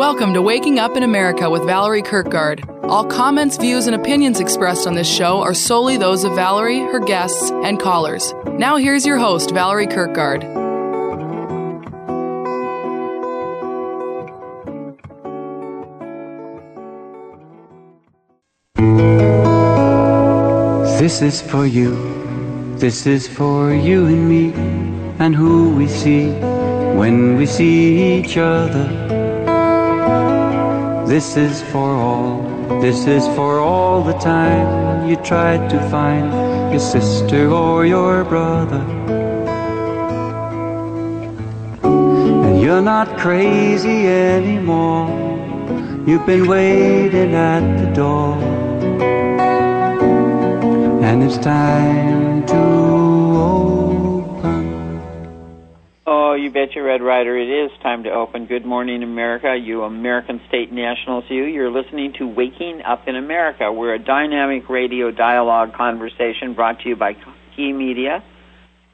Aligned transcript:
Welcome 0.00 0.32
to 0.32 0.40
Waking 0.40 0.78
Up 0.78 0.96
in 0.96 1.02
America 1.02 1.50
with 1.50 1.66
Valerie 1.66 2.00
Kirkgard. 2.00 2.64
All 2.88 3.04
comments, 3.04 3.58
views, 3.58 3.86
and 3.86 3.94
opinions 3.94 4.40
expressed 4.40 4.86
on 4.86 4.94
this 4.94 5.06
show 5.06 5.42
are 5.42 5.52
solely 5.52 5.98
those 5.98 6.24
of 6.24 6.34
Valerie, 6.34 6.78
her 6.78 7.00
guests, 7.00 7.50
and 7.50 7.78
callers. 7.78 8.32
Now, 8.46 8.78
here's 8.78 9.04
your 9.04 9.18
host, 9.18 9.50
Valerie 9.50 9.86
Kirkgard. 9.86 10.40
This 20.98 21.20
is 21.20 21.42
for 21.42 21.66
you, 21.66 21.94
this 22.78 23.06
is 23.06 23.28
for 23.28 23.74
you 23.74 24.06
and 24.06 24.26
me, 24.26 24.54
and 25.22 25.36
who 25.36 25.74
we 25.74 25.86
see 25.86 26.30
when 26.96 27.36
we 27.36 27.44
see 27.44 28.18
each 28.18 28.38
other. 28.38 29.19
This 31.10 31.36
is 31.36 31.60
for 31.72 31.90
all, 31.96 32.80
this 32.80 33.08
is 33.08 33.26
for 33.34 33.58
all 33.58 34.00
the 34.00 34.12
time 34.12 35.08
you 35.08 35.16
tried 35.16 35.68
to 35.70 35.78
find 35.90 36.70
your 36.70 36.78
sister 36.78 37.50
or 37.50 37.84
your 37.84 38.22
brother. 38.22 38.78
And 41.82 42.60
you're 42.62 42.80
not 42.80 43.18
crazy 43.18 44.06
anymore, 44.06 45.10
you've 46.06 46.26
been 46.26 46.46
waiting 46.46 47.34
at 47.34 47.64
the 47.80 47.92
door. 47.92 48.36
And 51.02 51.24
it's 51.24 51.38
time 51.38 52.46
to 52.46 52.79
You 56.60 56.66
bet 56.66 56.74
your 56.74 56.84
Red 56.84 57.00
Ryder. 57.00 57.38
It 57.38 57.48
is 57.48 57.70
time 57.82 58.02
to 58.02 58.10
open. 58.10 58.44
Good 58.44 58.66
morning, 58.66 59.02
America. 59.02 59.56
You 59.58 59.82
American 59.82 60.42
State 60.46 60.70
Nationals, 60.70 61.24
you. 61.30 61.44
You're 61.44 61.70
listening 61.70 62.12
to 62.18 62.26
Waking 62.26 62.82
Up 62.86 63.08
in 63.08 63.16
America. 63.16 63.72
We're 63.72 63.94
a 63.94 63.98
dynamic 63.98 64.68
radio 64.68 65.10
dialogue 65.10 65.72
conversation 65.72 66.52
brought 66.52 66.80
to 66.80 66.90
you 66.90 66.96
by 66.96 67.16
Key 67.56 67.72
Media. 67.72 68.22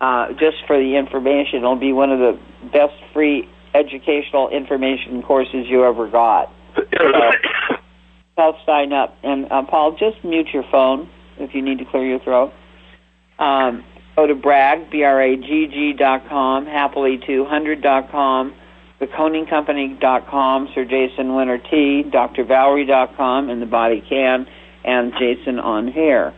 uh, 0.00 0.28
just 0.32 0.58
for 0.66 0.78
the 0.78 0.96
information, 0.96 1.58
it'll 1.58 1.76
be 1.76 1.92
one 1.92 2.10
of 2.10 2.18
the 2.18 2.38
best 2.72 2.94
free 3.12 3.48
educational 3.74 4.48
information 4.48 5.22
courses 5.22 5.66
you 5.68 5.84
ever 5.84 6.08
got. 6.08 6.52
So, 6.98 7.76
self 8.36 8.56
sign 8.64 8.92
up. 8.92 9.16
And 9.24 9.50
uh, 9.50 9.64
Paul, 9.68 9.96
just 9.98 10.24
mute 10.24 10.46
your 10.54 10.64
phone 10.70 11.10
if 11.38 11.54
you 11.54 11.62
need 11.62 11.78
to 11.78 11.84
clear 11.84 12.06
your 12.06 12.20
throat. 12.20 12.52
Um, 13.38 13.84
go 14.14 14.26
to 14.26 14.34
Bragg, 14.34 14.90
B-R-A-G-G 14.90 15.94
dot 15.98 16.28
com, 16.28 16.66
happily200 16.66 17.82
dot 17.82 18.10
com, 18.12 18.54
dot 19.00 20.26
com, 20.28 20.68
Sir 20.74 20.84
Jason 20.84 21.34
Winter 21.34 21.58
T, 21.58 22.04
Dr. 22.10 22.44
Valerie 22.44 22.86
dot 22.86 23.16
com, 23.16 23.50
and 23.50 23.60
the 23.60 23.66
body 23.66 24.04
can, 24.08 24.46
and 24.84 25.12
Jason 25.18 25.58
on 25.58 25.88
hair. 25.88 26.34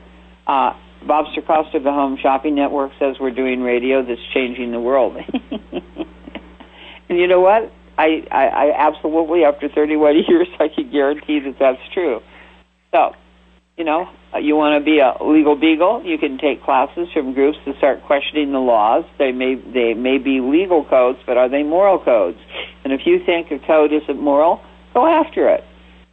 Uh, 0.46 0.72
Bob 1.06 1.26
Circosta 1.36 1.76
of 1.76 1.82
the 1.82 1.92
Home 1.92 2.18
Shopping 2.20 2.54
Network 2.54 2.92
says 2.98 3.16
we're 3.20 3.30
doing 3.30 3.62
radio 3.62 4.04
that's 4.04 4.20
changing 4.34 4.72
the 4.72 4.80
world. 4.80 5.16
and 7.08 7.18
you 7.18 7.26
know 7.26 7.40
what? 7.40 7.72
I, 7.98 8.24
I, 8.30 8.46
I 8.46 8.88
absolutely, 8.88 9.44
after 9.44 9.68
31 9.68 10.24
years, 10.28 10.48
I 10.58 10.68
can 10.68 10.90
guarantee 10.90 11.40
that 11.40 11.56
that's 11.58 11.80
true. 11.92 12.20
So, 12.92 13.12
you 13.76 13.84
know, 13.84 14.08
uh, 14.34 14.38
you 14.38 14.56
want 14.56 14.80
to 14.80 14.84
be 14.84 15.00
a 15.00 15.16
legal 15.24 15.56
beagle, 15.56 16.02
you 16.04 16.18
can 16.18 16.38
take 16.38 16.62
classes 16.62 17.08
from 17.12 17.34
groups 17.34 17.58
to 17.64 17.76
start 17.78 18.02
questioning 18.04 18.52
the 18.52 18.58
laws. 18.58 19.04
They 19.18 19.32
may 19.32 19.54
they 19.54 19.94
may 19.94 20.18
be 20.18 20.40
legal 20.40 20.84
codes, 20.84 21.18
but 21.26 21.36
are 21.36 21.48
they 21.48 21.62
moral 21.62 21.98
codes? 21.98 22.38
And 22.84 22.92
if 22.92 23.00
you 23.06 23.24
think 23.24 23.50
a 23.50 23.58
code 23.66 23.90
isn't 23.92 24.20
moral, 24.20 24.60
go 24.92 25.06
after 25.06 25.48
it 25.48 25.64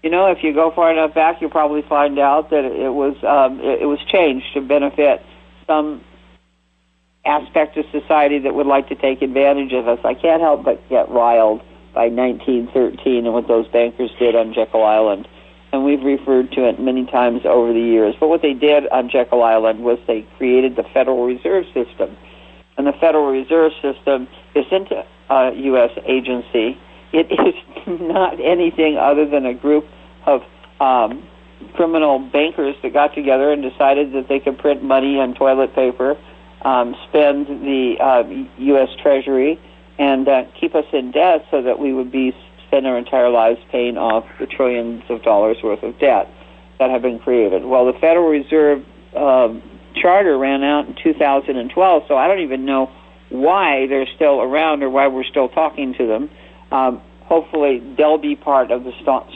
you 0.07 0.11
know, 0.11 0.27
if 0.27 0.41
you 0.41 0.53
go 0.53 0.71
far 0.71 0.89
enough 0.89 1.13
back, 1.13 1.41
you'll 1.41 1.49
probably 1.49 1.81
find 1.81 2.17
out 2.17 2.49
that 2.51 2.63
it 2.63 2.93
was 2.93 3.21
um, 3.25 3.59
it, 3.59 3.81
it 3.81 3.85
was 3.87 3.99
changed 4.09 4.45
to 4.53 4.61
benefit 4.61 5.21
some 5.67 6.01
aspect 7.25 7.75
of 7.75 7.83
society 7.91 8.39
that 8.39 8.55
would 8.55 8.67
like 8.67 8.87
to 8.87 8.95
take 8.95 9.21
advantage 9.21 9.73
of 9.73 9.85
us. 9.85 9.99
I 10.05 10.13
can't 10.13 10.41
help 10.41 10.63
but 10.63 10.79
get 10.87 11.09
riled 11.09 11.59
by 11.93 12.07
1913 12.07 13.25
and 13.25 13.33
what 13.33 13.49
those 13.49 13.67
bankers 13.67 14.09
did 14.17 14.33
on 14.33 14.53
Jekyll 14.53 14.85
Island. 14.85 15.27
And 15.73 15.83
we've 15.83 16.01
referred 16.01 16.53
to 16.53 16.69
it 16.69 16.79
many 16.79 17.05
times 17.05 17.41
over 17.43 17.73
the 17.73 17.81
years. 17.81 18.15
But 18.17 18.29
what 18.29 18.41
they 18.41 18.53
did 18.53 18.87
on 18.87 19.09
Jekyll 19.09 19.43
Island 19.43 19.83
was 19.83 19.99
they 20.07 20.25
created 20.37 20.77
the 20.77 20.85
Federal 20.93 21.25
Reserve 21.25 21.65
System. 21.73 22.15
And 22.77 22.87
the 22.87 22.93
Federal 22.93 23.29
Reserve 23.29 23.73
System 23.81 24.29
isn't 24.55 24.87
a 25.29 25.51
U.S. 25.53 25.91
agency. 26.05 26.79
It 27.11 27.27
is 27.85 27.99
not 27.99 28.39
anything 28.39 28.95
other 28.97 29.25
than 29.25 29.45
a 29.45 29.53
group 29.53 29.85
of 30.27 30.43
um, 30.79 31.27
criminal 31.73 32.19
bankers 32.19 32.75
that 32.83 32.93
got 32.93 33.15
together 33.15 33.51
and 33.51 33.63
decided 33.63 34.13
that 34.13 34.27
they 34.27 34.39
could 34.39 34.57
print 34.59 34.83
money 34.83 35.19
on 35.19 35.33
toilet 35.33 35.73
paper, 35.73 36.17
um, 36.61 36.95
spend 37.09 37.47
the 37.47 37.95
uh, 37.99 38.23
U.S. 38.57 38.89
Treasury, 39.01 39.59
and 39.97 40.27
uh, 40.27 40.43
keep 40.59 40.75
us 40.75 40.85
in 40.93 41.11
debt 41.11 41.45
so 41.49 41.63
that 41.63 41.79
we 41.79 41.93
would 41.93 42.11
be 42.11 42.35
spend 42.67 42.85
our 42.85 42.97
entire 42.97 43.29
lives 43.29 43.59
paying 43.71 43.97
off 43.97 44.25
the 44.39 44.45
trillions 44.45 45.01
of 45.09 45.23
dollars 45.23 45.57
worth 45.63 45.81
of 45.83 45.97
debt 45.99 46.29
that 46.79 46.89
have 46.89 47.01
been 47.01 47.17
created. 47.17 47.65
Well, 47.65 47.85
the 47.91 47.97
Federal 47.99 48.27
Reserve 48.27 48.85
uh, 49.15 49.53
charter 49.95 50.37
ran 50.37 50.63
out 50.63 50.87
in 50.87 50.95
2012, 51.01 52.03
so 52.07 52.15
I 52.17 52.27
don't 52.27 52.41
even 52.41 52.65
know 52.65 52.91
why 53.29 53.87
they're 53.87 54.07
still 54.15 54.41
around 54.41 54.83
or 54.83 54.89
why 54.89 55.07
we're 55.07 55.23
still 55.23 55.49
talking 55.49 55.93
to 55.95 56.07
them. 56.07 56.29
Um, 56.71 57.01
hopefully 57.27 57.83
they'll 57.97 58.17
be 58.17 58.35
part 58.35 58.71
of 58.71 58.83
the 58.83 58.91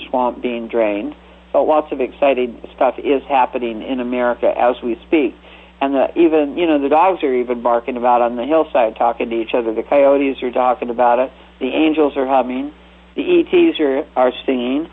swamp 0.09 0.41
being 0.41 0.67
drained. 0.67 1.15
But 1.53 1.63
lots 1.63 1.91
of 1.91 1.99
exciting 1.99 2.61
stuff 2.75 2.95
is 2.97 3.21
happening 3.27 3.83
in 3.83 3.99
America 3.99 4.47
as 4.47 4.75
we 4.81 4.95
speak. 5.07 5.35
And 5.81 5.93
the, 5.95 6.07
even, 6.15 6.57
you 6.57 6.65
know, 6.65 6.79
the 6.79 6.89
dogs 6.89 7.23
are 7.23 7.33
even 7.33 7.61
barking 7.61 7.97
about 7.97 8.21
on 8.21 8.37
the 8.37 8.45
hillside, 8.45 8.95
talking 8.95 9.29
to 9.29 9.35
each 9.35 9.53
other. 9.53 9.73
The 9.73 9.83
coyotes 9.83 10.41
are 10.43 10.51
talking 10.51 10.89
about 10.89 11.19
it. 11.19 11.31
The 11.59 11.67
angels 11.67 12.13
are 12.15 12.27
humming. 12.27 12.71
The 13.15 13.23
ETs 13.41 13.79
are, 13.79 14.07
are 14.15 14.31
singing. 14.45 14.87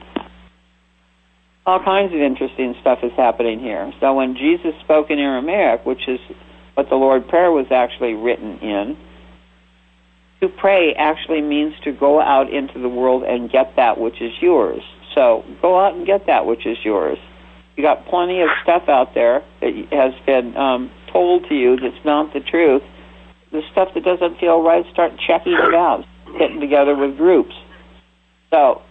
All 1.67 1.79
kinds 1.85 2.13
of 2.15 2.21
interesting 2.21 2.75
stuff 2.81 3.01
is 3.03 3.13
happening 3.17 3.61
here. 3.61 3.93
So 4.01 4.15
when 4.15 4.35
Jesus 4.35 4.73
spoke 4.81 5.11
in 5.11 5.19
Aramaic, 5.19 5.85
which 5.85 6.09
is 6.09 6.19
what 6.75 6.89
the 6.89 6.97
Lord 6.97 7.29
Prayer 7.29 7.53
was 7.53 7.67
actually 7.71 8.15
written 8.15 8.59
in, 8.59 8.97
to 10.41 10.49
pray 10.49 10.95
actually 10.95 11.41
means 11.41 11.75
to 11.85 11.93
go 11.93 12.21
out 12.21 12.53
into 12.53 12.79
the 12.79 12.89
world 12.89 13.25
and 13.25 13.51
get 13.51 13.75
that 13.77 13.99
which 13.99 14.21
is 14.21 14.33
yours. 14.41 14.83
So 15.15 15.45
go 15.61 15.79
out 15.79 15.95
and 15.95 16.07
get 16.07 16.27
that 16.27 16.47
which 16.47 16.67
is 16.67 16.79
yours. 16.85 17.19
You 17.77 17.83
got 17.83 18.07
plenty 18.07 18.41
of 18.41 18.49
stuff 18.63 18.89
out 18.89 19.15
there 19.15 19.45
that 19.61 19.73
has 19.93 20.13
been 20.27 20.57
um, 20.57 20.91
told 21.13 21.49
to 21.49 21.55
you 21.55 21.77
that's 21.77 22.05
not 22.05 22.33
the 22.33 22.41
truth. 22.41 22.83
The 23.51 23.63
stuff 23.73 23.95
that 23.95 24.05
doesn't 24.05 24.39
feel 24.39 24.63
right, 24.63 24.85
start 24.93 25.13
checking 25.27 25.55
it 25.55 25.75
out, 25.75 26.05
getting 26.39 26.61
together 26.61 26.95
with 26.95 27.17
groups. 27.17 27.55
So 28.51 28.83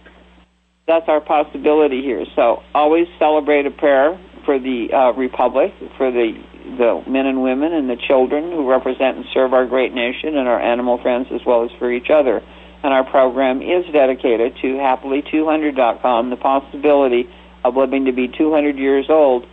that's 0.86 1.08
our 1.08 1.20
possibility 1.20 2.02
here. 2.02 2.24
So 2.34 2.62
always 2.74 3.06
celebrate 3.18 3.66
a 3.66 3.70
prayer 3.70 4.18
for 4.44 4.58
the 4.58 4.88
uh, 4.92 5.12
republic, 5.12 5.74
for 5.96 6.10
the 6.10 6.42
the 6.76 7.02
men 7.06 7.24
and 7.26 7.42
women 7.42 7.72
and 7.72 7.88
the 7.88 7.96
children 7.96 8.52
who 8.52 8.68
represent 8.68 9.16
and 9.16 9.24
serve 9.32 9.54
our 9.54 9.64
great 9.66 9.94
nation 9.94 10.36
and 10.36 10.48
our 10.48 10.60
animal 10.60 10.98
friends 10.98 11.28
as 11.32 11.40
well 11.46 11.64
as 11.64 11.70
for 11.78 11.90
each 11.90 12.10
other. 12.10 12.42
And 12.82 12.92
our 12.92 13.04
program 13.04 13.62
is 13.62 13.86
dedicated 13.92 14.56
to 14.62 14.74
happily200.com, 14.74 16.30
the 16.30 16.36
possibility 16.36 17.28
of 17.64 17.76
living 17.76 18.04
to 18.04 18.12
be 18.12 18.28
200 18.28 18.76
years 18.76 19.06
old, 19.08 19.46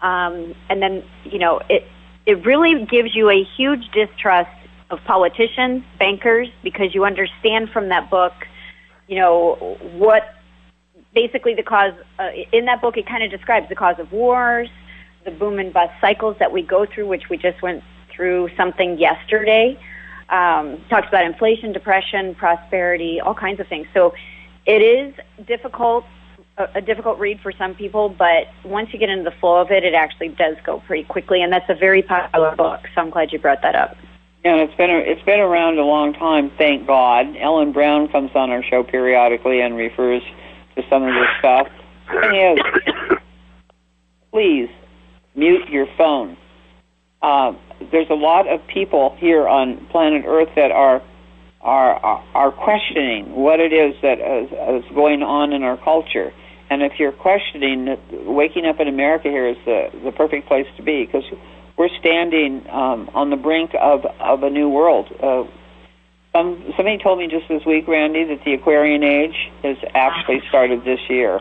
um, 0.00 0.54
and 0.68 0.82
then 0.82 1.02
you 1.24 1.38
know 1.38 1.62
it. 1.70 1.88
It 2.26 2.44
really 2.44 2.84
gives 2.84 3.14
you 3.14 3.30
a 3.30 3.42
huge 3.56 3.90
distrust 3.90 4.50
of 4.90 4.98
politicians, 5.04 5.82
bankers, 5.98 6.48
because 6.62 6.94
you 6.94 7.06
understand 7.06 7.70
from 7.70 7.88
that 7.88 8.10
book, 8.10 8.34
you 9.08 9.18
know 9.18 9.78
what 9.94 10.34
basically 11.14 11.54
the 11.54 11.62
cause. 11.62 11.94
Uh, 12.18 12.28
in 12.52 12.66
that 12.66 12.82
book, 12.82 12.98
it 12.98 13.06
kind 13.06 13.22
of 13.24 13.30
describes 13.30 13.70
the 13.70 13.74
cause 13.74 13.98
of 13.98 14.12
wars, 14.12 14.68
the 15.24 15.30
boom 15.30 15.58
and 15.58 15.72
bust 15.72 15.94
cycles 16.02 16.36
that 16.38 16.52
we 16.52 16.60
go 16.60 16.84
through, 16.84 17.08
which 17.08 17.30
we 17.30 17.38
just 17.38 17.62
went 17.62 17.82
through 18.10 18.50
something 18.58 18.98
yesterday. 18.98 19.78
Um, 20.28 20.84
talks 20.90 21.08
about 21.08 21.24
inflation, 21.24 21.72
depression, 21.72 22.34
prosperity, 22.34 23.22
all 23.22 23.34
kinds 23.34 23.58
of 23.60 23.68
things. 23.68 23.86
So 23.94 24.14
it 24.66 24.82
is 24.82 25.14
difficult, 25.46 26.04
a, 26.56 26.80
difficult 26.80 27.18
read 27.18 27.40
for 27.40 27.52
some 27.52 27.74
people, 27.74 28.08
but 28.08 28.48
once 28.64 28.92
you 28.92 28.98
get 28.98 29.08
into 29.08 29.24
the 29.24 29.36
flow 29.36 29.60
of 29.60 29.70
it, 29.70 29.84
it 29.84 29.94
actually 29.94 30.28
does 30.28 30.56
go 30.64 30.80
pretty 30.80 31.04
quickly, 31.04 31.42
and 31.42 31.52
that's 31.52 31.68
a 31.68 31.74
very 31.74 32.02
popular 32.02 32.54
book. 32.56 32.80
So 32.94 33.00
I'm 33.00 33.10
glad 33.10 33.32
you 33.32 33.38
brought 33.38 33.62
that 33.62 33.74
up. 33.74 33.96
Yeah, 34.44 34.56
it's 34.56 34.74
been 34.74 34.90
it's 34.90 35.22
been 35.22 35.40
around 35.40 35.78
a 35.78 35.84
long 35.84 36.12
time. 36.12 36.50
Thank 36.58 36.86
God. 36.86 37.34
Ellen 37.38 37.72
Brown 37.72 38.08
comes 38.08 38.30
on 38.34 38.50
our 38.50 38.62
show 38.62 38.82
periodically 38.82 39.60
and 39.62 39.74
refers 39.74 40.22
to 40.76 40.82
some 40.90 41.02
of 41.02 41.14
this 41.14 41.28
stuff. 41.38 41.68
Please 44.30 44.68
mute 45.34 45.68
your 45.70 45.86
phone. 45.96 46.36
Uh, 47.22 47.54
there's 47.90 48.10
a 48.10 48.14
lot 48.14 48.46
of 48.46 48.60
people 48.66 49.16
here 49.18 49.48
on 49.48 49.86
planet 49.86 50.24
Earth 50.26 50.50
that 50.56 50.70
are 50.70 51.02
are 51.64 52.22
are 52.34 52.52
questioning 52.52 53.34
what 53.34 53.58
it 53.58 53.72
is 53.72 53.94
that 54.02 54.20
is, 54.20 54.84
is 54.84 54.94
going 54.94 55.22
on 55.22 55.52
in 55.52 55.62
our 55.62 55.78
culture. 55.78 56.32
And 56.70 56.82
if 56.82 56.98
you're 56.98 57.12
questioning, 57.12 57.96
waking 58.10 58.66
up 58.66 58.80
in 58.80 58.88
America 58.88 59.28
here 59.28 59.48
is 59.48 59.56
the 59.64 59.90
the 60.04 60.12
perfect 60.12 60.46
place 60.46 60.66
to 60.76 60.82
be 60.82 61.06
because 61.06 61.24
we're 61.76 61.94
standing 61.98 62.68
um, 62.70 63.10
on 63.14 63.30
the 63.30 63.36
brink 63.36 63.74
of 63.80 64.04
of 64.20 64.42
a 64.42 64.50
new 64.50 64.68
world. 64.68 65.08
Uh, 65.20 65.44
some 66.32 66.62
somebody 66.76 66.98
told 66.98 67.18
me 67.18 67.28
just 67.28 67.48
this 67.48 67.64
week, 67.64 67.88
Randy, 67.88 68.24
that 68.24 68.44
the 68.44 68.54
Aquarian 68.54 69.02
Age 69.02 69.50
has 69.62 69.76
actually 69.94 70.42
started 70.48 70.84
this 70.84 71.00
year, 71.08 71.40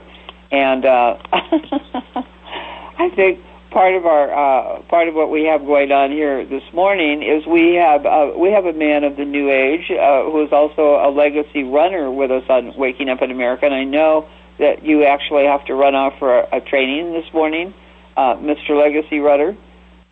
and 0.52 0.86
uh, 0.86 1.18
I 1.34 3.10
think 3.16 3.40
part 3.74 3.96
of 3.96 4.06
our 4.06 4.30
uh, 4.30 4.82
part 4.84 5.08
of 5.08 5.16
what 5.16 5.32
we 5.32 5.44
have 5.46 5.66
going 5.66 5.92
on 5.92 6.12
here 6.12 6.46
this 6.46 6.64
morning 6.74 7.24
is 7.24 7.46
we 7.48 7.74
have 7.74 8.06
uh, 8.06 8.32
we 8.38 8.52
have 8.52 8.66
a 8.66 8.74
man 8.74 9.04
of 9.04 9.18
the 9.18 9.26
new 9.26 9.50
age 9.50 9.90
uh, 9.90 10.24
who 10.30 10.46
is 10.46 10.54
also 10.54 11.02
a 11.02 11.10
legacy 11.10 11.64
runner 11.64 12.12
with 12.12 12.30
us 12.30 12.44
on 12.50 12.78
Waking 12.78 13.10
Up 13.10 13.22
in 13.24 13.32
America, 13.32 13.66
and 13.66 13.74
I 13.74 13.84
know 13.84 14.30
that 14.60 14.86
you 14.86 15.04
actually 15.04 15.46
have 15.46 15.66
to 15.66 15.74
run 15.74 15.96
off 15.96 16.14
for 16.20 16.40
a, 16.40 16.58
a 16.58 16.62
training 16.62 17.14
this 17.14 17.26
morning, 17.34 17.74
uh, 18.16 18.36
Mr. 18.36 18.80
Legacy 18.80 19.20
Runner. 19.20 19.58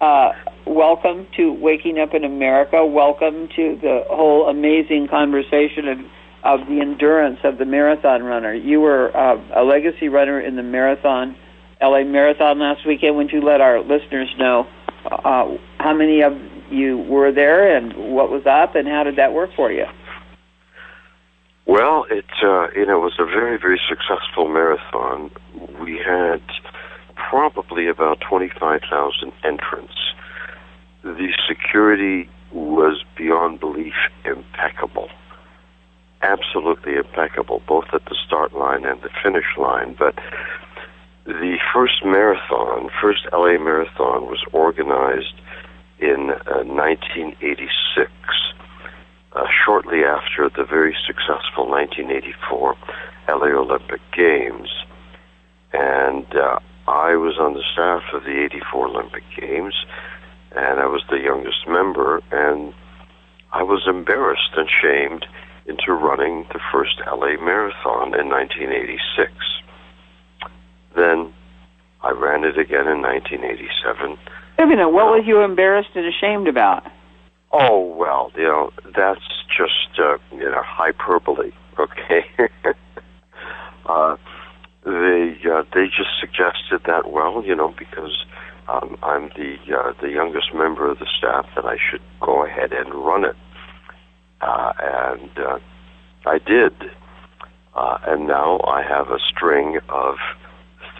Uh, 0.01 0.31
welcome 0.65 1.27
to 1.37 1.53
Waking 1.53 1.99
Up 1.99 2.15
in 2.15 2.23
America. 2.23 2.83
Welcome 2.83 3.47
to 3.55 3.77
the 3.79 4.03
whole 4.09 4.49
amazing 4.49 5.07
conversation 5.07 5.87
of 5.87 5.99
of 6.43 6.67
the 6.67 6.81
endurance 6.81 7.37
of 7.43 7.59
the 7.59 7.65
marathon 7.65 8.23
runner. 8.23 8.55
You 8.55 8.81
were 8.81 9.15
uh, 9.15 9.39
a 9.55 9.63
legacy 9.63 10.09
runner 10.09 10.41
in 10.41 10.55
the 10.55 10.63
marathon 10.63 11.35
LA 11.81 12.03
Marathon 12.03 12.59
last 12.59 12.85
weekend. 12.85 13.17
Would 13.17 13.31
you 13.31 13.41
let 13.41 13.61
our 13.61 13.81
listeners 13.81 14.29
know 14.37 14.67
uh, 15.05 15.57
how 15.79 15.93
many 15.93 16.21
of 16.21 16.37
you 16.69 16.99
were 16.99 17.31
there 17.31 17.75
and 17.75 17.93
what 18.13 18.29
was 18.29 18.45
up 18.45 18.75
and 18.75 18.87
how 18.87 19.03
did 19.03 19.17
that 19.17 19.33
work 19.33 19.49
for 19.55 19.71
you? 19.71 19.85
Well, 21.65 22.05
it 22.09 22.25
uh, 22.43 22.67
you 22.75 22.85
know 22.85 22.97
it 22.97 23.03
was 23.03 23.19
a 23.19 23.25
very 23.25 23.57
very 23.57 23.79
successful 23.87 24.47
marathon. 24.47 25.31
We 25.81 25.97
had 25.97 26.41
probably 27.15 27.87
about 27.87 28.19
twenty 28.19 28.49
five 28.59 28.81
thousand 28.89 29.31
entrants. 29.43 29.93
The 31.03 31.29
security 31.47 32.29
was 32.51 33.03
beyond 33.17 33.59
belief 33.59 33.93
impeccable, 34.25 35.09
absolutely 36.21 36.95
impeccable, 36.95 37.61
both 37.67 37.85
at 37.93 38.03
the 38.05 38.15
start 38.25 38.53
line 38.53 38.85
and 38.85 39.01
the 39.01 39.09
finish 39.23 39.45
line. 39.57 39.95
But 39.97 40.15
the 41.25 41.57
first 41.73 42.03
marathon, 42.03 42.89
first 43.01 43.27
LA 43.31 43.57
marathon, 43.57 44.25
was 44.25 44.43
organized 44.51 45.35
in 45.99 46.31
uh, 46.31 46.63
1986, 46.63 48.11
uh, 49.33 49.45
shortly 49.63 50.03
after 50.03 50.49
the 50.49 50.65
very 50.65 50.95
successful 51.05 51.69
1984 51.69 52.75
LA 53.29 53.47
Olympic 53.47 54.01
Games. 54.11 54.69
And 55.73 56.25
uh, 56.35 56.59
I 56.87 57.15
was 57.15 57.37
on 57.39 57.53
the 57.53 57.63
staff 57.71 58.01
of 58.13 58.23
the 58.23 58.43
84 58.45 58.87
Olympic 58.87 59.23
Games, 59.39 59.75
and 60.55 60.79
I 60.79 60.87
was 60.87 61.03
the 61.09 61.19
youngest 61.19 61.67
member, 61.67 62.21
and 62.31 62.73
I 63.53 63.63
was 63.63 63.83
embarrassed 63.87 64.51
and 64.57 64.67
shamed 64.69 65.25
into 65.67 65.93
running 65.93 66.45
the 66.51 66.59
first 66.71 66.99
LA 67.05 67.37
Marathon 67.39 68.19
in 68.19 68.27
1986. 68.27 69.31
Then 70.95 71.33
I 72.01 72.11
ran 72.11 72.43
it 72.43 72.57
again 72.57 72.87
in 72.87 73.01
1987. 73.01 74.17
Wait 74.57 74.63
a 74.63 74.67
minute, 74.67 74.89
what 74.89 75.07
was 75.07 75.23
you 75.25 75.41
embarrassed 75.41 75.89
and 75.95 76.05
ashamed 76.05 76.47
about? 76.47 76.83
Oh 77.53 77.93
well, 77.97 78.31
you 78.35 78.43
know 78.43 78.71
that's 78.95 79.43
just 79.55 79.99
uh, 79.99 80.17
you 80.31 80.49
know 80.49 80.61
hyperbole. 80.63 81.51
Okay, 81.77 82.25
uh, 83.85 84.15
they 84.85 85.37
uh, 85.51 85.63
they 85.73 85.87
just 85.87 86.11
suggested 86.19 86.81
that 86.85 87.11
well, 87.11 87.43
you 87.45 87.55
know, 87.55 87.73
because 87.77 88.25
um, 88.69 88.97
I'm 89.03 89.29
the 89.29 89.57
uh, 89.75 89.93
the 90.01 90.09
youngest 90.09 90.53
member 90.53 90.89
of 90.89 90.99
the 90.99 91.07
staff 91.17 91.45
that 91.55 91.65
I 91.65 91.75
should 91.89 92.01
go 92.21 92.45
ahead 92.45 92.71
and 92.71 92.93
run 92.93 93.25
it, 93.25 93.35
uh, 94.39 94.71
and 94.79 95.37
uh, 95.37 95.59
I 96.25 96.37
did, 96.37 96.73
uh, 97.75 97.97
and 98.07 98.27
now 98.27 98.61
I 98.65 98.81
have 98.81 99.09
a 99.09 99.19
string 99.19 99.79
of 99.89 100.15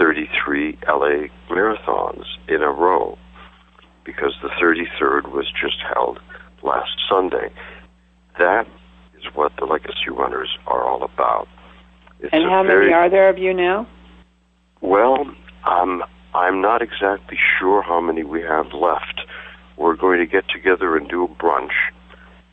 33 0.01 0.79
LA 0.87 1.27
marathons 1.51 2.25
in 2.47 2.63
a 2.63 2.71
row 2.71 3.19
because 4.03 4.33
the 4.41 4.49
33rd 4.59 5.31
was 5.31 5.45
just 5.61 5.77
held 5.93 6.19
last 6.63 6.89
Sunday. 7.07 7.51
That 8.39 8.65
is 9.15 9.23
what 9.35 9.51
the 9.59 9.65
legacy 9.65 10.09
runners 10.09 10.57
are 10.65 10.83
all 10.83 11.03
about. 11.03 11.47
It's 12.19 12.33
and 12.33 12.49
how 12.49 12.63
very, 12.63 12.85
many 12.85 12.93
are 12.93 13.09
there 13.11 13.29
of 13.29 13.37
you 13.37 13.53
now? 13.53 13.87
Well, 14.81 15.19
um, 15.65 16.03
I'm 16.33 16.61
not 16.61 16.81
exactly 16.81 17.37
sure 17.59 17.83
how 17.83 18.01
many 18.01 18.23
we 18.23 18.41
have 18.41 18.73
left. 18.73 19.21
We're 19.77 19.95
going 19.95 20.19
to 20.19 20.25
get 20.25 20.45
together 20.49 20.97
and 20.97 21.07
do 21.09 21.25
a 21.25 21.27
brunch 21.27 21.77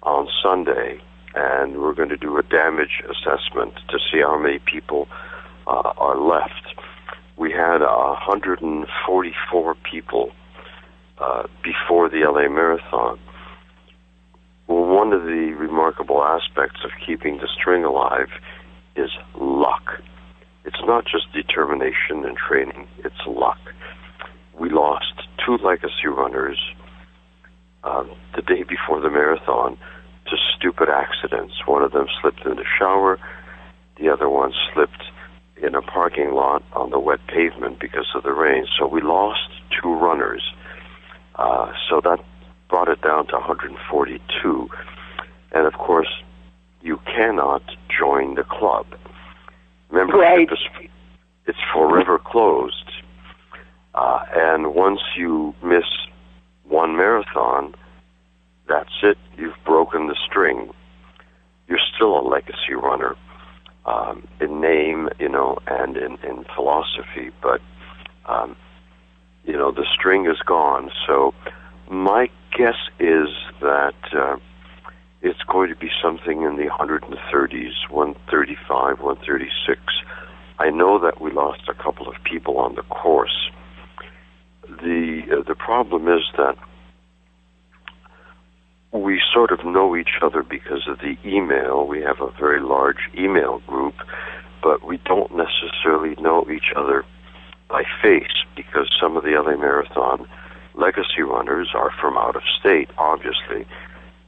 on 0.02 0.28
Sunday, 0.42 1.00
and 1.34 1.80
we're 1.80 1.94
going 1.94 2.10
to 2.10 2.16
do 2.18 2.36
a 2.36 2.42
damage 2.42 3.02
assessment 3.04 3.72
to 3.88 3.98
see 4.12 4.20
how 4.20 4.38
many 4.38 4.58
people 4.58 5.08
uh, 5.66 5.92
are 5.96 6.18
left 6.18 6.67
we 7.38 7.52
had 7.52 7.80
144 7.80 9.74
people 9.90 10.32
uh, 11.18 11.44
before 11.62 12.08
the 12.08 12.24
LA 12.26 12.48
Marathon. 12.48 13.18
Well, 14.66 14.84
one 14.84 15.12
of 15.12 15.22
the 15.22 15.54
remarkable 15.56 16.22
aspects 16.22 16.80
of 16.84 16.90
keeping 17.06 17.36
the 17.38 17.48
string 17.58 17.84
alive 17.84 18.28
is 18.96 19.10
luck. 19.34 20.02
It's 20.64 20.82
not 20.84 21.04
just 21.04 21.32
determination 21.32 22.24
and 22.24 22.36
training, 22.36 22.88
it's 22.98 23.24
luck. 23.26 23.60
We 24.58 24.68
lost 24.70 25.22
two 25.46 25.56
legacy 25.58 26.08
runners 26.08 26.58
um, 27.84 28.10
the 28.34 28.42
day 28.42 28.64
before 28.64 29.00
the 29.00 29.10
marathon 29.10 29.78
to 30.26 30.36
stupid 30.56 30.88
accidents. 30.90 31.54
One 31.66 31.82
of 31.82 31.92
them 31.92 32.06
slipped 32.20 32.44
in 32.44 32.56
the 32.56 32.64
shower, 32.78 33.18
the 33.98 34.08
other 34.10 34.28
one 34.28 34.52
slipped 34.74 35.04
in 35.62 35.74
a 35.74 35.82
parking 35.82 36.32
lot 36.32 36.62
on 36.72 36.90
the 36.90 36.98
wet 36.98 37.20
pavement 37.26 37.78
because 37.80 38.06
of 38.14 38.22
the 38.22 38.32
rain. 38.32 38.66
So 38.78 38.86
we 38.86 39.00
lost 39.00 39.50
two 39.80 39.92
runners. 39.92 40.42
Uh, 41.34 41.72
so 41.88 42.00
that 42.02 42.18
brought 42.68 42.88
it 42.88 43.00
down 43.00 43.26
to 43.28 43.34
142. 43.34 44.68
And 45.52 45.66
of 45.66 45.74
course, 45.74 46.08
you 46.82 47.00
cannot 47.06 47.62
join 47.98 48.34
the 48.34 48.44
club. 48.44 48.86
Membership 49.90 50.20
right. 50.20 50.48
is 50.52 50.88
it's 51.46 51.58
forever 51.72 52.18
closed. 52.18 52.74
Uh, 53.94 54.20
and 54.34 54.74
once 54.74 55.00
you 55.16 55.54
miss 55.64 55.84
one 56.64 56.96
marathon, 56.96 57.74
that's 58.68 58.92
it. 59.02 59.16
You've 59.36 59.56
broken 59.64 60.08
the 60.08 60.16
string. 60.26 60.70
You're 61.68 61.80
still 61.94 62.18
a 62.18 62.22
legacy 62.22 62.74
runner 62.74 63.16
um, 63.88 64.26
in 64.40 64.60
name, 64.60 65.08
you 65.18 65.28
know, 65.28 65.58
and 65.66 65.96
in, 65.96 66.18
in 66.22 66.44
philosophy. 66.54 67.30
But, 67.42 67.60
um, 68.26 68.56
you 69.44 69.54
know, 69.54 69.72
the 69.72 69.86
string 69.94 70.26
is 70.26 70.38
gone. 70.44 70.90
So 71.06 71.32
my 71.90 72.28
guess 72.56 72.76
is 72.98 73.28
that 73.60 73.94
uh, 74.12 74.36
it's 75.22 75.42
going 75.48 75.70
to 75.70 75.76
be 75.76 75.90
something 76.02 76.42
in 76.42 76.56
the 76.56 76.66
130s, 76.66 77.88
135, 77.90 79.00
136. 79.00 79.80
I 80.58 80.70
know 80.70 80.98
that 80.98 81.20
we 81.20 81.30
lost 81.30 81.62
a 81.68 81.74
couple 81.74 82.08
of 82.08 82.16
people 82.24 82.58
on 82.58 82.74
the 82.74 82.82
course. 82.82 83.50
The 84.66 85.22
uh, 85.32 85.42
the 85.46 85.54
problem 85.54 86.08
is 86.08 86.22
that 86.36 86.56
we 88.92 89.20
sort 89.32 89.50
of 89.50 89.64
know 89.64 89.96
each 89.96 90.18
other 90.22 90.42
because 90.42 90.88
of 90.88 90.98
the 90.98 91.16
email. 91.24 91.86
We 91.86 92.00
have 92.02 92.20
a 92.20 92.30
very 92.38 92.60
large 92.60 93.08
email 93.16 93.60
group, 93.66 93.94
but 94.62 94.84
we 94.84 94.98
don't 95.04 95.30
necessarily 95.36 96.20
know 96.22 96.46
each 96.50 96.72
other 96.74 97.04
by 97.68 97.84
face 98.02 98.44
because 98.56 98.88
some 99.00 99.16
of 99.16 99.24
the 99.24 99.30
LA 99.30 99.56
Marathon 99.56 100.26
legacy 100.74 101.22
runners 101.22 101.68
are 101.74 101.90
from 102.00 102.16
out 102.16 102.36
of 102.36 102.42
state, 102.58 102.88
obviously. 102.96 103.66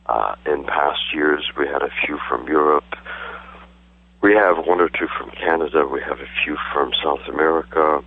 Uh, 0.06 0.34
in 0.44 0.64
past 0.64 1.00
years, 1.14 1.44
we 1.56 1.66
had 1.66 1.82
a 1.82 1.90
few 2.04 2.18
from 2.28 2.46
Europe. 2.46 2.96
We 4.22 4.34
have 4.34 4.66
one 4.66 4.80
or 4.80 4.88
two 4.88 5.06
from 5.18 5.30
Canada. 5.30 5.86
We 5.86 6.00
have 6.02 6.18
a 6.18 6.28
few 6.44 6.58
from 6.72 6.90
South 7.02 7.26
America. 7.28 8.02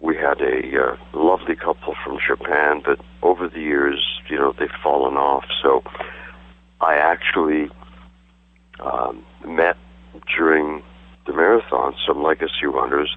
We 0.00 0.16
had 0.16 0.40
a 0.40 0.62
uh, 0.82 0.96
lovely 1.12 1.56
couple 1.56 1.94
from 2.04 2.18
Japan, 2.26 2.82
but 2.84 3.00
over 3.22 3.48
the 3.48 3.60
years, 3.60 4.02
you 4.28 4.36
know, 4.36 4.54
they've 4.58 4.68
fallen 4.82 5.14
off. 5.14 5.44
So 5.62 5.82
I 6.80 6.94
actually 6.94 7.70
um, 8.80 9.24
met 9.46 9.76
during 10.36 10.82
the 11.26 11.34
marathon 11.34 11.94
some 12.06 12.22
legacy 12.22 12.66
runners 12.66 13.14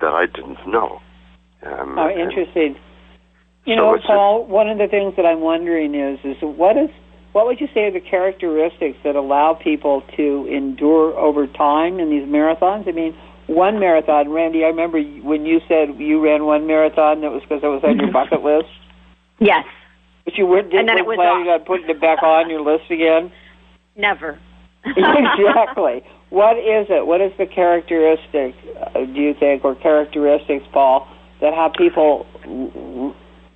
that 0.00 0.12
I 0.12 0.26
didn't 0.26 0.66
know. 0.66 1.00
Um, 1.64 1.98
oh, 1.98 2.08
interesting. 2.08 2.76
You 3.64 3.76
so 3.76 3.82
know, 3.82 3.98
Paul, 4.06 4.40
a, 4.40 4.42
one 4.44 4.68
of 4.68 4.78
the 4.78 4.86
things 4.86 5.14
that 5.16 5.26
I'm 5.26 5.40
wondering 5.40 5.94
is, 5.94 6.20
is 6.24 6.36
what 6.40 6.76
is 6.76 6.90
what 7.32 7.46
would 7.46 7.60
you 7.60 7.68
say 7.74 7.84
are 7.84 7.90
the 7.90 8.00
characteristics 8.00 8.98
that 9.04 9.14
allow 9.14 9.54
people 9.54 10.02
to 10.16 10.46
endure 10.50 11.16
over 11.18 11.46
time 11.46 12.00
in 12.00 12.08
these 12.08 12.26
marathons? 12.26 12.88
I 12.88 12.92
mean, 12.92 13.14
one 13.48 13.80
marathon, 13.80 14.28
Randy. 14.30 14.64
I 14.64 14.68
remember 14.68 15.02
when 15.02 15.44
you 15.44 15.60
said 15.66 15.98
you 15.98 16.22
ran 16.22 16.44
one 16.44 16.66
marathon. 16.66 17.22
That 17.22 17.32
was 17.32 17.42
because 17.42 17.62
it 17.64 17.66
was 17.66 17.82
on 17.82 17.98
your 17.98 18.12
bucket 18.12 18.44
list. 18.44 18.68
Yes. 19.40 19.64
But 20.24 20.36
you 20.36 20.46
weren't, 20.46 20.72
and 20.72 20.86
then 20.86 20.98
it 20.98 21.06
was 21.06 21.16
planning 21.16 21.48
on 21.48 21.60
putting 21.60 21.88
it 21.88 22.00
back 22.00 22.22
on 22.22 22.50
your 22.50 22.60
list 22.60 22.90
again. 22.90 23.32
Never. 23.96 24.38
exactly. 24.84 26.04
What 26.30 26.58
is 26.58 26.86
it? 26.90 27.06
What 27.06 27.22
is 27.22 27.32
the 27.38 27.46
characteristic, 27.46 28.54
uh, 28.76 29.06
do 29.06 29.20
you 29.20 29.32
think, 29.32 29.64
or 29.64 29.74
characteristics, 29.74 30.66
Paul, 30.72 31.08
that 31.40 31.54
have 31.54 31.72
people 31.72 32.26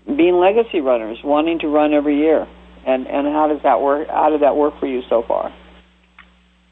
being 0.07 0.37
legacy 0.37 0.81
runners, 0.81 1.19
wanting 1.23 1.59
to 1.61 1.69
run 1.69 1.93
every 1.93 2.17
year? 2.17 2.49
And 2.87 3.07
and 3.07 3.27
how 3.29 3.47
does 3.49 3.63
that 3.63 3.83
work? 3.83 4.09
How 4.09 4.31
did 4.31 4.41
that 4.41 4.57
work 4.57 4.81
for 4.81 4.87
you 4.87 5.03
so 5.11 5.23
far? 5.29 5.55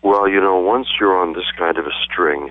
Well, 0.02 0.28
you 0.28 0.40
know, 0.40 0.58
once 0.58 0.88
you're 0.98 1.16
on 1.16 1.34
this 1.34 1.44
kind 1.58 1.76
of 1.76 1.84
a 1.84 1.92
string, 2.04 2.50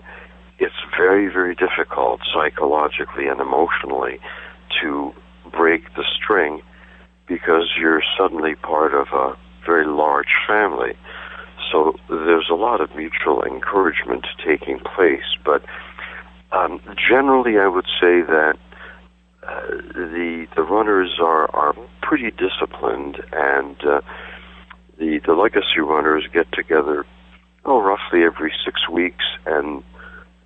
it's 0.60 0.76
very, 0.98 1.28
very 1.32 1.56
difficult 1.56 2.22
psychologically 2.34 3.28
and 3.28 3.40
emotionally 3.40 4.20
to 4.82 5.14
break 5.52 5.94
the 5.96 6.04
string 6.16 6.62
because 7.28 7.72
you're 7.80 8.04
suddenly 8.18 8.56
part 8.56 8.94
of 8.94 9.08
a 9.14 9.38
very 9.66 9.86
large 9.86 10.34
family. 10.48 10.94
So 11.72 11.96
there's 12.10 12.50
a 12.50 12.56
lot 12.56 12.82
of 12.82 12.96
mutual 12.96 13.44
encouragement 13.44 14.26
taking 14.46 14.80
place. 14.80 15.38
But 15.46 15.64
um, 16.52 16.82
generally, 16.98 17.60
I 17.60 17.68
would 17.68 17.86
say 18.02 18.22
that 18.22 18.58
uh, 19.48 19.68
the 19.94 20.48
the 20.56 20.64
runners 20.64 21.20
are 21.20 21.50
are 21.56 21.76
pretty 22.02 22.32
disciplined, 22.32 23.18
and 23.32 23.78
uh, 23.84 24.02
the 24.98 25.20
the 25.26 25.34
legacy 25.34 25.80
runners 25.80 26.26
get 26.34 26.52
together 26.52 27.06
oh 27.66 27.82
roughly 27.82 28.24
every 28.24 28.52
six 28.66 28.90
weeks 28.90 29.26
and 29.46 29.84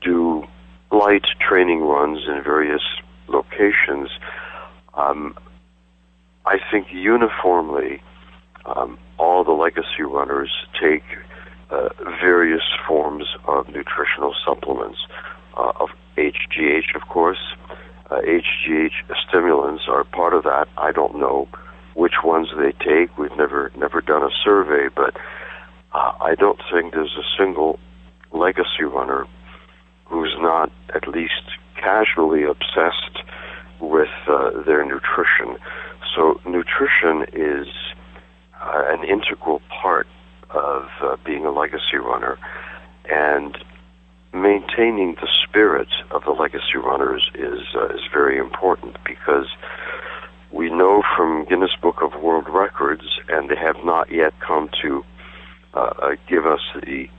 do 0.03 0.45
light 0.91 1.25
training 1.39 1.81
runs 1.81 2.19
in 2.27 2.43
various 2.43 2.83
locations. 3.27 4.09
Um, 4.93 5.35
I 6.45 6.57
think 6.71 6.87
uniformly, 6.91 8.01
um, 8.65 8.97
all 9.17 9.43
the 9.43 9.51
legacy 9.51 10.03
runners 10.03 10.51
take 10.79 11.03
uh, 11.69 11.89
various 12.21 12.63
forms 12.87 13.25
of 13.47 13.67
nutritional 13.69 14.35
supplements, 14.45 14.99
uh, 15.57 15.71
of 15.79 15.89
HGH, 16.17 16.95
of 16.95 17.07
course. 17.07 17.55
Uh, 18.11 18.19
HGH 18.21 18.91
stimulants 19.27 19.83
are 19.87 20.03
part 20.03 20.33
of 20.33 20.43
that. 20.43 20.67
I 20.77 20.91
don't 20.91 21.17
know 21.17 21.47
which 21.95 22.23
ones 22.23 22.49
they 22.57 22.71
take. 22.73 23.17
We've 23.17 23.35
never 23.37 23.71
never 23.77 24.01
done 24.01 24.23
a 24.23 24.29
survey, 24.43 24.89
but 24.93 25.15
uh, 25.93 26.11
I 26.21 26.35
don't 26.35 26.59
think 26.71 26.93
there's 26.93 27.17
a 27.17 27.27
single 27.37 27.79
legacy 28.31 28.83
runner 28.83 29.25
who's 30.13 30.35
not 30.37 30.71
at 30.93 31.07
least 31.07 31.41
casually 31.75 32.43
obsessed 32.43 33.17
with 33.79 34.13
uh, 34.27 34.51
their 34.63 34.85
nutrition. 34.85 35.57
So 36.15 36.39
nutrition 36.45 37.25
is 37.33 37.67
uh, 38.61 38.83
an 38.93 39.03
integral 39.03 39.59
part 39.69 40.05
of 40.51 40.83
uh, 41.01 41.17
being 41.25 41.47
a 41.47 41.51
legacy 41.51 41.97
runner, 41.97 42.37
and 43.09 43.57
maintaining 44.31 45.15
the 45.15 45.27
spirit 45.43 45.89
of 46.11 46.23
the 46.25 46.31
legacy 46.31 46.77
runners 46.77 47.31
is 47.33 47.61
uh, 47.75 47.87
is 47.87 48.01
very 48.13 48.37
important 48.37 48.95
because 49.03 49.47
we 50.51 50.69
know 50.69 51.01
from 51.17 51.45
Guinness 51.45 51.75
Book 51.81 52.03
of 52.03 52.21
World 52.21 52.47
Records, 52.47 53.19
and 53.29 53.49
they 53.49 53.55
have 53.55 53.83
not 53.83 54.11
yet 54.11 54.39
come 54.39 54.69
to 54.83 55.03
uh, 55.73 55.79
uh, 55.79 56.15
give 56.29 56.45
us 56.45 56.61
the 56.75 57.09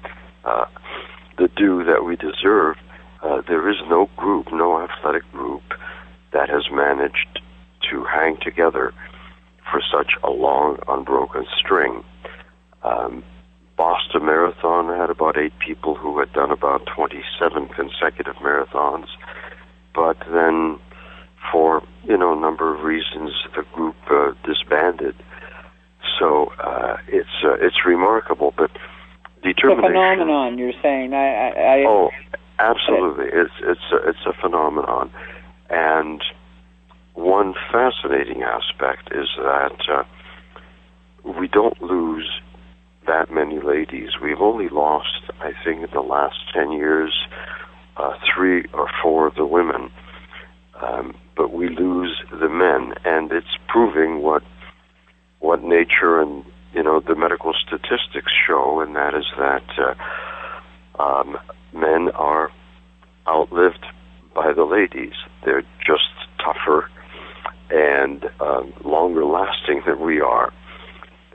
the 1.36 1.48
due 1.48 1.84
that 1.84 2.04
we 2.04 2.16
deserve 2.16 2.76
uh, 3.22 3.40
there 3.48 3.68
is 3.70 3.76
no 3.88 4.08
group, 4.16 4.52
no 4.52 4.80
athletic 4.80 5.30
group 5.32 5.62
that 6.32 6.50
has 6.50 6.64
managed 6.70 7.40
to 7.90 8.04
hang 8.04 8.36
together 8.42 8.92
for 9.70 9.80
such 9.80 10.12
a 10.22 10.30
long, 10.30 10.78
unbroken 10.88 11.46
string. 11.58 12.04
Um, 12.82 13.24
Boston 13.76 14.26
Marathon 14.26 14.88
had 14.96 15.10
about 15.10 15.38
eight 15.38 15.58
people 15.58 15.94
who 15.94 16.18
had 16.18 16.32
done 16.32 16.50
about 16.50 16.86
27 16.94 17.68
consecutive 17.68 18.36
marathons, 18.36 19.08
but 19.94 20.18
then, 20.30 20.78
for 21.50 21.82
you 22.04 22.16
know 22.16 22.36
a 22.36 22.40
number 22.40 22.74
of 22.74 22.84
reasons, 22.84 23.32
the 23.56 23.64
group 23.72 23.96
uh, 24.10 24.32
disbanded. 24.44 25.16
So 26.18 26.52
uh, 26.62 26.98
it's 27.08 27.42
uh, 27.42 27.54
it's 27.54 27.84
remarkable, 27.84 28.52
but 28.56 28.70
determination. 29.44 29.84
It's 29.84 29.94
a 29.94 30.16
phenomenon, 30.16 30.58
you're 30.58 30.72
saying. 30.82 31.14
I, 31.14 31.26
I, 31.26 31.48
I 31.48 31.84
oh, 31.86 32.10
Absolutely, 32.58 33.26
it's 33.32 33.52
it's 33.62 33.80
a, 33.92 34.08
it's 34.08 34.26
a 34.26 34.32
phenomenon, 34.40 35.10
and 35.70 36.22
one 37.14 37.54
fascinating 37.72 38.42
aspect 38.42 39.08
is 39.12 39.26
that 39.38 39.76
uh, 39.90 40.04
we 41.36 41.48
don't 41.48 41.82
lose 41.82 42.30
that 43.08 43.32
many 43.32 43.60
ladies. 43.60 44.10
We've 44.22 44.40
only 44.40 44.68
lost, 44.68 45.22
I 45.40 45.52
think, 45.64 45.82
in 45.82 45.90
the 45.92 46.00
last 46.00 46.36
ten 46.52 46.70
years, 46.70 47.12
uh, 47.96 48.14
three 48.34 48.66
or 48.72 48.88
four 49.02 49.26
of 49.26 49.34
the 49.34 49.46
women, 49.46 49.90
um, 50.80 51.16
but 51.36 51.52
we 51.52 51.68
lose 51.68 52.22
the 52.30 52.48
men, 52.48 52.94
and 53.04 53.32
it's 53.32 53.58
proving 53.66 54.22
what 54.22 54.44
what 55.40 55.64
nature 55.64 56.20
and 56.20 56.44
you 56.74 56.82
know 56.82 57.00
the 57.00 57.14
medical 57.14 57.52
statistics 57.66 58.32
show, 58.46 58.80
and 58.80 58.96
that 58.96 59.14
is 59.14 59.26
that. 59.38 59.64
Uh, 59.78 59.94
um, 60.96 61.36
men 61.72 62.10
are 62.14 62.50
outlived 63.26 63.84
by 64.34 64.52
the 64.52 64.64
ladies. 64.64 65.14
They're 65.44 65.64
just 65.84 66.10
tougher 66.38 66.88
and 67.70 68.24
um, 68.40 68.72
longer 68.84 69.24
lasting 69.24 69.82
than 69.86 70.00
we 70.00 70.20
are. 70.20 70.52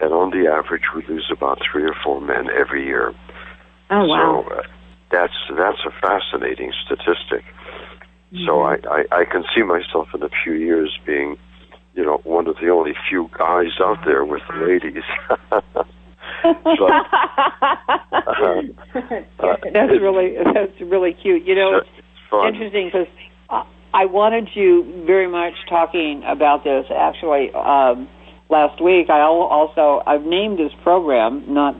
And 0.01 0.13
on 0.13 0.29
the 0.31 0.49
average, 0.49 0.83
we 0.95 1.05
lose 1.07 1.29
about 1.31 1.59
three 1.69 1.83
or 1.83 1.95
four 2.03 2.21
men 2.21 2.49
every 2.49 2.85
year. 2.85 3.13
Oh 3.89 4.05
wow! 4.05 4.45
So 4.47 4.53
uh, 4.53 4.61
that's 5.11 5.33
that's 5.57 5.79
a 5.85 5.91
fascinating 5.99 6.71
statistic. 6.85 7.43
Mm-hmm. 8.31 8.45
So 8.45 8.61
I, 8.61 8.77
I 8.89 9.21
I 9.21 9.25
can 9.25 9.43
see 9.53 9.63
myself 9.63 10.07
in 10.13 10.23
a 10.23 10.29
few 10.43 10.53
years 10.53 10.97
being, 11.05 11.37
you 11.93 12.05
know, 12.05 12.21
one 12.23 12.47
of 12.47 12.55
the 12.61 12.69
only 12.69 12.93
few 13.09 13.29
guys 13.37 13.71
out 13.81 13.99
there 14.05 14.23
with 14.25 14.41
the 14.49 14.65
ladies. 14.65 15.03
uh, 19.39 19.55
that's 19.73 19.91
really 19.99 20.35
that's 20.53 20.79
really 20.81 21.13
cute. 21.13 21.43
You 21.45 21.55
know, 21.55 21.77
it's, 21.77 21.89
interesting 22.47 22.85
because 22.87 23.07
I 23.93 24.05
wanted 24.05 24.49
you 24.53 25.03
very 25.05 25.27
much 25.27 25.53
talking 25.67 26.23
about 26.25 26.63
this. 26.63 26.85
Actually, 26.95 27.51
um, 27.53 28.07
last 28.49 28.81
week 28.81 29.09
I 29.09 29.21
also 29.21 30.03
I've 30.05 30.23
named 30.23 30.59
this 30.59 30.71
program. 30.83 31.43
Not 31.51 31.75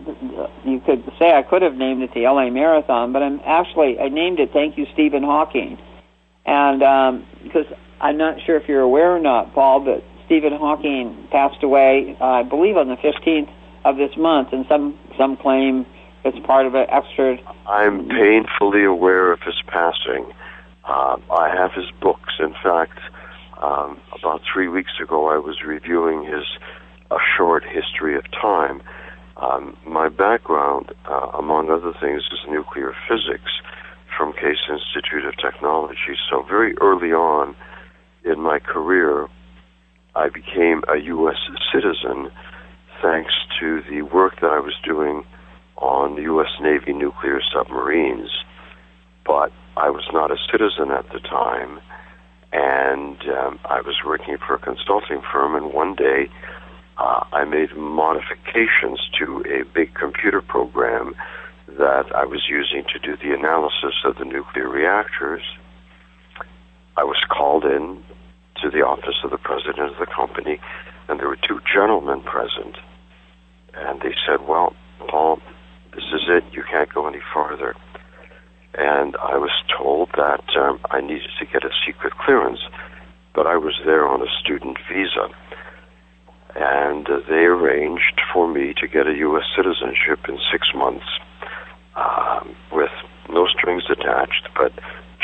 you 0.66 0.80
could 0.86 1.04
say 1.20 1.32
I 1.32 1.44
could 1.44 1.62
have 1.62 1.76
named 1.76 2.02
it 2.02 2.14
the 2.14 2.22
LA 2.22 2.50
Marathon, 2.50 3.14
but 3.14 3.22
I'm 3.22 3.40
actually 3.46 4.00
I 4.00 4.10
named 4.10 4.40
it 4.40 4.52
Thank 4.52 4.78
You 4.78 4.88
Stephen 4.94 5.24
Hawking, 5.24 5.78
and 6.46 6.84
um, 6.84 7.26
because 7.44 7.66
I'm 8.02 8.18
not 8.18 8.36
sure 8.46 8.58
if 8.58 8.68
you're 8.68 8.82
aware 8.82 9.16
or 9.16 9.20
not, 9.20 9.54
Paul, 9.54 9.82
but 9.82 10.04
Stephen 10.26 10.54
Hawking 10.54 11.28
passed 11.32 11.64
away, 11.64 12.16
uh, 12.22 12.26
I 12.26 12.44
believe, 12.44 12.78
on 12.78 12.88
the 12.88 12.96
15th 12.96 13.50
of 13.84 13.98
this 13.98 14.16
month, 14.18 14.50
and 14.52 14.66
some 14.68 14.98
some 15.18 15.38
claim 15.38 15.86
it's 16.24 16.38
part 16.46 16.66
of 16.66 16.76
an 16.76 16.86
extra. 16.90 17.38
I'm 17.68 18.08
painfully 18.10 18.84
aware 18.84 19.32
of 19.32 19.40
his 19.42 19.56
passing. 19.68 20.32
Uh, 20.84 21.18
I 21.32 21.50
have 21.50 21.72
his 21.74 21.90
books. 22.02 22.34
In 22.40 22.54
fact, 22.62 23.00
um, 23.62 24.00
about 24.18 24.42
three 24.52 24.68
weeks 24.68 24.92
ago, 25.02 25.28
I 25.28 25.38
was 25.38 25.64
reviewing 25.66 26.24
his 26.24 26.44
A 27.12 27.18
Short 27.38 27.64
History 27.64 28.18
of 28.18 28.30
Time. 28.32 28.82
Um, 29.38 29.78
my 29.88 30.10
background, 30.10 30.92
uh, 31.06 31.32
among 31.38 31.70
other 31.70 31.94
things, 32.02 32.24
is 32.32 32.40
nuclear 32.50 32.94
physics 33.08 33.52
from 34.18 34.34
Case 34.34 34.60
Institute 34.70 35.24
of 35.26 35.38
Technology. 35.38 36.18
So 36.30 36.44
very 36.44 36.78
early 36.80 37.14
on 37.14 37.56
in 38.30 38.40
my 38.40 38.60
career, 38.60 39.28
I 40.16 40.30
became 40.30 40.84
a 40.88 40.98
U.S. 40.98 41.38
citizen 41.74 42.32
thanks 43.02 43.34
to 43.60 43.82
the 43.90 44.02
work 44.02 44.40
that 44.42 44.52
I 44.52 44.60
was 44.60 44.76
doing 44.84 45.24
on 45.78 46.18
U.S. 46.18 46.52
Navy 46.62 46.94
nuclear 46.94 47.40
submarines. 47.54 48.30
But 49.26 49.52
I 49.78 49.90
was 49.90 50.04
not 50.12 50.32
a 50.32 50.38
citizen 50.52 50.92
at 50.92 51.08
the 51.14 51.20
time, 51.20 51.80
and 52.52 53.18
um, 53.30 53.60
I 53.66 53.82
was 53.82 53.96
working 54.06 54.38
for 54.46 54.56
a 54.56 54.60
consulting 54.60 55.22
firm, 55.32 55.56
and 55.56 55.74
one 55.74 55.96
day 55.96 56.30
uh, 56.98 57.24
I 57.32 57.46
made 57.46 57.76
modifications 57.78 59.00
to 59.20 59.44
a 59.48 59.64
big 59.74 59.94
computer 59.94 60.42
program 60.42 61.16
that 61.78 62.14
I 62.16 62.26
was 62.26 62.42
using 62.50 62.84
to 62.92 63.00
do 63.00 63.16
the 63.16 63.34
analysis 63.34 63.96
of 64.04 64.18
the 64.18 64.26
nuclear 64.26 64.68
reactors. 64.68 65.44
I 66.98 67.04
was 67.04 67.24
called 67.30 67.64
in 67.64 68.04
to 68.62 68.70
the 68.70 68.86
office 68.86 69.16
of 69.24 69.32
the 69.32 69.38
president 69.38 69.92
of 69.92 69.98
the 70.00 70.06
company, 70.06 70.60
and 71.08 71.20
there 71.20 71.28
were 71.28 71.38
two 71.38 71.60
gentlemen 71.72 72.22
present. 72.22 72.78
And 73.74 74.02
they 74.02 74.16
said, 74.26 74.48
Well, 74.48 74.76
Paul, 75.08 75.40
this 75.94 76.04
is 76.14 76.24
it. 76.28 76.44
You 76.52 76.64
can't 76.70 76.94
go 76.94 77.08
any 77.08 77.22
farther. 77.34 77.76
And 78.76 79.16
I 79.18 79.38
was 79.38 79.52
told 79.76 80.10
that 80.16 80.44
um, 80.58 80.80
I 80.92 81.02
needed 81.02 81.30
to 81.40 81.46
get 81.46 81.64
a 81.64 81.72
secret 81.86 82.14
clearance, 82.18 82.60
but 83.34 83.48
I 83.48 83.58
was 83.58 83.74
there 83.86 84.08
on 84.08 84.22
a 84.22 84.32
student 84.40 84.78
visa. 84.88 85.30
And 86.56 87.10
uh, 87.10 87.20
they 87.28 87.46
arranged 87.46 88.22
for 88.34 88.48
me 88.48 88.74
to 88.80 88.88
get 88.88 89.08
a 89.08 89.14
U.S. 89.14 89.46
citizenship 89.56 90.28
in 90.28 90.38
six 90.52 90.68
months 90.76 91.06
um, 91.96 92.56
with 92.72 92.92
no 93.30 93.48
strings 93.48 93.84
attached. 93.90 94.48
But 94.56 94.74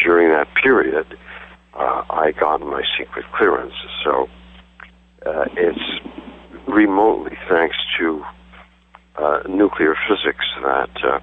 during 0.04 0.30
that 0.30 0.48
period, 0.62 1.18
uh, 1.75 2.03
I 2.10 2.32
got 2.32 2.62
my 2.62 2.84
secret 2.98 3.25
clearance. 3.36 3.74
So 4.03 4.29
uh, 5.25 5.46
it's 5.55 6.01
remotely 6.67 7.38
thanks 7.50 7.75
to 8.00 8.24
uh, 9.17 9.39
nuclear 9.48 9.96
physics 10.08 10.46
that 10.62 10.89
uh, 11.03 11.20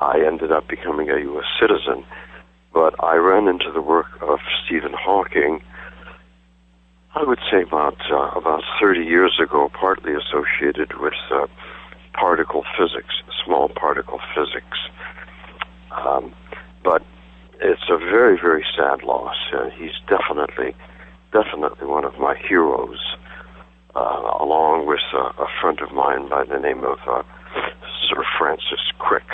I 0.00 0.24
ended 0.26 0.52
up 0.52 0.68
becoming 0.68 1.10
a 1.10 1.18
U.S. 1.18 1.46
citizen. 1.60 2.04
But 2.72 2.94
I 3.02 3.16
ran 3.16 3.48
into 3.48 3.72
the 3.72 3.80
work 3.80 4.06
of 4.20 4.38
Stephen 4.64 4.92
Hawking. 4.92 5.62
I 7.14 7.24
would 7.24 7.38
say 7.50 7.62
about 7.62 7.96
uh, 8.10 8.38
about 8.38 8.62
30 8.80 9.00
years 9.00 9.40
ago, 9.42 9.70
partly 9.72 10.12
associated 10.12 11.00
with 11.00 11.14
uh, 11.32 11.46
particle 12.12 12.64
physics, 12.78 13.14
small 13.44 13.68
particle 13.70 14.20
physics. 14.34 14.78
Um, 15.90 16.34
but 16.84 17.02
it's 17.60 17.88
a 17.88 17.98
very, 17.98 18.38
very 18.40 18.64
sad 18.76 19.02
loss. 19.02 19.36
Uh, 19.52 19.70
he's 19.70 19.92
definitely, 20.08 20.74
definitely 21.32 21.86
one 21.86 22.04
of 22.04 22.18
my 22.18 22.36
heroes, 22.36 22.98
uh, 23.94 24.36
along 24.40 24.86
with 24.86 25.00
uh, 25.14 25.42
a 25.42 25.46
friend 25.60 25.80
of 25.80 25.92
mine 25.92 26.28
by 26.28 26.44
the 26.44 26.58
name 26.58 26.84
of 26.84 26.98
uh, 27.08 27.22
Sir 28.08 28.22
Francis 28.38 28.92
Crick. 28.98 29.26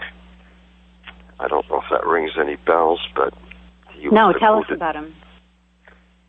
I 1.41 1.49
don't 1.49 1.69
know 1.69 1.79
if 1.79 1.87
that 1.91 2.07
rings 2.07 2.33
any 2.39 2.57
bells, 2.57 3.01
but 3.15 3.35
he 3.95 4.09
was 4.09 4.15
no, 4.15 4.33
tell 4.39 4.59
us 4.59 4.67
about 4.71 4.95
him. 4.95 5.13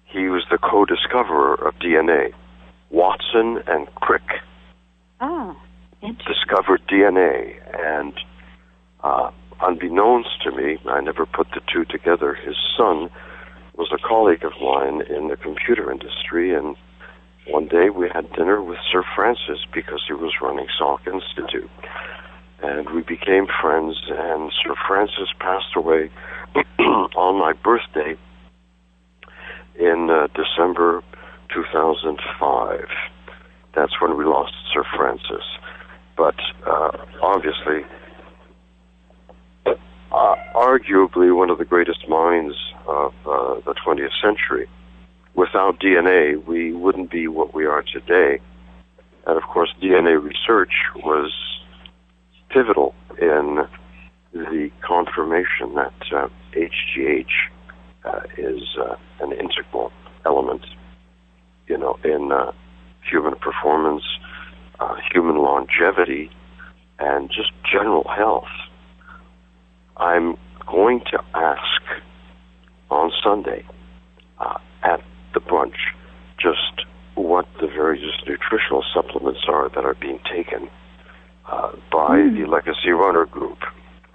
He 0.06 0.28
was 0.28 0.44
the 0.50 0.58
co-discoverer 0.58 1.56
of 1.56 1.76
DNA. 1.76 2.34
Watson 2.90 3.64
and 3.68 3.88
Crick. 3.96 4.22
Oh, 5.20 5.56
discovered 6.28 6.82
DNA, 6.88 7.56
and 7.74 8.14
uh, 9.04 9.32
unbeknownst 9.64 10.42
to 10.44 10.52
me, 10.52 10.78
I 10.86 11.02
never 11.02 11.26
put 11.26 11.48
the 11.52 11.62
two 11.72 11.86
together. 11.86 12.34
His 12.34 12.56
son 12.78 13.10
was 13.76 13.90
a 13.92 14.08
colleague 14.08 14.44
of 14.44 14.54
mine 14.62 15.02
in 15.10 15.30
the 15.30 15.38
computer 15.38 15.92
industry, 15.92 16.54
and 16.54 16.76
one 17.48 17.68
day 17.68 17.90
we 17.90 18.10
had 18.14 18.32
dinner 18.34 18.62
with 18.62 18.78
Sir 18.92 19.04
Francis 19.16 19.60
because 19.74 20.02
he 20.08 20.14
was 20.14 20.34
running 20.42 20.68
Salk 20.80 21.08
Institute. 21.08 21.70
And 22.62 22.90
we 22.92 23.02
became 23.02 23.48
friends, 23.62 23.98
and 24.08 24.52
Sir 24.64 24.76
Francis 24.88 25.30
passed 25.40 25.76
away 25.76 26.10
on 26.80 27.40
my 27.40 27.54
birthday 27.54 28.18
in 29.80 30.10
uh, 30.10 30.28
December 30.36 31.04
2005. 31.54 32.88
That's 33.76 34.00
when 34.02 34.18
we 34.18 34.24
lost 34.24 34.54
Sir 34.74 34.84
Francis. 34.96 35.44
But 36.16 36.36
uh, 36.66 36.92
obviously, 37.22 37.84
uh, 40.14 40.36
arguably 40.54 41.36
one 41.36 41.50
of 41.50 41.58
the 41.58 41.66
greatest 41.66 42.08
minds 42.08 42.56
of 42.88 43.14
uh, 43.26 43.56
the 43.66 43.74
20th 43.86 44.12
century. 44.22 44.70
Without 45.36 45.80
DNA, 45.80 46.44
we 46.46 46.72
wouldn't 46.74 47.10
be 47.10 47.28
what 47.28 47.54
we 47.54 47.66
are 47.66 47.82
today. 47.82 48.40
And 49.26 49.38
of 49.38 49.44
course, 49.44 49.74
DNA 49.82 50.22
research 50.22 50.74
was 50.96 51.34
pivotal 52.50 52.94
in 53.20 53.68
the 54.34 54.70
confirmation 54.82 55.74
that 55.76 55.94
uh, 56.12 56.28
HGH 56.54 57.26
uh, 58.06 58.22
is 58.38 58.62
uh, 58.80 58.96
an 59.22 59.32
integral 59.32 59.92
element, 60.26 60.66
you 61.68 61.78
know, 61.78 61.98
in 62.04 62.32
uh, 62.32 62.52
human 63.10 63.36
performance, 63.36 64.04
human 65.14 65.38
longevity, 65.38 66.30
and 67.00 67.30
just 67.30 67.52
general 67.72 68.06
health. 68.16 68.50
I'm 69.98 70.38
going 70.66 71.02
to 71.12 71.20
ask 71.34 71.82
on 72.90 73.12
Sunday 73.24 73.66
uh, 74.40 74.58
at 74.84 75.02
the 75.34 75.40
brunch 75.40 75.76
just 76.40 76.86
what 77.16 77.48
the 77.62 77.68
various 77.68 78.14
nutritional 78.28 78.84
supplements 78.94 79.42
are 79.48 79.70
that 79.70 79.86
are 79.86 79.96
being 79.96 80.20
taken 80.32 80.70
uh, 81.46 81.72
by 81.92 82.18
mm. 82.18 82.40
the 82.40 82.50
Legacy 82.50 82.92
Runner 82.92 83.26
Group. 83.26 83.60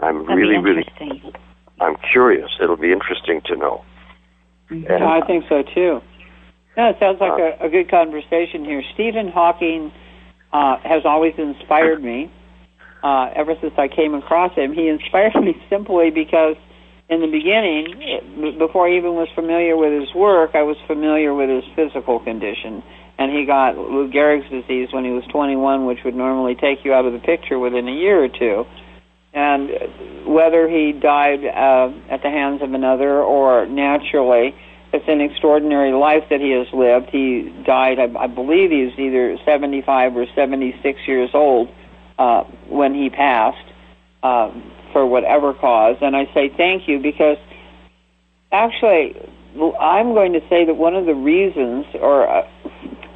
I'm 0.01 0.27
That'd 0.27 0.37
really, 0.37 0.59
really, 0.59 0.85
I'm 1.81 1.97
curious. 2.13 2.51
It'll 2.63 2.77
be 2.77 2.93
interesting 2.93 3.41
to 3.47 3.57
know. 3.57 3.85
Mm-hmm. 4.71 4.91
And, 4.91 5.05
I 5.05 5.27
think 5.27 5.45
so 5.49 5.63
too. 5.63 6.01
No, 6.77 6.91
it 6.91 6.97
sounds 7.01 7.19
like 7.21 7.33
uh, 7.33 7.65
a, 7.65 7.67
a 7.67 7.71
good 7.71 7.91
conversation 7.91 8.65
here. 8.65 8.83
Stephen 8.95 9.29
Hawking 9.29 9.93
uh, 10.53 10.77
has 10.85 11.03
always 11.05 11.35
inspired 11.39 12.03
me 12.11 12.31
uh, 13.03 13.31
ever 13.35 13.55
since 13.61 13.75
I 13.79 13.89
came 13.89 14.15
across 14.15 14.55
him. 14.55 14.73
He 14.73 14.89
inspired 14.89 15.35
me 15.37 15.55
simply 15.71 16.11
because 16.11 16.57
in 17.09 17.21
the 17.21 17.27
beginning, 17.27 18.59
before 18.59 18.87
I 18.89 18.97
even 18.97 19.15
was 19.15 19.29
familiar 19.35 19.77
with 19.77 19.99
his 19.99 20.15
work, 20.15 20.51
I 20.55 20.63
was 20.63 20.77
familiar 20.87 21.33
with 21.35 21.49
his 21.49 21.65
physical 21.75 22.21
condition. 22.21 22.83
And 23.19 23.33
he 23.33 23.47
got 23.47 23.77
Lou 23.77 24.11
Gehrig's 24.11 24.49
disease 24.51 24.89
when 24.93 25.05
he 25.05 25.11
was 25.11 25.25
21, 25.33 25.87
which 25.87 25.99
would 26.05 26.15
normally 26.15 26.55
take 26.55 26.85
you 26.85 26.93
out 26.93 27.07
of 27.07 27.13
the 27.13 27.19
picture 27.19 27.59
within 27.59 27.89
a 27.89 27.93
year 27.93 28.23
or 28.23 28.29
two. 28.29 28.65
And 29.33 29.71
whether 30.27 30.69
he 30.69 30.93
died 30.93 31.45
uh, 31.45 31.91
at 32.11 32.23
the 32.23 32.31
hands 32.31 32.63
of 32.63 32.75
another 32.75 33.23
or 33.23 33.67
naturally, 33.67 34.55
it's 34.93 35.05
an 35.09 35.21
extraordinary 35.21 35.93
life 35.93 36.25
that 36.31 36.41
he 36.41 36.51
has 36.53 36.67
lived. 36.73 37.11
He 37.11 37.53
died, 37.65 37.99
I, 37.99 38.25
I 38.25 38.27
believe 38.27 38.71
he's 38.71 38.99
either 38.99 39.37
75 39.45 40.17
or 40.17 40.27
76 40.35 41.01
years 41.07 41.31
old 41.35 41.69
uh, 42.19 42.45
when 42.69 42.95
he 42.95 43.11
passed 43.11 43.67
uh, 44.23 44.53
for 44.93 45.07
whatever 45.07 45.55
cause. 45.55 45.97
And 46.01 46.17
I 46.17 46.27
say 46.35 46.53
thank 46.57 46.89
you 46.89 46.99
because 46.99 47.39
actually, 48.53 49.17
I'm 49.81 50.15
going 50.15 50.33
to 50.33 50.41
say 50.49 50.65
that 50.65 50.75
one 50.75 50.95
of 50.95 51.07
the 51.07 51.15
reasons, 51.15 51.87
or 51.95 52.29
uh, 52.29 52.49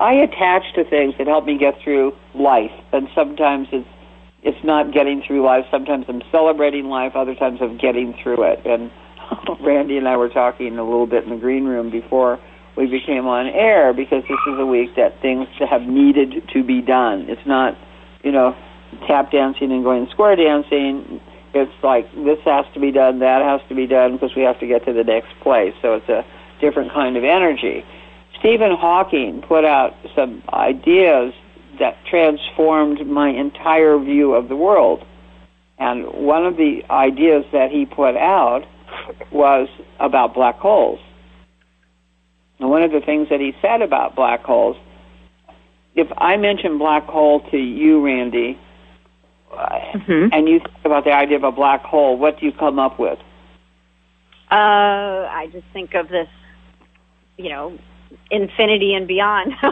I 0.01 0.15
attach 0.15 0.62
to 0.75 0.85
things 0.85 1.15
that 1.19 1.27
help 1.27 1.45
me 1.45 1.59
get 1.59 1.81
through 1.83 2.17
life, 2.35 2.73
and 2.93 3.09
sometimes 3.15 3.69
it's 3.73 3.88
it's 4.43 4.65
not 4.65 4.93
getting 4.93 5.23
through 5.23 5.45
life. 5.45 5.65
Sometimes 5.71 6.07
I'm 6.09 6.23
celebrating 6.33 6.87
life. 6.87 7.12
Other 7.15 7.37
times 7.37 7.61
I'm 7.62 7.79
getting 7.79 8.12
through 8.23 8.43
it. 8.43 8.67
And 8.67 8.91
Randy 9.61 9.97
and 9.97 10.09
I 10.09 10.17
were 10.17 10.29
talking 10.29 10.79
a 10.79 10.85
little 10.85 11.07
bit 11.07 11.23
in 11.23 11.31
the 11.31 11.37
green 11.37 11.65
room 11.65 11.91
before 11.91 12.41
we 12.77 12.87
became 12.87 13.27
on 13.27 13.47
air 13.47 13.93
because 13.93 14.23
this 14.23 14.38
is 14.53 14.59
a 14.59 14.67
week 14.67 14.97
that 14.97 15.21
things 15.21 15.47
have 15.71 15.83
needed 15.83 16.43
to 16.53 16.65
be 16.65 16.81
done. 16.81 17.27
It's 17.29 17.47
not, 17.47 17.77
you 18.25 18.33
know, 18.33 18.57
tap 19.07 19.31
dancing 19.31 19.72
and 19.72 19.85
going 19.85 20.09
square 20.11 20.37
dancing. 20.37 21.20
It's 21.55 21.72
like 21.83 22.11
this 22.14 22.38
has 22.44 22.64
to 22.74 22.81
be 22.81 22.90
done, 22.90 23.18
that 23.18 23.42
has 23.42 23.61
to 23.68 23.74
be 23.74 23.87
done 23.87 24.14
because 24.14 24.35
we 24.35 24.42
have 24.42 24.59
to 24.61 24.66
get 24.66 24.85
to 24.87 24.92
the 24.92 25.05
next 25.05 25.33
place. 25.40 25.74
So 25.83 25.94
it's 25.94 26.09
a 26.09 26.24
different 26.61 26.92
kind 26.92 27.16
of 27.16 27.24
energy. 27.24 27.85
Stephen 28.38 28.72
Hawking 28.74 29.42
put 29.42 29.64
out 29.64 29.94
some 30.16 30.42
ideas 30.52 31.35
that 31.78 31.96
transformed 32.07 33.07
my 33.07 33.28
entire 33.28 33.98
view 33.98 34.35
of 34.35 34.48
the 34.48 34.57
world. 34.57 35.05
And 35.78 36.07
one 36.07 36.46
of 36.46 36.57
the 36.57 36.83
ideas 36.90 37.44
that 37.52 37.70
he 37.70 37.87
put 37.87 38.16
out 38.16 38.64
was 39.31 39.68
about 39.98 40.35
black 40.35 40.59
holes. 40.59 41.00
And 42.59 42.70
one 42.70 42.83
of 42.83 42.92
the 42.92 43.00
things 43.00 43.28
that 43.31 43.40
he 43.40 43.55
said 43.61 43.83
about 43.83 44.14
black 44.14 44.44
holes, 44.44 44.76
if 45.94 46.07
I 46.16 46.37
mention 46.37 46.78
black 46.78 47.05
hole 47.07 47.40
to 47.50 47.59
you, 47.59 48.05
Randy, 48.05 48.59
Mhm. 49.53 50.31
and 50.33 50.49
you 50.49 50.59
think 50.61 50.85
about 50.85 51.05
the 51.05 51.12
idea 51.12 51.37
of 51.37 51.45
a 51.45 51.53
black 51.53 51.83
hole, 51.85 52.17
what 52.17 52.38
do 52.41 52.47
you 52.47 52.53
come 52.53 52.79
up 52.79 52.99
with? 52.99 53.19
Uh, 54.51 55.29
I 55.31 55.49
just 55.53 55.65
think 55.73 55.95
of 55.95 56.09
this, 56.09 56.29
you 57.38 57.49
know, 57.51 57.79
infinity 58.31 58.95
and 58.95 59.07
beyond. 59.07 59.55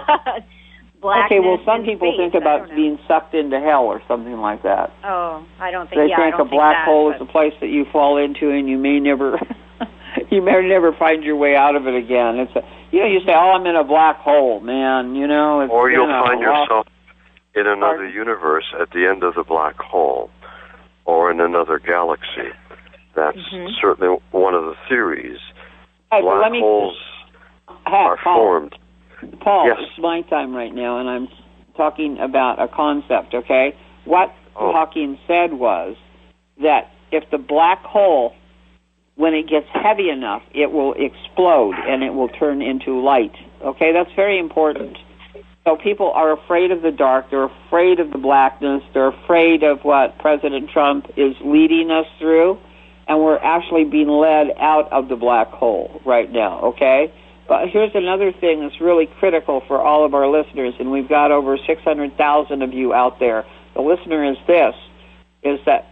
Blackness 1.00 1.38
okay, 1.38 1.40
well, 1.40 1.58
some 1.64 1.82
people 1.86 2.12
space. 2.12 2.18
think 2.18 2.34
about 2.34 2.68
being 2.74 2.98
sucked 3.08 3.34
into 3.34 3.58
hell 3.58 3.84
or 3.84 4.02
something 4.06 4.36
like 4.38 4.62
that. 4.64 4.92
Oh, 5.02 5.42
I 5.58 5.70
don't 5.70 5.88
think. 5.88 5.98
They 6.02 6.08
yeah, 6.10 6.16
I 6.18 6.24
think 6.24 6.36
don't 6.36 6.46
a 6.48 6.50
black 6.50 6.76
that, 6.76 6.84
hole 6.84 7.10
is 7.10 7.16
but- 7.18 7.28
a 7.28 7.32
place 7.32 7.54
that 7.62 7.68
you 7.68 7.86
fall 7.86 8.18
into 8.18 8.50
and 8.50 8.68
you 8.68 8.76
may 8.76 9.00
never, 9.00 9.40
you 10.30 10.42
may 10.42 10.60
never 10.68 10.92
find 10.92 11.24
your 11.24 11.36
way 11.36 11.56
out 11.56 11.74
of 11.74 11.86
it 11.86 11.94
again. 11.94 12.36
It's 12.40 12.54
a, 12.54 12.62
you 12.90 13.00
know, 13.00 13.06
you 13.06 13.20
say, 13.20 13.32
"Oh, 13.32 13.52
I'm 13.52 13.64
in 13.66 13.76
a 13.76 13.84
black 13.84 14.18
hole, 14.18 14.60
man." 14.60 15.14
You 15.14 15.26
know, 15.26 15.60
it's 15.62 15.72
or 15.72 15.90
you'll 15.90 16.04
a 16.04 16.22
find 16.22 16.38
yourself 16.38 16.86
in 17.54 17.66
another 17.66 17.96
Pardon? 17.96 18.12
universe 18.12 18.64
at 18.80 18.90
the 18.90 19.06
end 19.06 19.22
of 19.22 19.34
the 19.34 19.42
black 19.44 19.76
hole 19.78 20.30
or 21.04 21.30
in 21.30 21.40
another 21.40 21.78
galaxy. 21.78 22.50
That's 23.14 23.36
Mhm. 23.52 23.74
certainly 23.80 24.18
one 24.30 24.54
of 24.54 24.64
the 24.64 24.76
theories. 24.88 25.40
Black 26.10 26.22
let 26.24 26.52
me, 26.52 26.60
holes 26.60 26.98
are 27.86 28.16
Paul, 28.18 28.36
formed. 28.36 28.78
Paul, 29.40 29.66
Yes. 29.66 29.78
it's 29.80 29.98
my 29.98 30.22
time 30.22 30.54
right 30.54 30.72
now, 30.74 30.98
and 30.98 31.08
I'm 31.08 31.28
talking 31.76 32.18
about 32.18 32.60
a 32.60 32.68
concept. 32.68 33.34
Okay, 33.34 33.74
what 34.04 34.32
Oh. 34.56 34.72
Hawking 34.72 35.18
said 35.26 35.54
was 35.54 35.96
that 36.58 36.90
if 37.10 37.28
the 37.30 37.38
black 37.38 37.82
hole, 37.84 38.34
when 39.16 39.34
it 39.34 39.46
gets 39.46 39.68
heavy 39.70 40.10
enough, 40.10 40.42
it 40.52 40.72
will 40.72 40.92
explode 40.94 41.74
and 41.86 42.02
it 42.02 42.14
will 42.14 42.28
turn 42.28 42.60
into 42.62 42.98
light. 43.00 43.34
Okay, 43.62 43.92
that's 43.92 44.12
very 44.12 44.38
important. 44.38 44.98
So 45.64 45.76
people 45.76 46.10
are 46.12 46.32
afraid 46.32 46.70
of 46.70 46.82
the 46.82 46.90
dark. 46.90 47.30
They're 47.30 47.44
afraid 47.44 48.00
of 48.00 48.10
the 48.10 48.18
blackness. 48.18 48.82
They're 48.94 49.08
afraid 49.08 49.62
of 49.62 49.80
what 49.82 50.18
President 50.18 50.70
Trump 50.70 51.06
is 51.16 51.36
leading 51.44 51.90
us 51.90 52.06
through, 52.18 52.58
and 53.06 53.18
we're 53.20 53.38
actually 53.38 53.84
being 53.84 54.08
led 54.08 54.54
out 54.58 54.90
of 54.90 55.08
the 55.08 55.16
black 55.16 55.48
hole 55.48 56.00
right 56.06 56.30
now. 56.30 56.60
Okay. 56.72 57.12
But 57.46 57.68
here's 57.68 57.90
another 57.94 58.32
thing 58.32 58.60
that's 58.60 58.80
really 58.80 59.06
critical 59.06 59.60
for 59.66 59.80
all 59.80 60.04
of 60.04 60.14
our 60.14 60.28
listeners, 60.28 60.74
and 60.78 60.90
we've 60.90 61.08
got 61.08 61.32
over 61.32 61.58
600,000 61.58 62.62
of 62.62 62.72
you 62.72 62.94
out 62.94 63.18
there. 63.18 63.44
The 63.74 63.82
listener 63.82 64.24
is 64.30 64.38
this, 64.46 64.74
is 65.42 65.58
that 65.66 65.88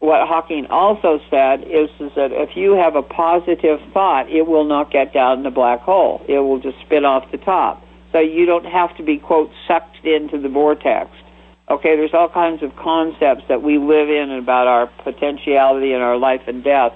what 0.00 0.26
Hawking 0.26 0.66
also 0.66 1.20
said 1.30 1.62
is, 1.62 1.90
is 2.00 2.10
that 2.16 2.32
if 2.32 2.56
you 2.56 2.72
have 2.72 2.96
a 2.96 3.02
positive 3.02 3.78
thought, 3.92 4.30
it 4.30 4.46
will 4.46 4.64
not 4.64 4.90
get 4.90 5.12
down 5.12 5.38
in 5.38 5.44
the 5.44 5.50
black 5.50 5.80
hole. 5.80 6.24
It 6.28 6.38
will 6.38 6.58
just 6.58 6.80
spin 6.80 7.04
off 7.04 7.30
the 7.30 7.38
top. 7.38 7.84
So 8.12 8.18
you 8.18 8.46
don't 8.46 8.66
have 8.66 8.96
to 8.96 9.02
be, 9.02 9.18
quote, 9.18 9.50
sucked 9.68 10.04
into 10.04 10.38
the 10.38 10.48
vortex. 10.48 11.10
Okay, 11.68 11.94
there's 11.94 12.14
all 12.14 12.28
kinds 12.28 12.62
of 12.64 12.74
concepts 12.74 13.44
that 13.48 13.62
we 13.62 13.78
live 13.78 14.10
in 14.10 14.32
about 14.32 14.66
our 14.66 14.88
potentiality 15.04 15.92
and 15.92 16.02
our 16.02 16.16
life 16.16 16.42
and 16.48 16.64
death. 16.64 16.92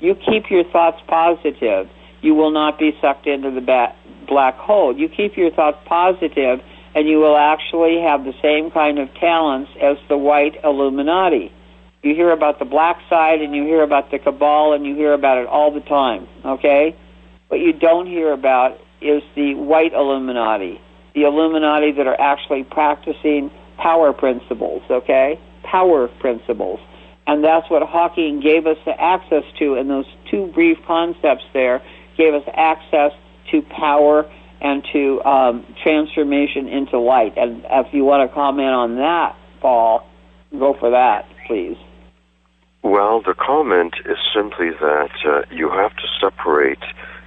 You 0.00 0.16
keep 0.16 0.50
your 0.50 0.64
thoughts 0.64 1.00
positive, 1.06 1.88
you 2.22 2.34
will 2.34 2.50
not 2.50 2.78
be 2.78 2.96
sucked 3.00 3.26
into 3.28 3.52
the 3.52 3.92
black 4.26 4.56
hole. 4.56 4.96
You 4.96 5.08
keep 5.08 5.36
your 5.36 5.52
thoughts 5.52 5.78
positive, 5.86 6.60
and 6.94 7.08
you 7.08 7.18
will 7.18 7.36
actually 7.36 8.00
have 8.00 8.24
the 8.24 8.34
same 8.42 8.72
kind 8.72 8.98
of 8.98 9.14
talents 9.14 9.70
as 9.80 9.96
the 10.08 10.18
white 10.18 10.56
Illuminati. 10.64 11.52
You 12.02 12.14
hear 12.14 12.32
about 12.32 12.58
the 12.58 12.64
black 12.64 12.98
side, 13.08 13.42
and 13.42 13.54
you 13.54 13.62
hear 13.62 13.82
about 13.82 14.10
the 14.10 14.18
cabal, 14.18 14.72
and 14.72 14.84
you 14.84 14.96
hear 14.96 15.12
about 15.12 15.38
it 15.38 15.46
all 15.46 15.70
the 15.70 15.80
time. 15.80 16.26
Okay, 16.44 16.96
what 17.46 17.60
you 17.60 17.72
don't 17.72 18.06
hear 18.06 18.32
about 18.32 18.80
is 19.08 19.22
the 19.34 19.54
white 19.54 19.92
Illuminati, 19.92 20.80
the 21.14 21.22
Illuminati 21.22 21.92
that 21.92 22.06
are 22.06 22.20
actually 22.20 22.64
practicing 22.64 23.50
power 23.78 24.12
principles. 24.12 24.82
Okay, 24.90 25.38
power 25.62 26.08
principles. 26.08 26.80
And 27.26 27.42
that's 27.42 27.68
what 27.68 27.82
Hawking 27.82 28.40
gave 28.40 28.66
us 28.66 28.76
the 28.84 28.98
access 29.00 29.42
to 29.58 29.74
in 29.74 29.88
those 29.88 30.06
two 30.30 30.46
brief 30.54 30.78
concepts 30.86 31.44
there, 31.52 31.82
gave 32.16 32.34
us 32.34 32.44
access 32.54 33.12
to 33.50 33.62
power 33.62 34.30
and 34.60 34.86
to 34.92 35.22
um, 35.24 35.66
transformation 35.82 36.68
into 36.68 36.98
light. 36.98 37.36
And 37.36 37.64
if 37.68 37.92
you 37.92 38.04
want 38.04 38.28
to 38.28 38.34
comment 38.34 38.68
on 38.68 38.96
that, 38.96 39.36
Paul, 39.60 40.06
go 40.56 40.74
for 40.78 40.90
that, 40.90 41.28
please. 41.46 41.76
Well, 42.82 43.20
the 43.20 43.34
comment 43.34 43.94
is 44.04 44.16
simply 44.34 44.70
that 44.70 45.10
uh, 45.26 45.42
you 45.50 45.68
have 45.70 45.94
to 45.96 46.06
separate 46.20 46.78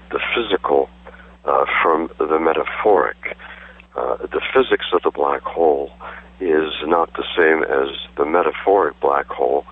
the 0.10 0.20
physical 0.34 0.90
uh, 1.50 1.66
from 1.82 2.10
the 2.20 2.40
metaphoric. 2.40 3.36
Uh, 3.96 4.18
the 4.18 4.42
physics 4.54 4.86
of 4.94 5.02
the 5.02 5.12
black 5.12 5.42
hole 5.42 5.92
is 6.40 6.72
not 6.84 7.12
the 7.14 7.26
same 7.36 7.64
as 7.64 7.90
the 8.18 8.26
metaphoric 8.26 9.00
black 9.00 9.28
hole, 9.28 9.66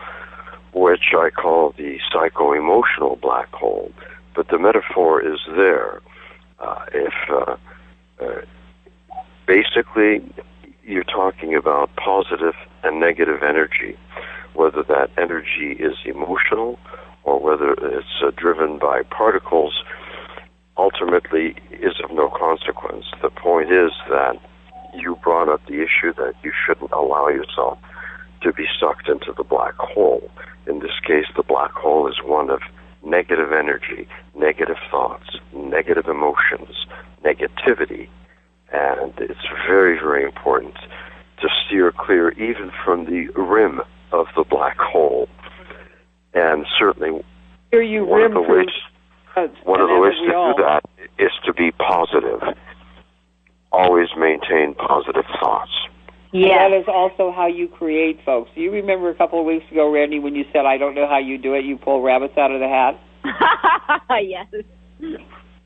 which 0.74 1.14
I 1.16 1.30
call 1.30 1.74
the 1.78 2.00
psycho 2.12 2.54
emotional 2.54 3.16
black 3.16 3.50
hole. 3.52 3.92
But 4.36 4.48
the 4.50 4.58
metaphor 4.58 5.22
is 5.22 5.40
there. 5.56 6.02
Uh, 6.60 6.86
if 6.94 7.14
uh, 7.30 7.56
uh, 8.20 8.42
basically 9.46 10.24
you're 10.84 11.04
talking 11.04 11.54
about 11.56 11.96
positive 11.96 12.56
and 12.84 13.00
negative 13.00 13.44
energy, 13.44 13.96
whether 14.56 14.82
that 14.84 15.12
energy 15.18 15.74
is 15.74 15.96
emotional 16.06 16.80
or 17.24 17.40
whether 17.40 17.74
it's 17.74 18.36
driven 18.36 18.80
by 18.80 19.04
particles, 19.04 19.84
ultimately 20.78 21.56
is 21.72 21.94
of 22.04 22.12
no 22.12 22.30
consequence. 22.30 23.06
The 23.22 23.30
point 23.30 23.72
is 23.72 23.92
that 24.10 24.40
you 24.94 25.18
brought 25.24 25.50
up 25.50 25.66
the 25.66 25.82
issue 25.82 26.14
that 26.18 26.34
you 26.44 26.52
shouldn't 26.66 26.92
allow 26.92 27.28
yourself 27.30 27.80
to 28.42 28.54
be 28.54 28.66
sucked 28.80 29.10
into 29.10 29.34
the 29.36 29.44
black 29.44 29.76
hole. 29.78 30.30
In 30.68 30.80
this 30.80 31.00
case, 31.06 31.26
the 31.36 31.44
black 31.44 31.72
hole 31.72 32.08
is 32.08 32.16
one 32.24 32.50
of 32.50 32.62
negative 33.04 33.52
energy, 33.52 34.08
negative 34.36 34.78
thoughts, 34.92 35.38
negative 35.54 36.08
emotions, 36.08 36.86
negativity, 37.24 38.10
and 38.72 39.14
it's 39.18 39.48
very, 39.68 39.98
very 39.98 40.24
important 40.24 40.76
to 41.42 41.48
steer 41.66 41.92
clear 41.92 42.32
even 42.32 42.72
from 42.84 43.06
the 43.06 43.28
rim 43.40 43.82
of 44.12 44.28
the 44.36 44.44
black 44.44 44.78
hole. 44.78 45.30
And 46.34 46.66
certainly, 46.78 47.24
Here 47.72 47.82
you 47.82 48.06
one 48.06 48.24
of 48.24 48.34
the 48.34 48.44
through 48.44 48.68
ways 49.38 49.50
one 49.64 49.82
of 49.82 49.90
the 49.90 50.00
ways 50.00 50.14
to 50.28 50.36
all- 50.36 50.54
do 50.56 50.64
that 50.64 50.84
is 51.18 51.32
to 51.46 51.54
be 51.54 51.72
positive. 51.72 52.42
Always 53.72 54.08
maintain 54.18 54.74
positive 54.76 55.26
thoughts. 55.40 55.72
And 56.34 56.42
Yeah. 56.42 56.70
that 56.70 56.76
is 56.76 56.88
also 56.88 57.32
how 57.32 57.48
you 57.48 57.68
create 57.68 58.20
folks. 58.26 58.50
You 58.56 58.72
remember 58.72 59.10
a 59.10 59.16
couple 59.16 59.40
of 59.40 59.46
weeks 59.46 59.70
ago, 59.72 59.90
Randy, 59.90 60.20
when 60.20 60.36
you 60.36 60.46
said, 60.52 60.66
I 60.66 60.78
don't 60.78 60.94
know 60.96 61.08
how 61.08 61.18
you 61.18 61.38
do 61.38 61.54
it, 61.54 61.64
you 61.66 61.78
pull 61.78 62.02
rabbits 62.02 62.38
out 62.38 62.52
of 62.52 62.60
the 62.60 62.68
hat? 62.68 62.98
yes. 64.22 64.46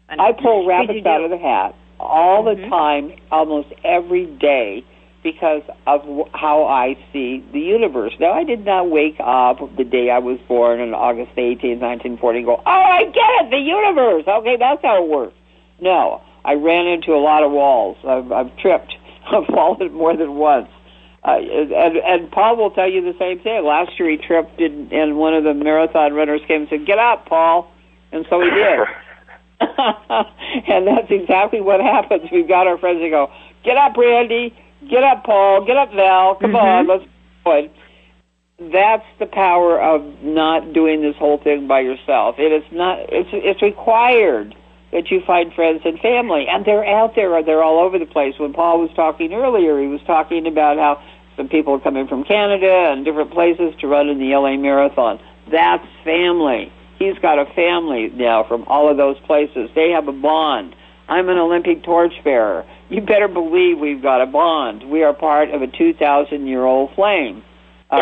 I 0.09 0.31
pull 0.33 0.65
rabbits 0.65 1.05
out 1.05 1.23
of 1.23 1.29
the 1.31 1.37
hat 1.37 1.75
all 1.99 2.43
the 2.43 2.55
Mhm. 2.55 2.69
time, 2.69 3.13
almost 3.31 3.69
every 3.83 4.25
day, 4.25 4.83
because 5.23 5.61
of 5.85 6.01
how 6.33 6.65
I 6.65 6.97
see 7.13 7.45
the 7.53 7.59
universe. 7.59 8.13
Now, 8.19 8.31
I 8.31 8.43
did 8.43 8.65
not 8.65 8.89
wake 8.89 9.17
up 9.19 9.59
the 9.77 9.83
day 9.83 10.09
I 10.09 10.19
was 10.19 10.39
born 10.47 10.81
on 10.81 10.93
August 10.93 11.31
18, 11.37 11.79
1940, 11.79 12.37
and 12.39 12.45
go, 12.45 12.55
oh, 12.55 12.61
I 12.65 13.03
get 13.05 13.15
it, 13.15 13.51
the 13.51 13.59
universe. 13.59 14.23
Okay, 14.27 14.57
that's 14.57 14.81
how 14.81 15.03
it 15.03 15.09
works. 15.09 15.35
No, 15.79 16.21
I 16.43 16.53
ran 16.53 16.87
into 16.87 17.13
a 17.13 17.21
lot 17.21 17.43
of 17.43 17.51
walls. 17.51 17.97
I've, 18.03 18.31
I've 18.31 18.57
tripped. 18.57 18.93
I've 19.31 19.45
fallen 19.47 19.93
more 19.93 20.15
than 20.15 20.35
once. 20.35 20.69
Uh, 21.23 21.37
and, 21.37 21.97
and 21.97 22.31
Paul 22.31 22.57
will 22.57 22.71
tell 22.71 22.89
you 22.89 23.01
the 23.01 23.17
same 23.19 23.39
thing. 23.41 23.63
Last 23.63 23.99
year 23.99 24.09
he 24.09 24.17
tripped, 24.17 24.59
and, 24.59 24.91
and 24.91 25.17
one 25.17 25.35
of 25.35 25.43
the 25.43 25.53
marathon 25.53 26.13
runners 26.13 26.41
came 26.47 26.61
and 26.61 26.69
said, 26.69 26.87
"Get 26.87 26.97
up, 26.97 27.27
Paul," 27.27 27.71
and 28.11 28.25
so 28.27 28.41
he 28.41 28.49
did. 28.49 28.79
and 30.67 30.87
that's 30.87 31.09
exactly 31.09 31.61
what 31.61 31.79
happens. 31.79 32.29
We've 32.31 32.47
got 32.47 32.67
our 32.67 32.77
friends 32.77 33.01
that 33.01 33.09
go, 33.09 33.31
"Get 33.63 33.77
up, 33.77 33.95
Randy. 33.95 34.55
Get 34.89 35.03
up, 35.03 35.23
Paul. 35.23 35.65
Get 35.65 35.77
up, 35.77 35.93
Val. 35.93 36.35
Come 36.35 36.51
mm-hmm. 36.51 36.55
on, 36.55 36.87
let's 36.87 37.05
go." 37.45 37.69
That's 38.71 39.05
the 39.17 39.25
power 39.25 39.81
of 39.81 40.21
not 40.21 40.71
doing 40.71 41.01
this 41.01 41.15
whole 41.15 41.39
thing 41.39 41.67
by 41.67 41.79
yourself. 41.79 42.35
It 42.37 42.51
is 42.51 42.63
not. 42.71 42.99
It's 43.09 43.29
it's 43.33 43.61
required 43.61 44.55
that 44.91 45.09
you 45.09 45.21
find 45.25 45.53
friends 45.53 45.81
and 45.85 45.99
family, 45.99 46.45
and 46.47 46.65
they're 46.65 46.85
out 46.85 47.15
there. 47.15 47.41
They're 47.43 47.63
all 47.63 47.79
over 47.79 47.97
the 47.97 48.05
place. 48.05 48.35
When 48.37 48.53
Paul 48.53 48.81
was 48.81 48.91
talking 48.95 49.33
earlier, 49.33 49.79
he 49.79 49.87
was 49.87 50.01
talking 50.05 50.45
about 50.45 50.77
how 50.77 51.01
some 51.37 51.47
people 51.47 51.73
are 51.73 51.79
coming 51.79 52.07
from 52.07 52.23
Canada 52.23 52.91
and 52.91 53.05
different 53.05 53.31
places 53.31 53.73
to 53.79 53.87
run 53.87 54.09
in 54.09 54.19
the 54.19 54.35
LA 54.35 54.57
Marathon. 54.57 55.19
That's 55.49 55.85
family. 56.03 56.71
He's 56.99 57.17
got 57.19 57.39
a 57.39 57.45
family 57.55 58.11
now 58.13 58.43
from 58.43 58.63
all 58.67 58.89
of 58.89 58.97
those 58.97 59.17
places. 59.21 59.69
They 59.73 59.89
have 59.89 60.07
a 60.07 60.11
bond. 60.11 60.75
I'm 61.11 61.27
an 61.27 61.37
Olympic 61.37 61.83
torchbearer. 61.83 62.65
You 62.89 63.01
better 63.01 63.27
believe 63.27 63.79
we've 63.79 64.01
got 64.01 64.21
a 64.21 64.25
bond. 64.25 64.89
We 64.89 65.03
are 65.03 65.13
part 65.13 65.49
of 65.49 65.61
a 65.61 65.67
2,000 65.67 66.47
year 66.47 66.63
old 66.63 66.95
flame. 66.95 67.43
Uh, 67.89 68.01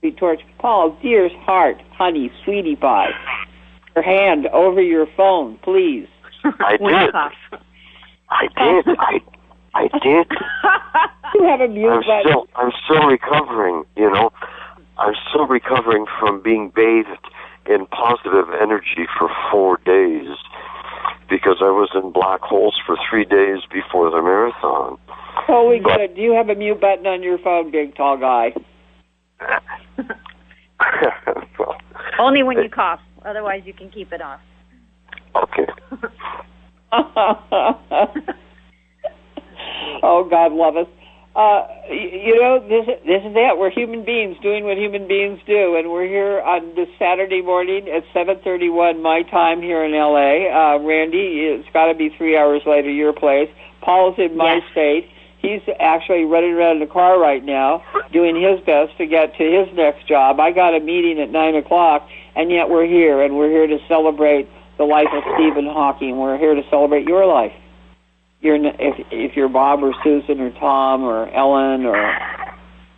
the 0.00 0.12
torch. 0.12 0.40
Paul, 0.60 0.96
dear's 1.02 1.32
heart, 1.40 1.82
honey, 1.96 2.30
sweetie 2.44 2.76
pie. 2.76 3.10
Your 3.96 4.04
hand 4.04 4.46
over 4.52 4.80
your 4.80 5.08
phone, 5.16 5.58
please. 5.64 6.06
I 6.44 6.76
did. 6.76 7.14
I 8.30 8.46
did. 8.56 8.96
I, 8.96 9.20
I 9.74 9.88
did. 10.00 10.30
You 11.34 11.48
have 11.48 11.60
a 11.60 11.66
mute 11.66 11.88
I'm 11.90 12.00
button. 12.02 12.22
still, 12.26 12.46
I'm 12.54 12.70
still 12.84 13.08
recovering. 13.08 13.84
You 13.96 14.08
know, 14.12 14.30
I'm 14.98 15.14
still 15.30 15.48
recovering 15.48 16.06
from 16.20 16.40
being 16.44 16.70
bathed 16.72 17.08
in 17.66 17.86
positive 17.86 18.54
energy 18.62 19.08
for 19.18 19.28
four 19.50 19.78
days 19.84 20.28
because 21.28 21.56
I 21.60 21.70
was 21.70 21.90
in 21.94 22.10
black 22.12 22.40
holes 22.40 22.80
for 22.86 22.96
three 23.08 23.24
days 23.24 23.60
before 23.72 24.10
the 24.10 24.20
marathon. 24.22 24.98
Oh, 25.48 25.68
we 25.68 25.78
got 25.78 26.00
it. 26.00 26.16
Do 26.16 26.22
you 26.22 26.32
have 26.32 26.48
a 26.48 26.54
mute 26.54 26.80
button 26.80 27.06
on 27.06 27.22
your 27.22 27.38
phone, 27.38 27.70
big 27.70 27.94
tall 27.94 28.16
guy? 28.16 28.54
well, 31.58 31.76
Only 32.18 32.42
when 32.42 32.58
eh. 32.58 32.62
you 32.62 32.70
cough. 32.70 33.00
Otherwise, 33.24 33.62
you 33.64 33.72
can 33.72 33.90
keep 33.90 34.12
it 34.12 34.22
off. 34.22 34.40
okay. 35.34 35.66
oh, 40.02 40.24
God 40.28 40.52
love 40.52 40.76
us. 40.76 40.86
Uh, 41.38 41.68
y- 41.88 42.10
you 42.26 42.34
know, 42.42 42.58
this 42.58 42.84
this 43.06 43.22
is 43.22 43.32
it. 43.36 43.56
We're 43.56 43.70
human 43.70 44.04
beings 44.04 44.36
doing 44.42 44.64
what 44.64 44.76
human 44.76 45.06
beings 45.06 45.38
do, 45.46 45.76
and 45.76 45.88
we're 45.88 46.08
here 46.08 46.40
on 46.40 46.74
this 46.74 46.88
Saturday 46.98 47.42
morning 47.42 47.88
at 47.88 48.02
7:31 48.12 49.00
my 49.02 49.22
time 49.22 49.62
here 49.62 49.84
in 49.84 49.92
LA. 49.92 50.48
Uh, 50.50 50.78
Randy, 50.80 51.46
it's 51.46 51.68
got 51.72 51.86
to 51.86 51.94
be 51.94 52.08
three 52.08 52.36
hours 52.36 52.62
later 52.66 52.90
your 52.90 53.12
place. 53.12 53.48
Paul's 53.82 54.18
in 54.18 54.36
my 54.36 54.54
Yes. 54.54 54.64
state. 54.72 55.10
He's 55.40 55.60
actually 55.78 56.24
running 56.24 56.54
around 56.54 56.72
in 56.72 56.80
the 56.80 56.86
car 56.92 57.20
right 57.20 57.44
now, 57.44 57.82
doing 58.10 58.34
his 58.34 58.58
best 58.62 58.98
to 58.98 59.06
get 59.06 59.36
to 59.36 59.44
his 59.48 59.72
next 59.76 60.08
job. 60.08 60.40
I 60.40 60.50
got 60.50 60.74
a 60.74 60.80
meeting 60.80 61.20
at 61.20 61.30
nine 61.30 61.54
o'clock, 61.54 62.08
and 62.34 62.50
yet 62.50 62.68
we're 62.68 62.86
here, 62.86 63.22
and 63.22 63.38
we're 63.38 63.48
here 63.48 63.68
to 63.68 63.78
celebrate 63.86 64.48
the 64.76 64.84
life 64.84 65.06
of 65.12 65.22
Stephen 65.36 65.66
Hawking. 65.66 66.18
We're 66.18 66.36
here 66.36 66.56
to 66.56 66.64
celebrate 66.68 67.06
your 67.06 67.24
life 67.26 67.52
you're 68.40 68.56
if 68.56 69.06
if 69.10 69.36
you're 69.36 69.48
Bob 69.48 69.82
or 69.82 69.94
Susan 70.04 70.40
or 70.40 70.50
Tom 70.52 71.02
or 71.02 71.28
Ellen 71.30 71.86
or 71.86 72.12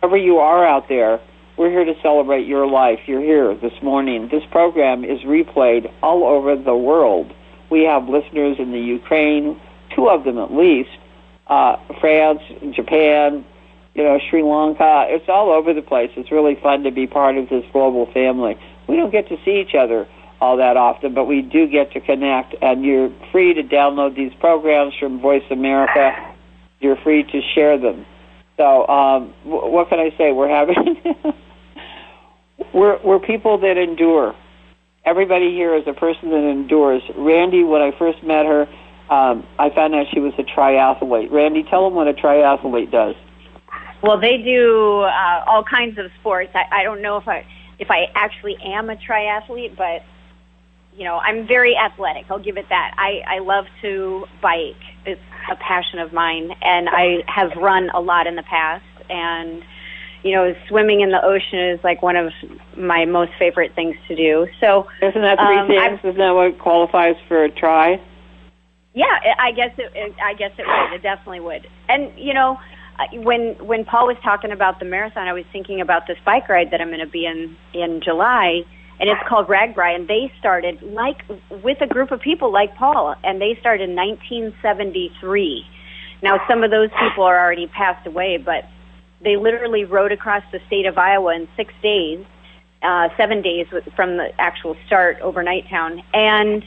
whoever 0.01 0.17
you 0.17 0.37
are 0.37 0.65
out 0.65 0.87
there, 0.87 1.19
we're 1.57 1.69
here 1.69 1.85
to 1.85 1.95
celebrate 2.01 2.47
your 2.47 2.67
life. 2.67 2.99
You're 3.07 3.21
here 3.21 3.55
this 3.55 3.73
morning. 3.81 4.29
This 4.31 4.43
program 4.51 5.03
is 5.03 5.19
replayed 5.21 5.91
all 6.01 6.23
over 6.23 6.55
the 6.55 6.75
world. 6.75 7.33
We 7.69 7.83
have 7.83 8.07
listeners 8.09 8.57
in 8.59 8.71
the 8.71 8.79
Ukraine, 8.79 9.59
two 9.95 10.09
of 10.09 10.23
them 10.23 10.37
at 10.37 10.53
least, 10.53 10.89
uh, 11.47 11.77
France, 11.99 12.41
Japan, 12.71 13.45
you 13.95 14.03
know, 14.03 14.19
Sri 14.29 14.43
Lanka. 14.43 15.05
It's 15.07 15.29
all 15.29 15.51
over 15.51 15.73
the 15.73 15.81
place. 15.81 16.11
It's 16.17 16.31
really 16.31 16.55
fun 16.61 16.83
to 16.83 16.91
be 16.91 17.07
part 17.07 17.37
of 17.37 17.49
this 17.49 17.63
global 17.71 18.11
family. 18.11 18.57
We 18.87 18.95
don't 18.95 19.11
get 19.11 19.29
to 19.29 19.37
see 19.45 19.61
each 19.61 19.73
other 19.73 20.07
all 20.41 20.57
that 20.57 20.75
often, 20.75 21.13
but 21.13 21.25
we 21.25 21.41
do 21.43 21.67
get 21.67 21.93
to 21.93 22.01
connect. 22.01 22.55
And 22.61 22.83
you're 22.83 23.13
free 23.31 23.53
to 23.53 23.63
download 23.63 24.15
these 24.15 24.33
programs 24.39 24.93
from 24.99 25.21
Voice 25.21 25.43
America. 25.51 26.11
You're 26.79 26.97
free 26.97 27.23
to 27.23 27.41
share 27.53 27.77
them. 27.77 28.05
So, 28.57 28.87
um, 28.87 29.33
w- 29.45 29.71
what 29.71 29.89
can 29.89 29.99
I 29.99 30.09
say? 30.17 30.31
We're 30.33 30.49
having 30.49 30.99
we're 32.73 32.99
we're 33.03 33.19
people 33.19 33.59
that 33.59 33.77
endure. 33.77 34.35
Everybody 35.05 35.51
here 35.51 35.75
is 35.75 35.83
a 35.87 35.93
person 35.93 36.31
that 36.31 36.43
endures. 36.43 37.03
Randy, 37.15 37.63
when 37.63 37.81
I 37.81 37.91
first 37.97 38.21
met 38.23 38.45
her, 38.45 38.67
um, 39.09 39.47
I 39.57 39.69
found 39.69 39.95
out 39.95 40.07
she 40.13 40.19
was 40.19 40.33
a 40.37 40.43
triathlete. 40.43 41.31
Randy, 41.31 41.63
tell 41.63 41.85
them 41.85 41.95
what 41.95 42.07
a 42.07 42.13
triathlete 42.13 42.91
does. 42.91 43.15
Well, 44.03 44.19
they 44.19 44.37
do 44.37 45.01
uh, 45.01 45.43
all 45.47 45.63
kinds 45.63 45.97
of 45.99 46.11
sports. 46.19 46.51
I, 46.55 46.81
I 46.81 46.83
don't 46.83 47.01
know 47.01 47.17
if 47.17 47.27
I 47.27 47.45
if 47.77 47.89
I 47.89 48.07
actually 48.15 48.57
am 48.63 48.89
a 48.89 48.95
triathlete, 48.95 49.75
but 49.75 50.03
you 50.95 51.03
know, 51.05 51.17
I'm 51.17 51.47
very 51.47 51.75
athletic. 51.75 52.25
I'll 52.29 52.39
give 52.39 52.57
it 52.57 52.67
that. 52.69 52.93
I 52.97 53.21
I 53.35 53.39
love 53.39 53.65
to 53.81 54.25
bike. 54.41 54.75
It's 55.05 55.21
a 55.51 55.55
passion 55.55 55.99
of 55.99 56.13
mine, 56.13 56.51
and 56.61 56.89
I 56.89 57.23
have 57.27 57.51
run 57.57 57.89
a 57.93 57.99
lot 57.99 58.27
in 58.27 58.35
the 58.35 58.43
past. 58.43 58.83
And 59.09 59.63
you 60.23 60.35
know, 60.35 60.53
swimming 60.67 61.01
in 61.01 61.09
the 61.09 61.23
ocean 61.23 61.59
is 61.59 61.79
like 61.83 62.01
one 62.01 62.15
of 62.15 62.31
my 62.77 63.05
most 63.05 63.31
favorite 63.39 63.73
things 63.73 63.95
to 64.07 64.15
do. 64.15 64.47
So 64.59 64.87
Isn't 65.01 65.21
that 65.21 65.39
three 65.39 65.57
Um, 65.57 65.67
things? 65.67 65.81
I've- 65.81 66.07
Isn't 66.07 66.19
that 66.19 66.35
what 66.35 66.59
qualifies 66.59 67.15
for 67.27 67.43
a 67.43 67.49
try? 67.49 67.99
Yeah, 68.93 69.05
I 69.39 69.47
I 69.47 69.51
guess 69.51 69.71
it, 69.77 69.91
it. 69.95 70.13
I 70.23 70.33
guess 70.33 70.51
it 70.57 70.67
would. 70.67 70.93
It 70.93 71.01
definitely 71.01 71.39
would. 71.39 71.67
And 71.89 72.11
you 72.17 72.33
know, 72.33 72.59
uh, 72.99 73.05
when 73.21 73.55
when 73.65 73.85
Paul 73.85 74.07
was 74.07 74.17
talking 74.21 74.51
about 74.51 74.79
the 74.79 74.85
marathon, 74.85 75.27
I 75.27 75.33
was 75.33 75.45
thinking 75.51 75.79
about 75.81 76.07
this 76.07 76.17
bike 76.25 76.49
ride 76.49 76.71
that 76.71 76.81
I'm 76.81 76.89
going 76.89 76.99
to 76.99 77.05
be 77.07 77.25
in 77.25 77.55
in 77.73 78.01
July, 78.01 78.63
and 79.01 79.09
it's 79.09 79.21
called 79.27 79.47
RAGBRAI. 79.47 79.95
And 79.95 80.07
they 80.07 80.31
started 80.39 80.81
like 80.83 81.23
with 81.63 81.81
a 81.81 81.87
group 81.87 82.11
of 82.11 82.21
people 82.21 82.51
like 82.53 82.75
Paul, 82.75 83.15
and 83.23 83.41
they 83.41 83.57
started 83.59 83.89
in 83.89 83.95
1973. 83.95 85.65
Now, 86.21 86.39
some 86.47 86.63
of 86.63 86.69
those 86.69 86.89
people 86.91 87.23
are 87.23 87.37
already 87.37 87.65
passed 87.67 88.05
away, 88.05 88.37
but 88.37 88.65
they 89.23 89.37
literally 89.37 89.85
rode 89.85 90.11
across 90.11 90.43
the 90.51 90.59
state 90.67 90.85
of 90.85 90.99
Iowa 90.99 91.35
in 91.35 91.47
six 91.57 91.73
days, 91.81 92.23
uh, 92.83 93.09
seven 93.17 93.41
days 93.41 93.65
from 93.95 94.17
the 94.17 94.29
actual 94.39 94.77
start, 94.85 95.19
overnight 95.21 95.67
town, 95.67 96.03
and 96.13 96.63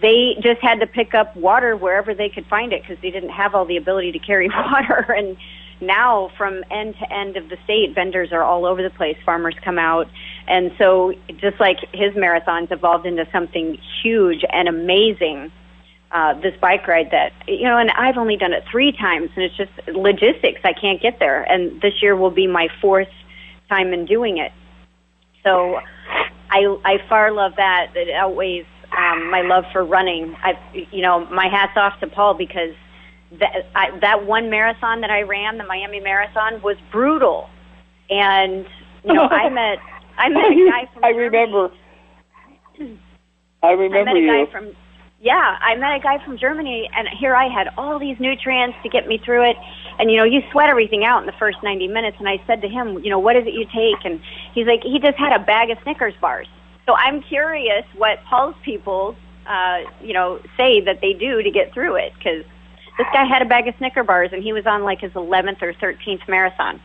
they 0.00 0.36
just 0.40 0.60
had 0.60 0.80
to 0.80 0.86
pick 0.86 1.12
up 1.12 1.36
water 1.36 1.76
wherever 1.76 2.14
they 2.14 2.28
could 2.28 2.46
find 2.46 2.72
it 2.72 2.82
because 2.82 2.96
they 3.02 3.10
didn't 3.10 3.30
have 3.30 3.54
all 3.54 3.66
the 3.66 3.76
ability 3.76 4.12
to 4.12 4.18
carry 4.18 4.48
water. 4.70 5.12
And 5.16 5.36
now, 5.80 6.30
from 6.38 6.64
end 6.70 6.94
to 7.00 7.12
end 7.12 7.36
of 7.36 7.48
the 7.48 7.58
state, 7.64 7.94
vendors 7.94 8.32
are 8.32 8.42
all 8.42 8.64
over 8.64 8.82
the 8.82 8.90
place. 8.90 9.16
Farmers 9.24 9.56
come 9.62 9.78
out, 9.78 10.08
and 10.48 10.72
so 10.78 11.12
just 11.36 11.58
like 11.60 11.78
his 11.92 12.12
marathons 12.14 12.70
evolved 12.72 13.06
into 13.06 13.26
something 13.32 13.78
huge 14.02 14.44
and 14.50 14.68
amazing. 14.68 15.52
Uh, 16.10 16.38
this 16.40 16.54
bike 16.60 16.86
ride 16.86 17.10
that 17.10 17.32
you 17.48 17.64
know, 17.64 17.78
and 17.78 17.90
I've 17.92 18.18
only 18.18 18.36
done 18.36 18.52
it 18.52 18.64
three 18.70 18.92
times, 18.92 19.30
and 19.34 19.44
it's 19.44 19.56
just 19.56 19.70
logistics. 19.88 20.60
I 20.62 20.74
can't 20.74 21.00
get 21.00 21.18
there, 21.18 21.42
and 21.42 21.80
this 21.80 22.02
year 22.02 22.14
will 22.14 22.30
be 22.30 22.46
my 22.46 22.68
fourth 22.82 23.08
time 23.70 23.94
in 23.94 24.04
doing 24.04 24.36
it. 24.36 24.52
So, 25.42 25.80
I 26.50 26.76
I 26.84 26.98
far 27.08 27.32
love 27.32 27.54
that. 27.56 27.92
It 27.94 28.10
outweighs 28.10 28.66
um, 28.96 29.30
my 29.30 29.40
love 29.40 29.64
for 29.72 29.84
running. 29.84 30.36
I, 30.42 30.58
you 30.74 31.00
know, 31.02 31.24
my 31.26 31.48
hats 31.48 31.76
off 31.76 31.98
to 32.00 32.06
Paul 32.06 32.34
because 32.34 32.74
that 33.38 33.66
I, 33.74 33.98
that 34.00 34.26
one 34.26 34.50
marathon 34.50 35.00
that 35.00 35.10
I 35.10 35.22
ran, 35.22 35.58
the 35.58 35.64
Miami 35.64 36.00
Marathon, 36.00 36.60
was 36.62 36.76
brutal. 36.90 37.48
And 38.10 38.66
you 39.04 39.14
know, 39.14 39.28
I 39.28 39.48
met 39.50 39.78
I 40.18 40.28
met 40.28 40.44
a 40.44 40.54
guy 40.70 40.88
from 40.92 41.04
I 41.04 41.08
remember. 41.08 41.70
I 43.62 43.68
I 43.68 43.72
remember 43.72 44.04
met 44.04 44.16
a 44.16 44.20
you. 44.20 44.46
guy 44.46 44.50
from 44.50 44.74
yeah, 45.22 45.56
I 45.60 45.76
met 45.76 45.94
a 45.94 46.00
guy 46.00 46.18
from 46.24 46.36
Germany, 46.36 46.90
and 46.96 47.06
here 47.20 47.36
I 47.36 47.46
had 47.46 47.68
all 47.78 48.00
these 48.00 48.18
nutrients 48.18 48.76
to 48.82 48.88
get 48.88 49.06
me 49.06 49.18
through 49.24 49.48
it. 49.50 49.56
And 50.00 50.10
you 50.10 50.16
know, 50.16 50.24
you 50.24 50.40
sweat 50.50 50.68
everything 50.68 51.04
out 51.04 51.20
in 51.20 51.26
the 51.26 51.38
first 51.38 51.58
90 51.62 51.86
minutes. 51.86 52.16
And 52.18 52.28
I 52.28 52.42
said 52.44 52.60
to 52.62 52.68
him, 52.68 52.98
you 53.04 53.10
know, 53.10 53.20
what 53.20 53.36
is 53.36 53.46
it 53.46 53.54
you 53.54 53.64
take? 53.66 54.04
And 54.04 54.20
he's 54.52 54.66
like, 54.66 54.82
he 54.82 54.98
just 54.98 55.16
had 55.16 55.32
a 55.32 55.38
bag 55.38 55.70
of 55.70 55.78
Snickers 55.84 56.14
bars. 56.20 56.48
So 56.86 56.94
I'm 56.94 57.22
curious 57.22 57.84
what 57.96 58.18
Paul's 58.24 58.56
people, 58.64 59.14
uh, 59.46 59.82
you 60.00 60.12
know, 60.12 60.40
say 60.56 60.80
that 60.80 61.00
they 61.00 61.12
do 61.12 61.40
to 61.40 61.50
get 61.52 61.72
through 61.72 61.94
it 61.96 62.12
because 62.18 62.44
this 62.98 63.06
guy 63.12 63.24
had 63.24 63.42
a 63.42 63.46
bag 63.46 63.68
of 63.68 63.76
Snicker 63.78 64.02
bars 64.02 64.30
and 64.32 64.42
he 64.42 64.52
was 64.52 64.66
on 64.66 64.82
like 64.82 65.00
his 65.00 65.12
11th 65.12 65.62
or 65.62 65.72
13th 65.74 66.26
marathon. 66.28 66.80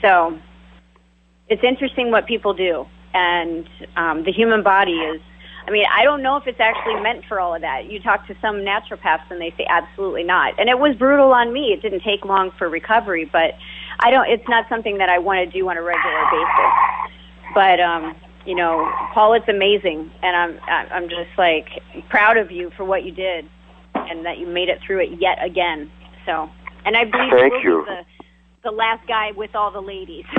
So 0.00 0.38
it's 1.48 1.62
interesting 1.64 2.10
what 2.10 2.26
people 2.26 2.54
do, 2.54 2.86
and 3.14 3.68
um, 3.96 4.24
the 4.24 4.32
human 4.32 4.62
body 4.62 4.92
is. 4.92 5.20
I 5.66 5.70
mean, 5.70 5.84
I 5.94 6.02
don't 6.02 6.22
know 6.22 6.36
if 6.36 6.46
it's 6.46 6.60
actually 6.60 6.98
meant 7.02 7.26
for 7.26 7.38
all 7.40 7.54
of 7.54 7.60
that. 7.60 7.90
You 7.90 8.00
talk 8.00 8.26
to 8.28 8.36
some 8.40 8.56
naturopaths 8.56 9.30
and 9.30 9.38
they 9.38 9.52
say 9.58 9.66
absolutely 9.68 10.24
not. 10.24 10.58
And 10.58 10.70
it 10.70 10.78
was 10.78 10.96
brutal 10.96 11.30
on 11.34 11.52
me. 11.52 11.74
It 11.74 11.82
didn't 11.82 12.00
take 12.00 12.24
long 12.24 12.52
for 12.56 12.70
recovery, 12.70 13.26
but 13.30 13.52
I 14.00 14.10
don't. 14.10 14.26
It's 14.30 14.48
not 14.48 14.66
something 14.70 14.96
that 14.96 15.10
I 15.10 15.18
want 15.18 15.38
to 15.44 15.58
do 15.58 15.68
on 15.68 15.76
a 15.76 15.82
regular 15.82 16.24
basis. 16.30 16.72
But 17.54 17.80
um, 17.80 18.16
you 18.46 18.54
know, 18.54 18.90
Paul, 19.12 19.34
it's 19.34 19.48
amazing, 19.48 20.10
and 20.22 20.36
I'm 20.36 20.58
I'm 20.68 21.08
just 21.08 21.36
like 21.36 21.68
proud 22.08 22.38
of 22.38 22.50
you 22.50 22.70
for 22.76 22.84
what 22.84 23.04
you 23.04 23.12
did, 23.12 23.46
and 23.94 24.24
that 24.24 24.38
you 24.38 24.46
made 24.46 24.70
it 24.70 24.80
through 24.86 25.00
it 25.00 25.20
yet 25.20 25.36
again. 25.44 25.90
So, 26.24 26.48
and 26.86 26.96
I 26.96 27.04
believe 27.04 27.32
Thank 27.32 27.62
you. 27.62 27.84
the 27.86 28.06
the 28.62 28.70
last 28.70 29.06
guy 29.06 29.32
with 29.32 29.54
all 29.54 29.70
the 29.70 29.80
ladies. 29.80 30.24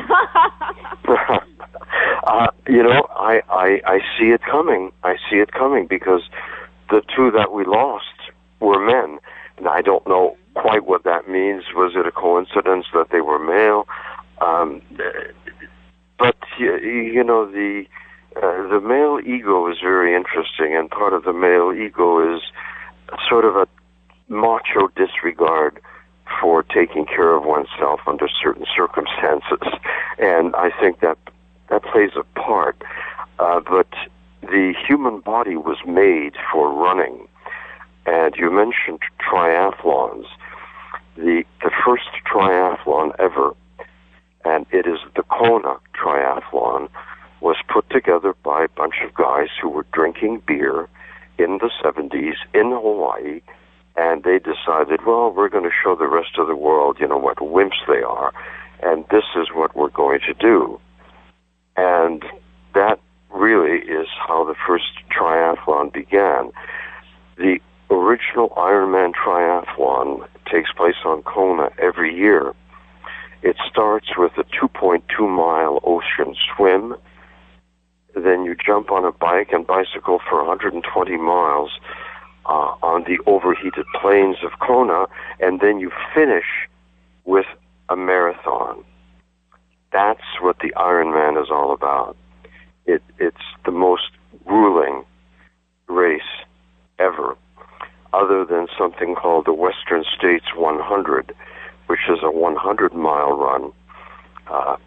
uh, 2.28 2.48
you 2.68 2.84
know, 2.84 3.08
I, 3.12 3.42
I 3.50 3.82
I 3.86 4.00
see 4.18 4.28
it 4.28 4.42
coming. 4.42 4.92
I 5.04 5.16
see 5.30 5.38
it 5.38 5.52
coming 5.52 5.88
because 5.88 6.22
the 6.90 7.02
two 7.16 7.32
that 7.32 7.52
we 7.52 7.66
lost 7.66 8.06
were 8.60 8.80
men, 8.80 9.20
and 9.58 9.68
I 9.68 9.82
don't 9.82 10.06
know 10.08 10.38
quite 10.56 10.86
what 10.86 11.04
that 11.04 11.30
means. 11.30 11.64
Was 11.76 11.94
it 11.96 12.06
a 12.06 12.12
coincidence 12.12 12.88
that 12.94 13.08
they 13.12 13.22
were 13.22 13.40
male? 13.40 13.88
Um, 14.42 14.82
but 16.18 16.38
you, 16.58 16.78
you 16.78 17.24
know 17.24 17.50
the 17.50 17.86
uh, 18.36 18.68
the 18.70 18.82
male 18.82 19.20
ego 19.26 19.70
is 19.72 19.78
very 19.82 20.16
interesting, 20.16 20.76
and 20.76 20.90
part 20.90 21.14
of 21.14 21.24
the 21.24 21.34
male 21.34 21.74
ego 21.74 22.36
is 22.36 22.42
sort 23.28 23.46
of 23.46 23.56
a 23.56 23.68
macho 24.28 24.88
disregard 24.96 25.82
for 26.42 26.64
taking 26.64 27.06
care 27.06 27.36
of 27.36 27.44
oneself 27.46 28.02
under 28.08 28.28
certain 28.28 28.66
circumstances, 28.76 29.80
and 30.18 30.56
I 30.56 30.72
think 30.80 31.00
that 31.02 31.18
that 31.70 31.84
plays 31.84 32.12
a 32.16 32.24
part. 32.40 32.82
Uh, 33.38 33.60
but 33.60 33.88
the 34.42 34.74
human 34.88 35.20
body 35.20 35.56
was 35.56 35.78
made 35.86 36.34
for 36.52 36.72
running, 36.72 37.28
and 38.06 38.36
you 38.36 38.52
mentioned 38.52 39.00
triathlons. 39.20 40.26
The 41.16 41.44
the 41.62 41.72
first 41.86 42.10
triathlon 42.26 43.12
ever, 43.20 43.54
and 44.46 44.66
it 44.72 44.88
is 44.88 45.00
the 45.16 45.24
Kona 45.24 45.78
Triathlon, 45.94 46.90
was 47.42 47.58
put 47.68 47.90
together 47.90 48.36
by 48.44 48.66
a 48.66 48.70
bunch 48.70 48.96
of 49.04 49.14
guys 49.14 49.50
who 49.62 49.70
were 49.70 49.86
drinking 49.92 50.42
beer 50.48 50.88
in 51.38 51.60
the 51.60 51.70
70s 51.84 52.36
in 52.54 52.72
Hawaii 52.72 53.42
and 54.00 54.24
they 54.24 54.40
decided, 54.40 55.06
well, 55.06 55.30
we're 55.30 55.50
going 55.50 55.66
to 55.66 55.76
show 55.84 55.94
the 55.94 56.08
rest 56.08 56.38
of 56.38 56.48
the 56.48 56.56
world, 56.56 56.96
you 57.02 57.08
know, 57.08 57.18
what 57.18 57.36
wimps 57.38 57.86
they 57.86 58.02
are, 58.02 58.32
and 58.82 59.04
this 59.12 59.26
is 59.36 59.50
what 59.54 59.76
we're 59.76 59.90
going 59.90 60.22
to 60.22 60.34
do. 60.36 60.80
And 61.76 62.24
that 62.74 62.98
really 63.30 63.80
is 63.80 64.08
how 64.26 64.46
the 64.46 64.56
first 64.66 64.86
triathlon 65.12 65.92
began. 65.92 66.52
The 67.36 67.60
original 67.90 68.50
Ironman 68.52 69.12
triathlon 69.14 70.26
takes 70.50 70.72
place 70.72 71.02
on 71.04 71.22
Kona 71.24 71.70
every 71.78 72.16
year. 72.16 72.54
It 73.42 73.58
starts 73.70 74.18
with 74.18 74.32
a 74.38 74.46
2.2 74.46 75.04
mile 75.28 75.82
ocean 75.84 76.38
swim. 76.56 76.96
Then 78.16 78.46
you 78.46 78.56
jump 78.66 78.92
on 78.92 79.04
a 79.04 79.12
bike 79.12 79.50
and 79.52 79.68
bicycle 79.68 80.20
for 80.30 80.38
120 80.46 81.18
miles 81.18 81.72
uh, 82.46 82.76
on 82.82 83.04
the 83.04 83.20
overheated 83.26 83.86
plains 84.02 84.38
of 84.44 84.60
Kona, 84.60 85.06
and 85.40 85.60
then 85.60 85.80
you 85.80 85.92
finish 86.14 86.46
with 87.26 87.46
a 87.90 87.96
marathon. 87.96 88.84
That's 89.92 90.22
what 90.42 90.58
the 90.60 90.72
Ironman 90.78 91.42
is 91.42 91.50
all 91.52 91.74
about. 91.74 92.16
It, 92.86 93.02
it's 93.20 93.38
the 93.66 93.72
most 93.72 94.12
grueling 94.46 95.04
race 95.88 96.22
ever, 97.00 97.36
other 98.14 98.46
than 98.46 98.68
something 98.78 99.16
called 99.16 99.46
the 99.46 99.54
Western 99.54 100.04
States 100.18 100.46
100, 100.56 101.34
which 101.88 102.00
is 102.10 102.20
a 102.24 102.32
100 102.32 102.94
mile 102.94 103.34
run. 103.34 103.72
Uh, 104.48 104.78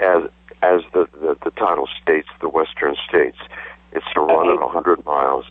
as 0.00 0.22
as 0.62 0.80
the, 0.92 1.08
the, 1.12 1.36
the 1.44 1.50
title 1.52 1.88
states, 2.02 2.28
the 2.40 2.48
Western 2.48 2.94
States. 3.08 3.38
It's 3.92 4.06
a 4.14 4.20
run 4.20 4.48
Okay. 4.48 4.54
of 4.54 4.60
100 4.60 5.04
miles. 5.04 5.46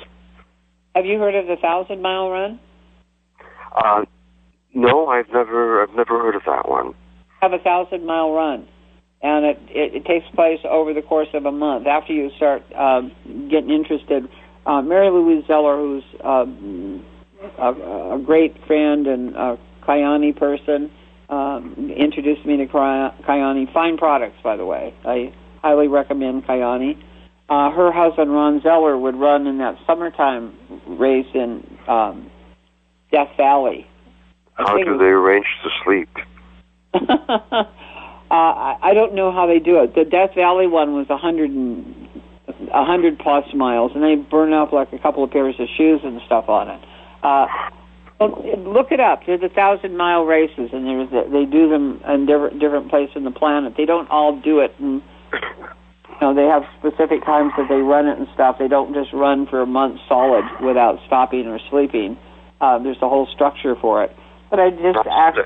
Have 0.96 1.06
you 1.06 1.20
heard 1.20 1.36
of 1.36 1.48
the 1.48 1.56
thousand 1.62 2.02
mile 2.02 2.30
run? 2.30 2.60
Uh, 3.76 4.06
no, 4.74 5.08
I've 5.08 5.30
never, 5.32 5.84
I've 5.84 5.96
never 5.96 6.20
heard 6.20 6.36
of 6.36 6.42
that 6.46 6.68
one. 6.68 6.94
Have 7.42 7.54
a 7.54 7.60
thousand 7.60 8.06
mile 8.06 8.32
run, 8.34 8.68
and 9.22 9.46
it, 9.46 9.60
it 9.70 9.96
it 9.96 10.06
takes 10.06 10.26
place 10.36 10.60
over 10.70 10.94
the 10.94 11.02
course 11.02 11.30
of 11.34 11.46
a 11.46 11.52
month. 11.52 11.88
After 11.88 12.12
you 12.12 12.30
start 12.36 12.64
um, 12.74 13.12
getting 13.50 13.70
interested, 13.70 14.28
uh, 14.66 14.82
Mary 14.82 15.10
Louise 15.10 15.46
Zeller, 15.48 15.78
who's 15.78 16.04
um, 16.24 17.06
a, 17.58 18.16
a 18.16 18.22
great 18.24 18.56
friend 18.68 19.08
and 19.08 19.36
a 19.36 19.58
Kyani 19.88 20.36
person, 20.38 20.92
um, 21.30 21.92
introduced 21.96 22.46
me 22.46 22.58
to 22.58 22.66
Kay- 22.66 23.14
Kyani. 23.26 23.72
Fine 23.74 23.98
products, 23.98 24.38
by 24.44 24.58
the 24.58 24.66
way. 24.66 24.94
I 25.06 25.34
highly 25.62 25.88
recommend 25.88 26.46
Kyani. 26.46 26.98
Uh, 27.50 27.72
her 27.72 27.92
husband 27.92 28.32
Ron 28.32 28.62
Zeller 28.62 28.96
would 28.98 29.16
run 29.16 29.48
in 29.48 29.58
that 29.58 29.78
summertime 29.88 30.56
race 30.86 31.26
in 31.34 31.66
um, 31.88 32.30
Death 33.12 33.30
Valley. 33.38 33.88
I 34.58 34.64
How 34.64 34.78
do 34.78 34.98
they 34.98 35.06
arrange 35.06 35.48
to 35.64 35.70
sleep? 35.84 36.10
uh, 36.94 37.66
I 38.32 38.78
I 38.82 38.94
don't 38.94 39.16
know 39.16 39.32
how 39.32 39.48
they 39.48 39.60
do 39.60 39.82
it. 39.82 39.96
The 39.96 40.06
Death 40.06 40.36
Valley 40.36 40.68
one 40.68 40.94
was 40.94 41.10
a 41.10 41.18
hundred 41.18 41.50
and 41.50 42.08
a 42.72 42.86
hundred 42.86 43.18
plus 43.18 43.52
miles, 43.54 43.94
and 43.96 44.04
they 44.04 44.16
burn 44.16 44.54
up 44.54 44.72
like 44.72 44.94
a 44.94 45.00
couple 45.00 45.24
of 45.24 45.32
pairs 45.32 45.56
of 45.60 45.68
shoes 45.76 46.02
and 46.04 46.22
stuff 46.26 46.50
on 46.50 46.70
it. 46.70 46.82
Uh, 47.24 47.48
look 48.20 48.92
it 48.92 49.00
up. 49.00 49.26
There's 49.26 49.42
a 49.42 49.50
thousand 49.50 49.98
mile 49.98 50.24
races, 50.26 50.70
and 50.74 50.86
there's 50.86 51.12
a, 51.12 51.30
they 51.30 51.46
do 51.46 51.70
them 51.70 52.02
in 52.08 52.26
different 52.26 52.60
different 52.60 52.90
places 52.90 53.16
on 53.16 53.24
the 53.24 53.32
planet. 53.32 53.74
They 53.78 53.86
don't 53.86 54.10
all 54.10 54.36
do 54.36 54.60
it, 54.60 54.76
and 54.80 55.02
know 56.22 56.34
they 56.34 56.46
have 56.46 56.64
specific 56.80 57.26
times 57.26 57.52
that 57.58 57.68
they 57.70 57.82
run 57.82 58.08
it 58.08 58.18
and 58.18 58.28
stuff. 58.34 58.58
They 58.60 58.68
don't 58.68 58.94
just 58.94 59.14
run 59.14 59.48
for 59.48 59.62
a 59.62 59.66
month 59.66 60.00
solid 60.08 60.46
without 60.62 61.00
stopping 61.08 61.48
or 61.48 61.60
sleeping. 61.70 62.18
Uh, 62.62 62.78
there's 62.80 62.98
a 63.02 63.10
whole 63.10 63.28
structure 63.34 63.76
for 63.80 64.04
it. 64.04 64.16
But 64.50 64.60
I 64.60 64.70
just 64.72 64.96
That's 64.96 65.08
asked. 65.10 65.38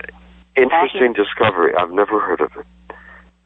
an 0.56 0.64
interesting 0.64 1.14
discovery. 1.14 1.74
I've 1.78 1.92
never 1.92 2.20
heard 2.20 2.42
of 2.42 2.52
it. 2.58 2.66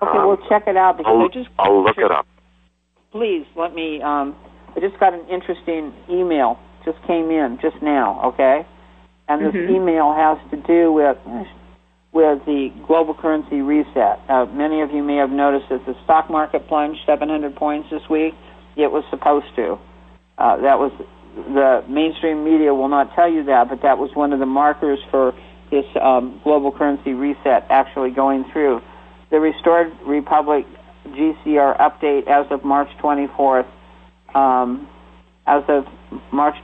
Okay, 0.02 0.18
Um, 0.18 0.28
well, 0.28 0.38
check 0.48 0.68
it 0.68 0.78
out 0.78 0.98
because 0.98 1.12
I'll, 1.16 1.26
I 1.26 1.28
just 1.34 1.50
I'll 1.60 1.84
look 1.84 1.98
it 1.98 2.12
up. 2.12 2.26
please 3.12 3.46
let 3.56 3.74
me. 3.74 4.02
Um, 4.02 4.36
I 4.76 4.80
just 4.80 5.00
got 5.00 5.14
an 5.14 5.26
interesting 5.30 5.94
email. 6.10 6.60
Just 6.86 7.02
came 7.08 7.32
in 7.32 7.58
just 7.62 7.82
now. 7.82 8.22
Okay, 8.24 8.66
and 9.28 9.44
this 9.46 9.54
Mhm. 9.56 9.70
email 9.76 10.14
has 10.14 10.38
to 10.52 10.58
do 10.58 10.92
with 10.92 11.18
with 12.18 12.44
the 12.48 12.74
global 12.88 13.14
currency 13.14 13.62
reset. 13.62 14.20
Uh, 14.28 14.48
many 14.48 14.82
of 14.82 14.90
you 14.90 15.04
may 15.04 15.18
have 15.18 15.30
noticed 15.30 15.70
that 15.70 15.86
the 15.86 15.94
stock 16.04 16.32
market 16.32 16.68
plunged 16.68 17.00
700 17.06 17.56
points 17.56 17.88
this 17.92 18.02
week. 18.10 18.34
It 18.76 18.92
was 18.92 19.04
supposed 19.12 19.46
to. 19.56 19.78
Uh, 20.36 20.58
that 20.62 20.80
was 20.80 20.92
the 21.36 21.86
mainstream 21.88 22.44
media 22.44 22.74
will 22.74 22.88
not 22.88 23.14
tell 23.14 23.32
you 23.32 23.44
that, 23.44 23.70
but 23.70 23.84
that 23.84 24.00
was 24.00 24.10
one 24.16 24.34
of 24.34 24.40
the 24.40 24.48
markers 24.48 24.98
for 25.12 25.34
this 25.70 25.86
um, 26.02 26.42
global 26.44 26.72
currency 26.72 27.14
reset 27.14 27.68
actually 27.70 28.10
going 28.10 28.46
through. 28.52 28.82
The 29.30 29.40
Restored 29.40 29.94
Republic 30.04 30.66
GCR 31.06 31.78
update 31.78 32.26
as 32.26 32.48
of 32.50 32.64
March 32.64 32.90
24th. 33.00 33.68
Um, 34.34 34.90
as 35.46 35.62
of 35.68 35.86
March 36.34 36.56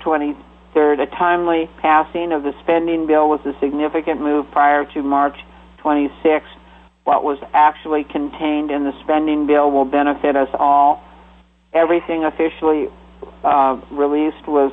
23rd, 0.74 1.02
a 1.02 1.06
timely 1.08 1.70
passing 1.82 2.32
of 2.32 2.44
the 2.44 2.54
spending 2.64 3.08
bill 3.08 3.30
was 3.30 3.40
a 3.46 3.54
significant 3.60 4.22
move 4.22 4.46
prior 4.52 4.86
to 4.94 5.02
March 5.02 5.38
26th. 5.84 6.42
What 7.04 7.24
was 7.24 7.38
actually 7.54 8.04
contained 8.06 8.72
in 8.72 8.84
the 8.84 8.94
spending 9.04 9.46
bill 9.46 9.72
will 9.72 9.86
benefit 9.86 10.36
us 10.36 10.50
all. 10.54 11.04
Everything 11.74 12.24
officially 12.24 12.88
uh, 13.44 13.82
released 13.92 14.48
was 14.48 14.72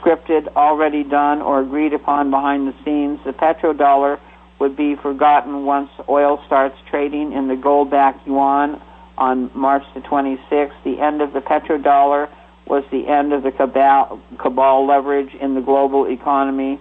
scripted, 0.00 0.48
already 0.54 1.04
done, 1.04 1.42
or 1.42 1.60
agreed 1.60 1.92
upon 1.92 2.30
behind 2.30 2.66
the 2.66 2.74
scenes. 2.84 3.18
The 3.24 3.32
petrodollar 3.32 4.18
would 4.60 4.76
be 4.76 4.96
forgotten 4.96 5.64
once 5.64 5.90
oil 6.08 6.42
starts 6.46 6.76
trading 6.90 7.32
in 7.32 7.48
the 7.48 7.56
gold-backed 7.56 8.26
yuan 8.26 8.80
on 9.16 9.50
March 9.54 9.82
the 9.94 10.00
26th. 10.00 10.72
The 10.84 11.00
end 11.00 11.20
of 11.20 11.32
the 11.32 11.40
petrodollar 11.40 12.28
was 12.68 12.84
the 12.90 13.08
end 13.08 13.32
of 13.32 13.42
the 13.42 13.50
cabal, 13.50 14.20
cabal 14.38 14.86
leverage 14.86 15.34
in 15.40 15.54
the 15.54 15.60
global 15.60 16.06
economy. 16.06 16.80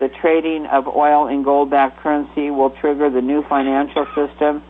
The 0.00 0.08
trading 0.20 0.66
of 0.66 0.86
oil 0.86 1.26
and 1.26 1.44
gold-backed 1.44 2.00
currency 2.00 2.50
will 2.50 2.70
trigger 2.70 3.10
the 3.10 3.22
new 3.22 3.42
financial 3.48 4.06
system, 4.14 4.62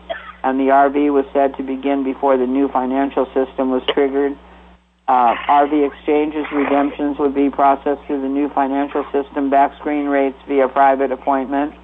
and 0.43 0.59
the 0.59 0.71
RV 0.71 1.13
was 1.13 1.25
said 1.33 1.57
to 1.57 1.63
begin 1.63 2.05
before 2.05 2.37
the 2.37 2.47
new 2.47 2.69
financial 2.69 3.27
system 3.27 3.71
was 3.71 3.83
triggered. 3.89 4.39
Uh, 5.09 5.35
RV 5.49 5.87
exchanges 5.87 6.47
redemptions 6.53 7.19
would 7.19 7.35
be 7.35 7.49
processed 7.49 8.03
through 8.07 8.23
the 8.23 8.29
new 8.29 8.49
financial 8.51 9.05
system, 9.13 9.51
back 9.51 9.77
screen 9.79 10.07
rates 10.07 10.39
via 10.49 10.69
private 10.69 11.13
appointment. 11.13 11.75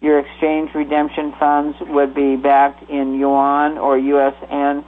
Your 0.00 0.18
exchange 0.20 0.70
redemption 0.74 1.34
funds 1.38 1.76
would 1.80 2.14
be 2.14 2.36
backed 2.36 2.88
in 2.90 3.18
yuan 3.18 3.78
or 3.78 3.96
USN, 3.96 4.84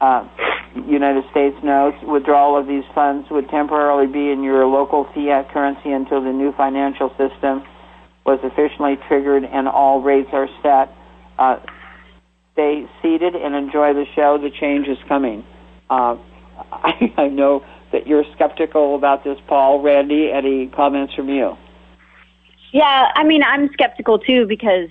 uh, 0.00 0.28
United 0.86 1.24
States 1.30 1.56
notes. 1.62 1.96
Withdrawal 2.02 2.56
of 2.58 2.66
these 2.66 2.84
funds 2.94 3.28
would 3.30 3.48
temporarily 3.48 4.06
be 4.06 4.30
in 4.30 4.42
your 4.42 4.66
local 4.66 5.04
fiat 5.14 5.50
currency 5.50 5.90
until 5.90 6.22
the 6.22 6.32
new 6.32 6.52
financial 6.52 7.10
system 7.10 7.64
was 8.24 8.38
officially 8.42 8.96
triggered 9.08 9.44
and 9.44 9.66
all 9.68 10.02
rates 10.02 10.30
are 10.32 10.48
set. 10.62 10.94
Uh, 11.38 11.58
stay 12.52 12.86
seated 13.00 13.34
and 13.34 13.54
enjoy 13.54 13.94
the 13.94 14.04
show. 14.14 14.38
The 14.38 14.50
change 14.50 14.86
is 14.88 14.98
coming. 15.08 15.44
Uh, 15.88 16.16
I, 16.72 17.12
I 17.16 17.28
know 17.28 17.64
that 17.92 18.06
you're 18.06 18.24
skeptical 18.34 18.94
about 18.94 19.24
this, 19.24 19.38
Paul. 19.46 19.80
Randy, 19.80 20.30
any 20.30 20.66
comments 20.68 21.14
from 21.14 21.28
you? 21.28 21.56
Yeah, 22.72 23.08
I 23.14 23.24
mean, 23.24 23.42
I'm 23.42 23.70
skeptical 23.72 24.18
too 24.18 24.46
because, 24.46 24.88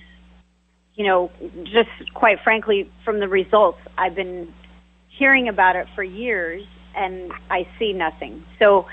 you 0.96 1.06
know, 1.06 1.30
just 1.62 2.12
quite 2.14 2.40
frankly, 2.42 2.90
from 3.04 3.20
the 3.20 3.28
results, 3.28 3.78
I've 3.96 4.16
been 4.16 4.52
hearing 5.18 5.48
about 5.48 5.76
it 5.76 5.86
for 5.94 6.02
years 6.02 6.64
and 6.94 7.32
I 7.50 7.66
see 7.78 7.92
nothing. 7.92 8.44
So, 8.58 8.86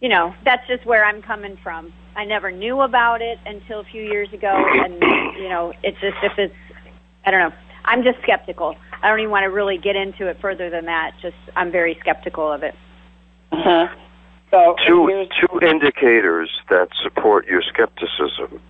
you 0.00 0.08
know, 0.08 0.34
that's 0.44 0.66
just 0.68 0.84
where 0.86 1.04
I'm 1.04 1.22
coming 1.22 1.58
from. 1.62 1.92
I 2.14 2.24
never 2.24 2.50
knew 2.50 2.80
about 2.80 3.22
it 3.22 3.38
until 3.44 3.80
a 3.80 3.84
few 3.84 4.02
years 4.02 4.32
ago, 4.32 4.54
and, 4.54 4.94
you 5.36 5.48
know, 5.48 5.72
it's 5.82 6.00
just 6.00 6.16
if 6.22 6.38
it's, 6.38 6.54
I 7.24 7.30
don't 7.30 7.40
know, 7.50 7.56
I'm 7.84 8.02
just 8.02 8.18
skeptical. 8.22 8.76
I 9.02 9.08
don't 9.08 9.20
even 9.20 9.30
want 9.30 9.44
to 9.44 9.50
really 9.50 9.78
get 9.78 9.96
into 9.96 10.26
it 10.28 10.38
further 10.40 10.70
than 10.70 10.86
that. 10.86 11.12
Just 11.20 11.36
I'm 11.54 11.70
very 11.70 11.96
skeptical 12.00 12.50
of 12.50 12.62
it. 12.62 12.74
Uh-huh. 13.52 13.88
So 14.50 14.76
two 14.86 15.26
two 15.40 15.60
indicators 15.66 16.50
that 16.70 16.88
support 17.02 17.46
your 17.46 17.62
skepticism 17.62 18.60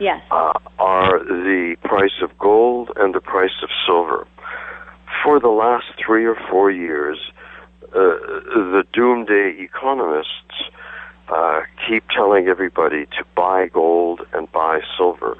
Yes. 0.00 0.22
uh, 0.30 0.58
are 0.78 1.18
the 1.24 1.76
price 1.84 2.22
of 2.22 2.36
gold 2.38 2.90
and 2.96 3.14
the 3.14 3.20
price 3.20 3.62
of 3.62 3.68
silver. 3.86 4.26
For 5.22 5.40
the 5.40 5.48
last 5.48 5.86
three 6.04 6.24
or 6.24 6.36
four 6.50 6.70
years, 6.70 7.18
uh, 7.94 7.94
the 7.94 8.84
doomsday 8.92 9.56
economists 9.58 10.70
uh, 11.28 11.62
keep 11.86 12.04
telling 12.08 12.48
everybody 12.48 13.06
to 13.06 13.24
buy 13.34 13.68
gold 13.68 14.26
and 14.32 14.50
buy 14.52 14.80
silver 14.96 15.36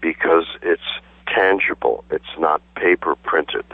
because 0.00 0.46
it's 0.62 0.82
tangible, 1.26 2.04
it's 2.10 2.38
not 2.38 2.62
paper 2.74 3.14
printed. 3.14 3.64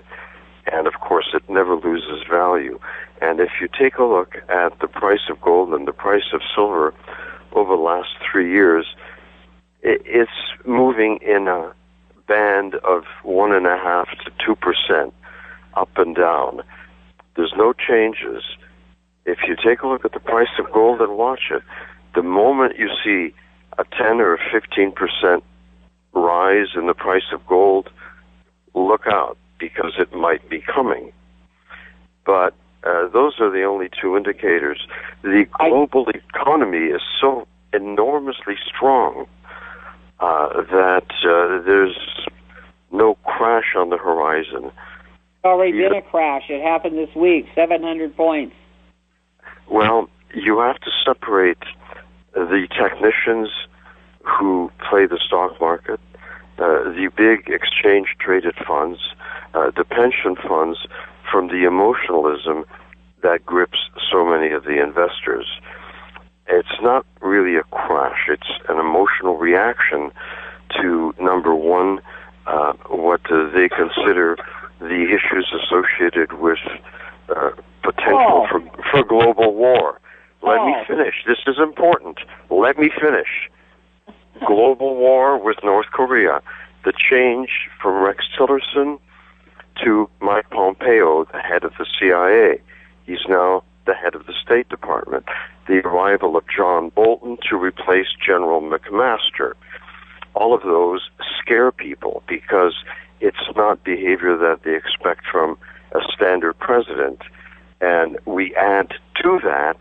And 0.72 0.86
of 0.86 0.94
course, 0.94 1.28
it 1.32 1.48
never 1.48 1.76
loses 1.76 2.26
value. 2.28 2.78
And 3.22 3.40
if 3.40 3.50
you 3.61 3.68
take 3.78 3.96
a 3.98 4.04
look 4.04 4.36
at 4.48 4.78
the 4.80 4.88
price 4.88 5.30
of 5.30 5.40
gold 5.40 5.72
and 5.72 5.86
the 5.86 5.92
price 5.92 6.32
of 6.32 6.40
silver 6.54 6.92
over 7.52 7.76
the 7.76 7.82
last 7.82 8.11
three 8.30 8.50
years, 8.52 8.86
it's 9.82 10.30
moving 10.64 11.18
in 11.22 11.48
a 11.48 11.72
band 12.26 12.74
of 12.76 13.04
one 13.22 13.52
and 13.52 13.66
a 13.66 13.76
half 13.76 14.09
to 14.24 14.32
two 14.44 14.57
percent 14.57 15.14
up 15.77 15.91
and 15.97 16.14
down. 16.16 16.62
There's 17.37 17.53
no 17.57 17.72
changes. 17.72 18.43
If 19.24 19.39
you 19.47 19.57
take 19.57 19.83
a 19.83 19.89
look 19.89 20.05
at 20.05 20.12
the 20.12 20.20
price 20.20 20.59
of 20.59 20.72
gold 20.72 21.01
and 21.01 21.16
watch 21.16 21.51
it, 21.51 21.62
the 22.14 22.22
moment 22.22 22.79
you 22.79 22.89
see 23.05 23.35
a 23.79 23.85
10 23.97 24.20
or 24.20 24.35
a 24.35 24.39
15 24.53 24.93
percent 24.93 25.45
rise 26.14 26.68
in 26.74 26.87
the 26.87 26.95
price 26.95 27.31
of 27.33 27.47
gold, 27.47 27.91
look 28.74 29.07
out 29.07 29.37
because 29.59 29.93
it 29.99 30.14
might 30.14 30.49
be 30.49 30.61
coming. 30.61 31.12
But 32.24 32.55
uh, 32.85 33.09
those 33.09 33.35
are 33.41 33.51
the 33.51 33.64
only 33.64 33.91
two 34.01 34.16
indicators. 34.16 34.87
The 35.22 35.47
global 35.59 36.09
economy 36.09 36.87
is 36.87 37.03
so 37.20 37.47
enormously 37.72 38.55
strong 38.66 39.27
uh, 40.20 40.62
that 40.70 41.11
uh, 41.24 41.62
there's 41.64 41.99
no 42.93 43.16
crash 43.24 43.74
on 43.77 43.91
the 43.91 43.99
horizon. 43.99 44.70
Already 45.47 45.72
been 45.72 45.94
a 45.94 46.03
crash. 46.03 46.44
It 46.49 46.62
happened 46.62 46.99
this 46.99 47.14
week, 47.14 47.47
700 47.55 48.16
points. 48.16 48.55
Well, 49.70 50.09
you 50.34 50.59
have 50.61 50.78
to 50.80 50.90
separate 51.05 51.62
the 52.34 52.68
technicians 52.78 53.49
who 54.22 54.70
play 54.90 55.07
the 55.07 55.18
stock 55.24 55.59
market, 55.61 56.01
uh, 56.59 56.90
the 56.92 57.11
big 57.16 57.49
exchange 57.49 58.09
traded 58.18 58.55
funds, 58.66 58.99
uh, 59.55 59.70
the 59.76 59.84
pension 59.84 60.36
funds, 60.36 60.78
from 61.30 61.49
the 61.49 61.66
emotionalism 61.66 62.64
that 63.22 63.44
grips 63.44 63.78
so 64.11 64.24
many 64.24 64.53
of 64.53 64.64
the 64.64 64.82
investors. 64.82 65.47
It's 66.49 66.80
not 66.80 67.05
really 67.20 67.57
a 67.57 67.62
crash, 67.64 68.28
it's 68.28 68.51
an 68.68 68.78
emotional 68.78 69.36
reaction 69.36 70.12
to 70.80 71.14
number 71.20 71.55
one, 71.55 72.01
uh, 72.47 72.74
what 72.88 73.20
uh, 73.30 73.51
they 73.51 73.68
consider 73.68 74.36
the 74.81 75.05
issues 75.05 75.53
associated 75.53 76.35
with 76.35 76.59
uh, 77.29 77.51
potential 77.83 78.47
Paul. 78.47 78.49
for, 78.51 78.61
for 78.91 79.05
global 79.05 79.55
war. 79.55 80.01
Let 80.43 80.64
me 80.64 80.74
finish. 80.87 81.14
This 81.27 81.39
is 81.47 81.59
important. 81.59 82.18
Let 82.51 82.79
me 82.79 82.91
finish. 83.01 83.51
Global 84.47 84.95
war 84.97 85.43
with 85.43 85.57
North 85.64 85.87
Korea. 85.93 86.41
The 86.85 86.93
change 86.93 87.49
from 87.83 88.03
Rex 88.03 88.24
Tillerson 88.39 89.01
to 89.83 90.09
Mike 90.20 90.49
Pompeo, 90.51 91.24
the 91.24 91.41
head 91.41 91.64
of 91.64 91.72
the 91.79 91.87
CIA. 91.99 92.61
He's 93.05 93.27
now 93.29 93.64
the 93.87 93.95
head 93.95 94.14
of 94.14 94.27
the 94.27 94.35
State 94.45 94.68
Department. 94.68 95.24
The 95.66 95.79
arrival 95.85 96.37
of 96.37 96.45
John 96.55 96.91
Bolton 96.91 97.39
to 97.49 97.57
replace 97.57 98.07
General 98.24 98.61
McMaster. 98.61 99.55
All 100.35 100.55
of 100.55 100.62
those 100.62 101.09
scare 101.41 101.72
people 101.72 102.22
because 102.29 102.74
it's 103.20 103.36
not 103.54 103.82
behavior 103.84 104.36
that 104.36 104.60
they 104.64 104.74
expect 104.74 105.22
from 105.30 105.58
a 105.92 106.00
standard 106.14 106.58
president. 106.58 107.20
And 107.80 108.18
we 108.24 108.54
add 108.54 108.92
to 109.22 109.40
that 109.44 109.78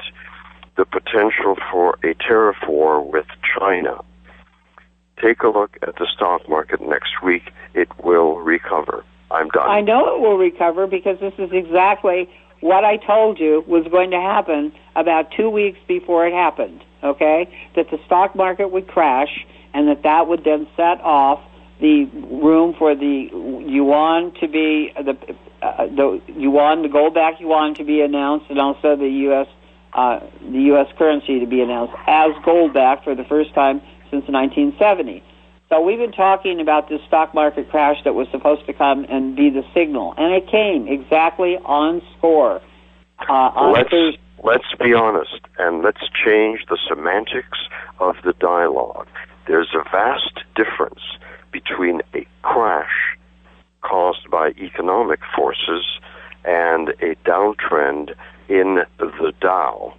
the 0.78 0.86
potential 0.86 1.56
for 1.72 1.98
a 2.04 2.14
tariff 2.16 2.58
war 2.68 3.02
with 3.02 3.28
China. 3.58 3.98
Take 5.22 5.44
a 5.44 5.48
look 5.48 5.78
at 5.82 5.96
the 5.96 6.08
stock 6.14 6.48
market 6.50 6.82
next 6.82 7.24
week. 7.24 7.52
It 7.74 7.88
will 8.04 8.40
recover. 8.40 9.04
I'm 9.32 9.50
done. 9.50 9.70
I 9.70 9.82
know 9.82 10.16
it 10.16 10.22
will 10.22 10.38
recover 10.38 10.88
because 10.88 11.20
this 11.20 11.34
is 11.38 11.52
exactly 11.52 12.30
what 12.60 12.84
I 12.84 12.98
told 12.98 13.40
you 13.40 13.64
was 13.68 13.86
going 13.90 14.12
to 14.12 14.20
happen 14.20 14.74
about 14.96 15.32
two 15.32 15.50
weeks 15.50 15.80
before 15.88 16.28
it 16.28 16.34
happened. 16.34 16.84
Okay, 17.04 17.48
that 17.76 17.90
the 17.92 18.00
stock 18.06 18.36
market 18.36 18.72
would 18.72 18.88
crash 18.88 19.46
and 19.74 19.88
that 19.88 20.04
that 20.04 20.28
would 20.28 20.44
then 20.44 20.68
set 20.76 21.00
off 21.02 21.40
the 21.80 22.06
room 22.06 22.74
for 22.78 22.96
the 22.96 23.30
yuan 23.66 24.34
to 24.40 24.48
be 24.48 24.94
the 24.96 25.18
uh, 25.62 25.88
the 25.88 26.22
yuan, 26.38 26.84
the 26.84 26.90
gold 26.90 27.14
back 27.14 27.40
yuan 27.40 27.74
to 27.76 27.84
be 27.84 28.02
announced, 28.02 28.46
and 28.50 28.60
also 28.60 28.96
the 28.96 29.10
U.S. 29.10 29.48
Uh, 29.94 30.20
the 30.42 30.62
U.S. 30.74 30.88
currency 30.98 31.40
to 31.40 31.46
be 31.46 31.62
announced 31.62 31.94
as 32.08 32.32
gold 32.44 32.74
back 32.74 33.04
for 33.04 33.16
the 33.16 33.24
first 33.24 33.54
time 33.54 33.82
since 34.12 34.28
1970. 34.28 35.24
So 35.70 35.82
we've 35.82 35.98
been 35.98 36.12
talking 36.12 36.62
about 36.62 36.90
this 36.90 37.02
stock 37.08 37.34
market 37.34 37.70
crash 37.72 37.98
that 38.04 38.14
was 38.14 38.28
supposed 38.30 38.66
to 38.68 38.74
come 38.74 39.06
and 39.10 39.36
be 39.36 39.50
the 39.50 39.64
signal, 39.74 40.14
and 40.18 40.34
it 40.34 40.48
came 40.48 40.88
exactly 40.88 41.58
on 41.66 42.02
score. 42.18 42.62
Uh, 43.28 43.34
on 43.34 43.74
let's 43.74 43.90
Thursday. 43.90 44.20
let's 44.44 44.76
be 44.80 44.94
honest 44.94 45.40
and 45.58 45.82
let's 45.82 46.02
change 46.24 46.60
the 46.70 46.78
semantics 46.88 47.58
of 48.00 48.16
the 48.24 48.34
dialogue. 48.34 49.08
There's 49.48 49.74
a 49.74 49.84
vast 49.90 50.42
difference 50.56 51.02
between 51.56 52.02
a 52.14 52.28
crash 52.42 53.16
caused 53.82 54.30
by 54.30 54.50
economic 54.60 55.22
forces 55.36 55.86
and 56.44 56.90
a 57.02 57.16
downtrend 57.26 58.14
in 58.50 58.84
the 59.00 59.32
Dow 59.40 59.94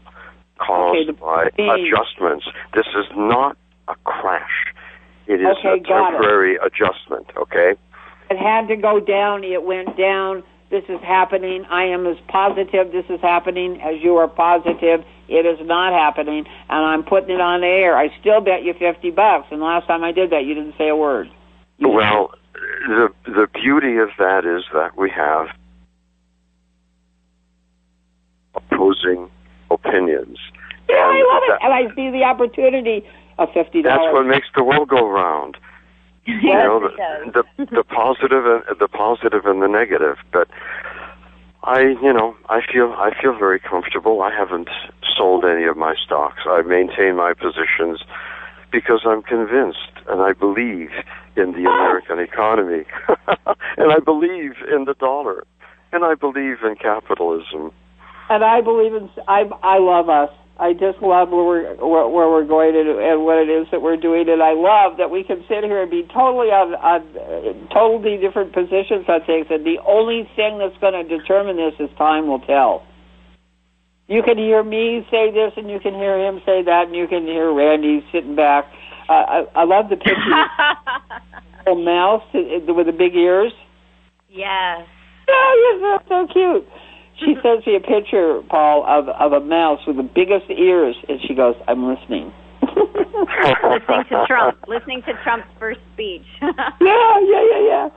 caused 0.58 1.08
Okay, 1.08 1.18
by 1.18 1.48
adjustments. 1.74 2.46
This 2.74 2.86
is 2.94 3.06
not 3.16 3.56
a 3.88 3.94
crash. 4.04 4.74
It 5.26 5.40
is 5.40 5.56
Okay, 5.58 5.68
a 5.68 5.74
it. 5.76 5.86
temporary 5.86 6.56
adjustment, 6.56 7.26
okay? 7.36 7.74
It 8.30 8.38
had 8.38 8.68
to 8.68 8.76
go 8.76 9.00
down. 9.00 9.42
It 9.42 9.62
went 9.62 9.96
down. 9.96 10.42
This 10.68 10.84
is 10.88 11.00
happening. 11.00 11.64
I 11.70 11.84
am 11.84 12.06
as 12.06 12.18
positive 12.28 12.92
this 12.92 13.06
is 13.08 13.20
happening 13.22 13.80
as 13.80 14.02
you 14.02 14.16
are 14.16 14.28
positive 14.28 15.04
it 15.28 15.44
is 15.44 15.58
not 15.66 15.92
happening, 15.92 16.46
and 16.68 16.84
I'm 16.86 17.02
putting 17.02 17.34
it 17.34 17.40
on 17.40 17.60
the 17.60 17.66
air. 17.66 17.96
I 17.96 18.16
still 18.20 18.40
bet 18.40 18.62
you 18.62 18.74
fifty 18.74 19.10
bucks. 19.10 19.48
And 19.50 19.60
last 19.60 19.86
time 19.86 20.04
I 20.04 20.12
did 20.12 20.30
that, 20.30 20.44
you 20.44 20.54
didn't 20.54 20.74
say 20.78 20.88
a 20.88 20.96
word. 20.96 21.30
You- 21.78 21.88
Well, 21.88 22.32
the 22.88 23.12
the 23.24 23.46
beauty 23.52 23.96
of 23.98 24.10
that 24.18 24.44
is 24.44 24.64
that 24.72 24.96
we 24.96 25.10
have 25.10 25.48
opposing 28.54 29.30
opinions. 29.70 30.38
yeah, 30.88 30.96
I 30.96 31.16
And 31.18 31.28
love 31.28 31.42
it, 31.46 31.58
and 31.62 31.72
I 31.74 31.94
see 31.94 32.10
the 32.10 32.24
opportunity 32.24 33.04
of 33.38 33.52
fifty 33.52 33.82
That's 33.82 34.02
what 34.12 34.26
makes 34.26 34.48
the 34.54 34.64
world 34.64 34.88
go 34.88 35.06
round. 35.08 35.56
You 36.26 36.34
yes, 36.42 36.64
know, 36.64 36.84
it 36.86 37.32
the, 37.34 37.44
the 37.58 37.66
the 37.66 37.84
positive 37.84 38.44
and 38.46 38.62
the 38.80 38.88
positive 38.88 39.46
and 39.46 39.62
the 39.62 39.68
negative. 39.68 40.16
But 40.32 40.48
I, 41.62 41.82
you 42.02 42.12
know, 42.12 42.34
I 42.48 42.62
feel 42.72 42.92
I 42.98 43.12
feel 43.22 43.38
very 43.38 43.60
comfortable. 43.60 44.22
I 44.22 44.32
haven't 44.34 44.68
sold 45.16 45.44
any 45.44 45.66
of 45.66 45.76
my 45.76 45.94
stocks. 46.04 46.40
I 46.46 46.62
maintain 46.62 47.14
my 47.14 47.32
positions 47.32 48.00
because 48.72 49.02
I'm 49.06 49.22
convinced 49.22 49.92
and 50.08 50.20
I 50.20 50.32
believe 50.32 50.90
in 51.36 51.52
the 51.52 51.68
American 51.68 52.18
economy, 52.18 52.84
and 53.76 53.92
I 53.92 53.98
believe 53.98 54.52
in 54.72 54.84
the 54.84 54.94
dollar, 54.94 55.44
and 55.92 56.04
I 56.04 56.14
believe 56.14 56.58
in 56.64 56.76
capitalism. 56.80 57.72
and 58.30 58.44
I 58.44 58.60
believe 58.60 58.94
in. 58.94 59.10
I 59.28 59.48
I 59.62 59.78
love 59.78 60.08
us. 60.08 60.30
I 60.58 60.72
just 60.72 61.02
love 61.02 61.28
where 61.28 61.44
we're 61.44 61.74
where, 61.76 62.08
where 62.08 62.28
we're 62.30 62.46
going 62.46 62.74
and, 62.74 62.88
and 62.88 63.24
what 63.24 63.36
it 63.36 63.50
is 63.50 63.68
that 63.70 63.82
we're 63.82 63.98
doing, 63.98 64.28
and 64.28 64.42
I 64.42 64.52
love 64.54 64.96
that 64.96 65.10
we 65.10 65.22
can 65.22 65.44
sit 65.48 65.64
here 65.64 65.82
and 65.82 65.90
be 65.90 66.02
totally 66.04 66.48
on 66.48 66.74
on 66.74 67.68
totally 67.68 68.16
different 68.16 68.54
positions 68.54 69.04
on 69.06 69.20
things. 69.26 69.46
And 69.50 69.66
the 69.66 69.78
only 69.86 70.28
thing 70.34 70.58
that's 70.58 70.76
going 70.80 70.94
to 70.94 71.04
determine 71.04 71.56
this 71.56 71.74
is 71.78 71.90
time 71.98 72.26
will 72.26 72.40
tell. 72.40 72.86
You 74.08 74.22
can 74.22 74.38
hear 74.38 74.62
me 74.62 75.06
say 75.10 75.30
this, 75.30 75.52
and 75.56 75.68
you 75.68 75.80
can 75.80 75.92
hear 75.92 76.16
him 76.16 76.40
say 76.46 76.62
that, 76.62 76.86
and 76.86 76.94
you 76.94 77.06
can 77.08 77.26
hear 77.26 77.52
Randy 77.52 78.06
sitting 78.12 78.36
back. 78.36 78.64
Uh, 79.08 79.12
I, 79.12 79.46
I 79.54 79.64
love 79.64 79.90
the 79.90 79.96
picture 79.96 80.14
a 81.66 81.74
mouse 81.74 82.22
with 82.32 82.86
the 82.86 82.92
big 82.92 83.14
ears. 83.14 83.52
yes. 84.30 84.86
Oh, 85.28 85.78
you're 85.80 85.98
so, 85.98 86.26
so 86.26 86.32
cute. 86.32 86.68
She 87.18 87.34
sends 87.42 87.66
me 87.66 87.76
a 87.76 87.80
picture, 87.80 88.42
Paul, 88.48 88.84
of 88.86 89.08
of 89.08 89.32
a 89.32 89.44
mouse 89.44 89.80
with 89.86 89.96
the 89.96 90.02
biggest 90.04 90.48
ears, 90.50 90.96
and 91.08 91.18
she 91.26 91.34
goes, 91.34 91.56
"I'm 91.66 91.84
listening." 91.84 92.32
listening 92.62 94.04
to 94.10 94.24
Trump. 94.28 94.58
Listening 94.68 95.02
to 95.02 95.12
Trump's 95.24 95.48
first 95.58 95.80
speech. 95.94 96.26
Yeah, 96.40 97.20
yeah, 97.20 97.42
yeah, 97.50 97.66
yeah. 97.66 97.88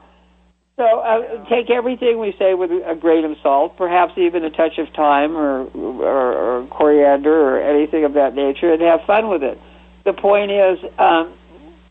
So 0.77 0.99
uh, 1.01 1.43
take 1.49 1.69
everything 1.69 2.19
we 2.19 2.33
say 2.39 2.53
with 2.53 2.71
a 2.71 2.95
grain 2.95 3.25
of 3.25 3.35
salt, 3.43 3.75
perhaps 3.77 4.13
even 4.15 4.45
a 4.45 4.49
touch 4.49 4.77
of 4.77 4.87
thyme 4.95 5.35
or, 5.35 5.65
or, 5.75 6.61
or 6.61 6.67
coriander 6.67 7.33
or 7.33 7.61
anything 7.61 8.05
of 8.05 8.13
that 8.13 8.33
nature, 8.33 8.71
and 8.71 8.81
have 8.81 9.01
fun 9.05 9.27
with 9.27 9.43
it. 9.43 9.59
The 10.05 10.13
point 10.13 10.51
is, 10.51 10.79
um, 10.97 11.33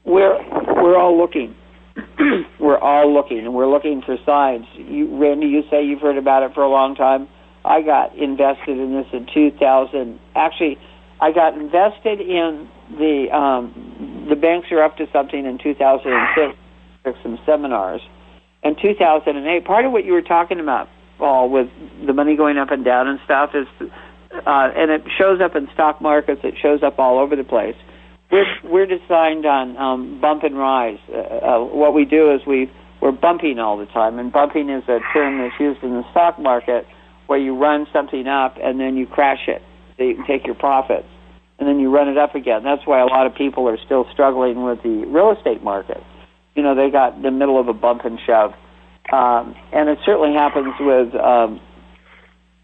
we're 0.05 0.39
we're 0.83 0.97
all 0.97 1.19
looking. 1.19 1.55
we're 2.59 2.79
all 2.79 3.13
looking, 3.13 3.39
and 3.39 3.55
we're 3.55 3.71
looking 3.71 4.03
for 4.03 4.17
signs. 4.25 4.67
You, 4.75 5.19
Randy, 5.19 5.47
you 5.47 5.63
say 5.71 5.85
you've 5.85 6.01
heard 6.01 6.19
about 6.19 6.43
it 6.43 6.55
for 6.55 6.63
a 6.63 6.69
long 6.69 6.95
time. 6.95 7.29
I 7.65 7.83
got 7.83 8.17
invested 8.17 8.79
in 8.79 8.93
this 8.93 9.07
in 9.13 9.27
2000. 9.33 10.19
Actually, 10.35 10.79
I 11.21 11.33
got 11.33 11.55
invested 11.55 12.21
in 12.21 12.69
the 12.99 13.29
um, 13.33 14.27
the 14.29 14.37
banks 14.37 14.69
are 14.71 14.83
up 14.83 14.97
to 14.99 15.09
something 15.13 15.45
in 15.45 15.59
2006. 15.59 16.59
Took 17.05 17.17
some 17.23 17.39
seminars 17.47 18.03
in 18.63 18.77
2008, 18.81 19.65
part 19.65 19.85
of 19.85 19.93
what 19.93 20.05
you 20.05 20.13
were 20.13 20.23
talking 20.23 20.61
about, 20.61 20.89
Paul, 21.19 21.49
with 21.51 21.69
the 22.05 22.13
money 22.13 22.37
going 22.37 22.59
up 22.59 22.71
and 22.71 22.85
down 22.85 23.09
and 23.09 23.21
stuff, 23.25 23.51
is, 23.55 23.67
uh, 23.81 24.71
and 24.77 24.91
it 24.91 25.03
shows 25.17 25.41
up 25.41 25.55
in 25.55 25.69
stock 25.75 26.01
markets. 26.01 26.41
It 26.45 26.55
shows 26.61 26.83
up 26.83 26.99
all 26.99 27.19
over 27.19 27.37
the 27.37 27.45
place. 27.45 27.77
We're 28.31 28.47
we're 28.65 28.87
designed 28.87 29.47
on 29.47 29.77
um, 29.77 30.21
bump 30.21 30.43
and 30.43 30.57
rise. 30.57 30.99
Uh, 31.09 31.17
uh, 31.17 31.65
what 31.65 31.95
we 31.95 32.05
do 32.05 32.33
is 32.33 32.41
we 32.47 32.71
we're 33.01 33.13
bumping 33.13 33.59
all 33.59 33.79
the 33.79 33.87
time, 33.87 34.19
and 34.19 34.33
bumping 34.33 34.69
is 34.69 34.85
a 34.89 35.01
term 35.13 35.39
that's 35.39 35.59
used 35.61 35.83
in 35.83 35.91
the 35.91 36.11
stock 36.11 36.39
market 36.39 36.87
where 37.27 37.39
you 37.39 37.57
run 37.57 37.87
something 37.93 38.27
up 38.27 38.57
and 38.63 38.81
then 38.81 38.97
you 38.97 39.07
crash 39.07 39.49
it, 39.49 39.63
so 39.97 40.05
you 40.05 40.15
can 40.15 40.27
take 40.27 40.47
your 40.47 40.55
profits, 40.55 41.07
and 41.59 41.69
then 41.69 41.79
you 41.79 41.91
run 41.91 42.09
it 42.09 42.17
up 42.17 42.35
again. 42.35 42.65
That's 42.65 42.87
why 42.87 43.01
a 43.01 43.07
lot 43.07 43.27
of 43.27 43.35
people 43.35 43.69
are 43.69 43.79
still 43.85 44.07
struggling 44.13 44.63
with 44.63 44.83
the 44.83 45.05
real 45.07 45.33
estate 45.33 45.63
market 45.63 46.03
you 46.59 46.65
know, 46.65 46.75
they 46.75 46.91
got 46.91 47.15
in 47.15 47.23
the 47.23 47.31
middle 47.31 47.61
of 47.61 47.69
a 47.69 47.73
bump 47.73 48.05
and 48.05 48.19
shove. 48.27 48.53
Um, 49.13 49.55
and 49.73 49.89
it 49.89 49.99
certainly 50.05 50.33
happens 50.35 50.75
with, 50.81 51.15
um, 51.15 51.61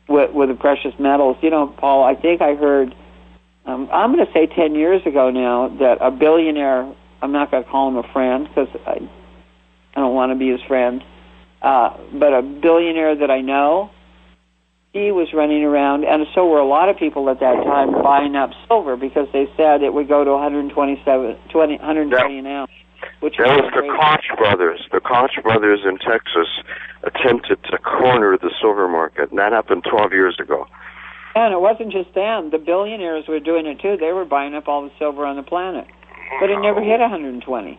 with, 0.09 0.33
with 0.35 0.49
the 0.49 0.57
precious 0.57 0.93
metals. 0.99 1.37
You 1.43 1.51
know, 1.51 1.69
Paul, 1.69 2.03
I 2.03 2.17
think 2.17 2.43
I 2.43 2.57
heard, 2.57 2.93
um, 3.67 3.89
I'm 3.93 4.15
going 4.15 4.25
to 4.25 4.33
say 4.33 4.47
10 4.47 4.75
years 4.75 5.03
ago 5.07 5.31
now, 5.31 5.69
that 5.79 5.99
a 6.01 6.11
billionaire, 6.11 6.93
I'm 7.23 7.33
not 7.33 7.51
going 7.51 7.65
to 7.65 7.71
call 7.71 7.89
him 7.89 7.97
a 7.97 8.13
friend 8.13 8.49
because 8.49 8.69
I, 8.87 8.99
I 9.95 10.01
don't 10.01 10.15
want 10.15 10.33
to 10.33 10.39
be 10.39 10.51
his 10.51 10.61
friend, 10.69 11.03
uh, 11.63 11.97
but 12.13 12.35
a 12.35 12.43
billionaire 12.43 13.17
that 13.17 13.31
I 13.31 13.41
know, 13.41 13.91
he 14.93 15.11
was 15.11 15.33
running 15.33 15.65
around, 15.65 16.05
and 16.05 16.27
so 16.35 16.47
were 16.47 16.61
a 16.61 16.67
lot 16.67 16.89
of 16.89 16.97
people 16.97 17.29
at 17.29 17.41
that 17.41 17.65
time 17.65 17.91
buying 18.03 18.37
up 18.37 18.51
silver 18.69 18.97
because 18.97 19.27
they 19.33 19.51
said 19.57 19.83
it 19.83 19.93
would 19.93 20.07
go 20.07 20.23
to 20.23 20.31
127, 20.31 21.37
20, 21.51 21.77
120 21.77 22.39
an 22.39 22.47
ounce. 22.47 22.71
Which 23.21 23.37
that 23.39 23.49
was 23.49 23.73
the 23.75 23.83
Koch 23.83 24.39
brothers. 24.39 24.87
The 24.93 25.01
Koch 25.01 25.43
brothers 25.43 25.81
in 25.85 25.99
Texas 25.99 26.49
attempted 27.03 27.63
to 27.65 27.79
corner 27.79 28.39
the 28.39 28.51
silver 28.61 28.89
market, 28.89 29.31
and 29.31 29.39
that 29.39 29.53
happened 29.53 29.85
12 29.91 30.13
years 30.13 30.39
ago. 30.39 30.67
And 31.35 31.53
it 31.53 31.61
wasn't 31.61 31.93
just 31.93 32.15
them. 32.15 32.51
The 32.51 32.59
billionaires 32.59 33.27
were 33.29 33.41
doing 33.41 33.67
it 33.67 33.81
too. 33.81 33.97
They 33.99 34.13
were 34.13 34.25
buying 34.25 34.55
up 34.55 34.69
all 34.69 34.83
the 34.83 34.93
silver 34.99 35.27
on 35.27 35.37
the 35.37 35.43
planet. 35.43 35.87
But 36.41 36.51
it 36.51 36.59
never 36.61 36.81
hit 36.83 37.01
120. 37.01 37.79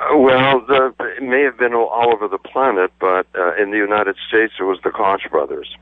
Uh, 0.00 0.16
well, 0.16 0.60
the, 0.66 0.94
it 1.16 1.22
may 1.22 1.42
have 1.42 1.58
been 1.58 1.74
all, 1.74 2.12
over 2.14 2.28
the 2.28 2.38
planet, 2.38 2.92
but 3.00 3.26
uh, 3.36 3.60
in 3.60 3.70
the 3.70 3.76
United 3.76 4.16
States, 4.28 4.54
it 4.60 4.62
was 4.62 4.78
the 4.84 4.90
Koch 4.90 5.28
brothers. 5.30 5.76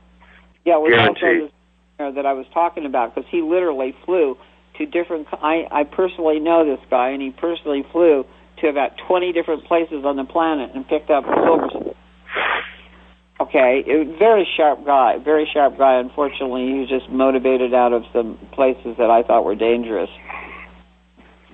Yeah, 0.65 0.77
was 0.77 0.91
Guaranteed. 0.91 1.51
that 1.99 2.25
I 2.25 2.33
was 2.33 2.45
talking 2.53 2.85
about 2.85 3.13
because 3.13 3.29
he 3.29 3.41
literally 3.41 3.95
flew 4.05 4.37
to 4.77 4.85
different. 4.85 5.27
I 5.31 5.67
I 5.71 5.83
personally 5.83 6.39
know 6.39 6.65
this 6.65 6.83
guy, 6.89 7.09
and 7.09 7.21
he 7.21 7.29
personally 7.29 7.85
flew 7.91 8.25
to 8.59 8.67
about 8.67 8.97
20 9.07 9.33
different 9.33 9.65
places 9.65 10.03
on 10.03 10.15
the 10.15 10.25
planet 10.25 10.71
and 10.73 10.87
picked 10.87 11.09
up 11.09 11.23
silver. 11.23 11.93
Okay, 13.39 13.83
very 14.17 14.47
sharp 14.57 14.83
guy, 14.83 15.19
very 15.19 15.47
sharp 15.51 15.77
guy. 15.77 15.95
Unfortunately, 15.99 16.67
he 16.67 16.79
was 16.79 16.89
just 16.89 17.09
motivated 17.09 17.73
out 17.73 17.93
of 17.93 18.03
some 18.11 18.37
places 18.51 18.97
that 18.97 19.11
I 19.11 19.21
thought 19.21 19.45
were 19.45 19.55
dangerous. 19.55 20.09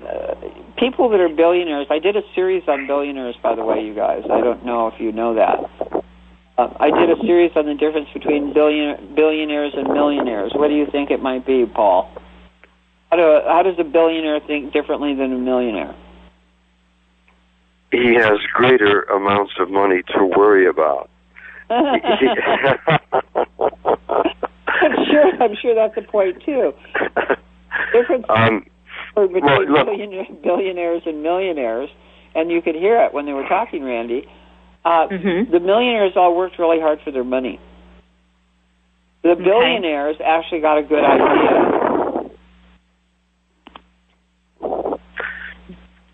Uh, 0.01 0.35
people 0.77 1.09
that 1.09 1.19
are 1.19 1.29
billionaires. 1.29 1.87
I 1.89 1.99
did 1.99 2.15
a 2.15 2.21
series 2.35 2.63
on 2.67 2.87
billionaires, 2.87 3.35
by 3.43 3.55
the 3.55 3.63
way, 3.63 3.83
you 3.85 3.93
guys. 3.93 4.23
I 4.31 4.39
don't 4.39 4.65
know 4.65 4.87
if 4.87 4.99
you 4.99 5.11
know 5.11 5.35
that. 5.35 5.59
Uh, 6.57 6.73
I 6.79 6.89
did 6.91 7.09
a 7.09 7.19
series 7.21 7.51
on 7.55 7.65
the 7.65 7.73
difference 7.73 8.07
between 8.13 8.53
billion, 8.53 9.15
billionaires 9.15 9.73
and 9.75 9.87
millionaires. 9.87 10.53
What 10.55 10.69
do 10.69 10.75
you 10.75 10.85
think 10.89 11.11
it 11.11 11.21
might 11.21 11.45
be, 11.45 11.65
Paul? 11.65 12.09
How, 13.11 13.17
do, 13.17 13.41
how 13.47 13.63
does 13.63 13.75
a 13.77 13.83
billionaire 13.83 14.39
think 14.39 14.71
differently 14.71 15.15
than 15.15 15.33
a 15.33 15.37
millionaire? 15.37 15.95
he 17.93 18.15
has 18.15 18.39
greater 18.53 19.03
amounts 19.03 19.53
of 19.59 19.69
money 19.69 20.01
to 20.15 20.25
worry 20.25 20.67
about. 20.67 21.09
I'm 21.69 22.01
sure. 25.09 25.31
I'm 25.41 25.55
sure 25.61 25.75
that's 25.75 25.97
a 25.97 26.01
point 26.01 26.41
too. 26.43 26.73
Difference 27.91 28.25
um, 28.29 28.65
between 29.15 29.43
well, 29.43 29.65
look. 29.65 29.87
billionaires, 29.87 30.27
billionaires 30.43 31.01
and 31.05 31.23
millionaires, 31.23 31.89
and 32.35 32.51
you 32.51 32.61
could 32.61 32.75
hear 32.75 33.01
it 33.03 33.13
when 33.13 33.25
they 33.25 33.33
were 33.33 33.47
talking, 33.47 33.83
Randy. 33.83 34.27
Uh, 34.85 35.07
Mhm. 35.07 35.51
The 35.51 35.59
millionaires 35.59 36.13
all 36.15 36.35
worked 36.35 36.59
really 36.59 36.79
hard 36.79 36.99
for 37.01 37.11
their 37.11 37.23
money. 37.23 37.59
The 39.21 39.35
billionaires 39.35 40.17
actually 40.23 40.59
got 40.59 40.77
a 40.77 40.83
good 40.83 41.03
idea. 41.03 42.29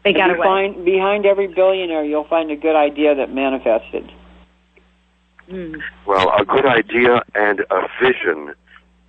They 0.03 0.13
got 0.13 0.29
you 0.29 0.35
away. 0.35 0.45
find 0.45 0.85
behind 0.85 1.25
every 1.25 1.47
billionaire, 1.47 2.03
you'll 2.03 2.27
find 2.27 2.51
a 2.51 2.55
good 2.55 2.75
idea 2.75 3.15
that 3.15 3.33
manifested. 3.33 4.11
Mm. 5.49 5.81
well, 6.05 6.31
a 6.39 6.45
good 6.45 6.65
idea 6.65 7.23
and 7.33 7.61
a 7.71 7.87
vision, 8.01 8.53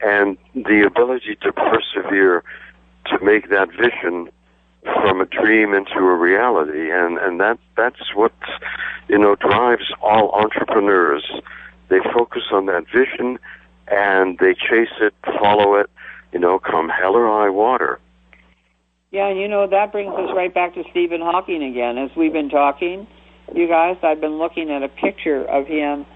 and 0.01 0.38
the 0.55 0.84
ability 0.86 1.36
to 1.43 1.53
persevere 1.53 2.43
to 3.07 3.22
make 3.22 3.51
that 3.51 3.68
vision 3.70 4.30
from 4.82 5.20
a 5.20 5.26
dream 5.26 5.74
into 5.74 5.99
a 5.99 6.16
reality, 6.16 6.91
and 6.91 7.18
and 7.18 7.41
that 7.41 7.59
that's 7.76 8.14
what 8.14 8.32
you 9.09 9.18
know 9.18 9.34
drives 9.34 9.93
all 10.01 10.32
entrepreneurs. 10.32 11.30
They 11.88 11.99
focus 12.14 12.45
on 12.53 12.66
that 12.66 12.86
vision, 12.91 13.38
and 13.88 14.38
they 14.38 14.55
chase 14.55 14.97
it, 15.01 15.12
follow 15.38 15.74
it, 15.74 15.91
you 16.32 16.38
know, 16.38 16.59
come 16.59 16.88
hell 16.88 17.16
or 17.16 17.26
high 17.26 17.51
water. 17.51 17.99
Yeah, 19.11 19.26
and 19.26 19.38
you 19.38 19.49
know 19.49 19.66
that 19.66 19.93
brings 19.93 20.14
us 20.14 20.30
right 20.34 20.55
back 20.55 20.74
to 20.74 20.84
Stephen 20.91 21.20
Hawking 21.20 21.62
again. 21.62 21.99
As 21.99 22.11
we've 22.16 22.32
been 22.32 22.49
talking, 22.49 23.07
you 23.55 23.68
guys, 23.68 23.97
I've 24.03 24.20
been 24.20 24.38
looking 24.38 24.70
at 24.70 24.82
a 24.82 24.88
picture 24.88 25.45
of 25.45 25.66
him 25.66 26.07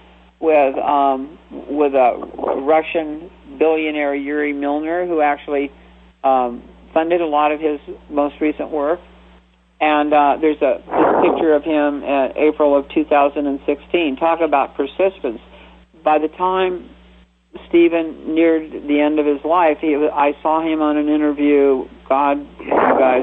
with 0.45 0.77
um, 0.77 1.39
with 1.51 1.95
a 1.95 2.61
Russian 2.61 3.31
billionaire 3.59 4.15
Yuri 4.15 4.53
Milner, 4.53 5.07
who 5.07 5.21
actually 5.21 5.73
um, 6.23 6.63
funded 6.93 7.21
a 7.21 7.27
lot 7.27 7.51
of 7.51 7.61
his 7.61 7.81
most 8.11 8.35
recent 8.41 8.71
work. 8.71 9.01
And 9.81 10.13
uh, 10.15 10.37
there's 10.41 10.63
a 10.63 10.79
picture 11.25 11.53
of 11.55 11.65
him 11.65 12.03
in 12.05 12.33
April 12.37 12.77
of 12.77 12.89
2016. 12.95 14.17
Talk 14.17 14.41
about 14.41 14.77
persistence. 14.77 15.41
By 16.05 16.19
the 16.19 16.29
time 16.29 16.91
Stephen 17.69 18.35
neared 18.35 18.71
the 18.87 19.01
end 19.01 19.19
of 19.19 19.27
his 19.27 19.45
life, 19.45 19.79
he, 19.81 19.97
I 19.97 20.33
saw 20.43 20.63
him 20.63 20.81
on 20.81 20.97
an 20.97 21.09
interview. 21.09 21.89
God, 22.09 22.39
you 22.61 22.71
guys, 22.71 23.23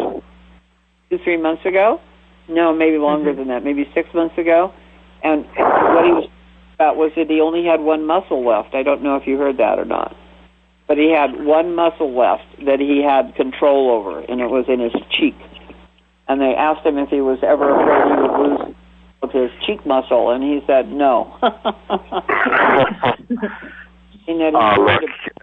two 1.09 1.19
three 1.24 1.38
months 1.38 1.65
ago. 1.65 2.01
No, 2.49 2.74
maybe 2.74 2.97
longer 2.97 3.34
than 3.34 3.47
that. 3.47 3.63
Maybe 3.63 3.89
six 3.93 4.09
months 4.13 4.38
ago. 4.38 4.74
And 5.24 5.45
what 5.45 6.05
he 6.05 6.11
was 6.11 6.30
about 6.82 6.97
was 6.97 7.11
that 7.15 7.29
he 7.29 7.39
only 7.39 7.63
had 7.63 7.82
one 7.82 8.05
muscle 8.05 8.43
left. 8.43 8.73
I 8.73 8.82
don't 8.82 9.03
know 9.03 9.15
if 9.15 9.27
you 9.27 9.38
heard 9.38 9.57
that 9.57 9.77
or 9.77 9.86
not. 9.86 10.15
But 10.88 10.97
he 10.97 11.11
had 11.11 11.45
one 11.45 11.75
muscle 11.75 12.11
left 12.11 12.43
that 12.65 12.79
he 12.79 13.03
had 13.03 13.36
control 13.36 13.91
over, 13.91 14.19
and 14.21 14.41
it 14.41 14.49
was 14.49 14.65
in 14.67 14.79
his 14.79 14.93
cheek. 15.11 15.36
And 16.27 16.41
they 16.41 16.55
asked 16.55 16.86
him 16.86 16.97
if 16.97 17.09
he 17.09 17.21
was 17.21 17.39
ever 17.43 17.69
afraid 17.69 18.15
he 18.15 18.21
would 18.21 18.49
lose 18.49 18.75
his 19.32 19.51
cheek 19.65 19.86
muscle, 19.86 20.32
and 20.32 20.43
he 20.43 20.61
said 20.67 20.91
no. 20.91 21.38
And 24.27 24.39
that 24.39 24.53
Uh, 24.53 24.77
look, 24.77 25.01
uh, 25.01 25.41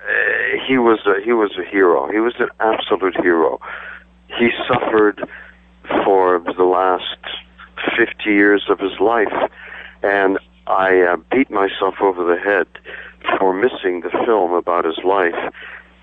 he 0.67 0.79
was 0.79 1.01
a, 1.05 1.21
he 1.25 1.33
was 1.33 1.51
a 1.59 1.65
hero. 1.69 2.11
He 2.11 2.21
was 2.21 2.35
an 2.39 2.49
absolute 2.61 3.17
hero. 3.21 3.61
He 4.39 4.51
suffered 4.69 5.29
for 6.05 6.39
the 6.57 6.65
last 6.65 7.19
fifty 7.97 8.31
years 8.31 8.65
of 8.69 8.79
his 8.79 9.01
life, 9.01 9.51
and 10.03 10.39
I 10.69 11.01
uh, 11.01 11.17
beat 11.31 11.51
myself 11.51 11.95
over 12.01 12.25
the 12.25 12.39
head 12.39 12.67
for 13.39 13.55
missing 13.55 14.03
the 14.03 14.11
film 14.27 14.53
about 14.53 14.85
his 14.85 14.99
life 15.03 15.53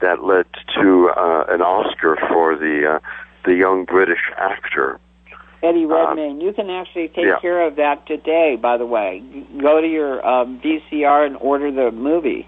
that 0.01 0.23
led 0.23 0.45
to 0.75 1.11
uh, 1.15 1.45
an 1.49 1.61
Oscar 1.61 2.17
for 2.27 2.55
the 2.55 2.95
uh, 2.95 2.99
the 3.45 3.53
young 3.53 3.85
British 3.85 4.31
actor. 4.37 4.99
Eddie 5.61 5.85
Redmayne. 5.85 6.41
you 6.41 6.51
can 6.51 6.69
actually 6.69 7.07
take 7.09 7.25
yeah. 7.25 7.39
care 7.39 7.61
of 7.61 7.75
that 7.75 8.05
today, 8.07 8.55
by 8.59 8.77
the 8.77 8.85
way. 8.85 9.23
Go 9.61 9.81
to 9.81 9.87
your 9.87 10.25
um, 10.25 10.59
VCR 10.59 11.25
and 11.25 11.37
order 11.37 11.71
the 11.71 11.91
movie. 11.91 12.47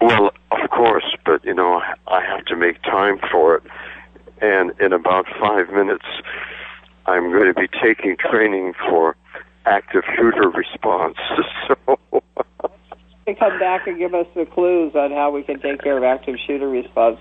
Well, 0.00 0.30
of 0.50 0.70
course, 0.70 1.04
but 1.24 1.44
you 1.44 1.54
know, 1.54 1.82
I 2.06 2.22
have 2.22 2.44
to 2.46 2.56
make 2.56 2.82
time 2.82 3.18
for 3.30 3.56
it. 3.56 3.62
And 4.40 4.72
in 4.78 4.92
about 4.92 5.26
five 5.40 5.70
minutes, 5.70 6.06
I'm 7.06 7.32
going 7.32 7.52
to 7.52 7.54
be 7.54 7.68
taking 7.82 8.16
training 8.16 8.74
for 8.88 9.16
active 9.68 10.02
shooter 10.16 10.50
response. 10.50 11.16
So. 11.68 12.22
to 13.26 13.34
come 13.34 13.58
back 13.58 13.86
and 13.86 13.98
give 13.98 14.14
us 14.14 14.26
the 14.34 14.46
clues 14.46 14.94
on 14.94 15.12
how 15.12 15.30
we 15.30 15.42
can 15.42 15.60
take 15.60 15.82
care 15.82 15.98
of 15.98 16.02
active 16.02 16.36
shooter 16.46 16.68
response. 16.68 17.18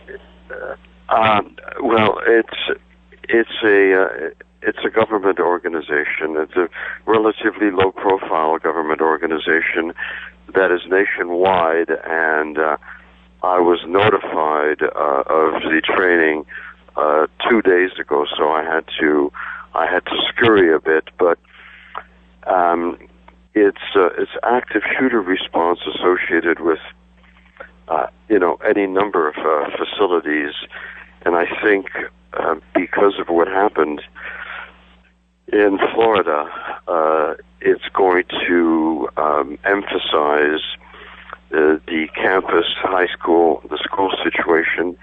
Um, 1.10 1.58
well, 1.82 2.20
it's 2.26 2.80
it's 3.28 3.64
a 3.64 4.04
uh, 4.04 4.30
it's 4.62 4.80
a 4.86 4.90
government 4.90 5.40
organization. 5.40 6.38
It's 6.38 6.56
a 6.56 6.70
relatively 7.06 7.72
low 7.72 7.92
profile 7.92 8.58
government 8.58 9.02
organization 9.02 9.94
that 10.56 10.72
is 10.72 10.82
nationwide, 10.90 11.90
and 12.06 12.58
uh, 12.58 12.78
I 13.44 13.60
was 13.60 13.80
notified 13.86 14.82
uh, 14.82 15.24
of 15.28 15.62
the 15.64 15.82
training 15.84 16.46
uh, 16.96 17.28
two 17.50 17.62
days 17.62 17.92
ago, 18.00 18.26
so 18.38 18.50
I 18.50 18.64
had 18.64 18.86
to 19.00 19.32
I 19.74 19.86
had 19.86 20.06
to 20.06 20.16
scurry 20.30 20.74
a 20.74 20.80
bit, 20.80 21.10
but 21.20 21.38
um, 22.48 22.98
it's 23.54 23.78
uh, 23.96 24.10
it's 24.18 24.32
active 24.44 24.84
shooter 24.98 25.22
response 25.22 25.80
associated 25.88 26.60
with 26.60 26.80
uh, 27.88 28.08
you 28.30 28.40
know 28.40 28.56
any 28.68 28.88
number 28.88 29.28
of 29.28 29.36
uh, 29.38 29.70
facilities, 29.78 30.54
and 31.26 31.36
I 31.36 31.46
think 31.62 31.88
uh, 32.34 32.56
because 32.74 33.20
of 33.20 33.30
what 33.30 33.48
happened 33.48 34.02
in 35.52 35.80
Florida, 35.94 36.50
uh, 36.88 37.36
it's 37.62 37.88
going 37.94 38.26
to 38.48 39.10
um, 39.18 39.58
emphasize 39.64 40.62
uh, 41.52 41.80
the 41.88 42.08
campus, 42.14 42.66
high 42.78 43.08
school, 43.08 43.62
the 43.70 43.78
school 43.78 44.12
situation, 44.24 44.98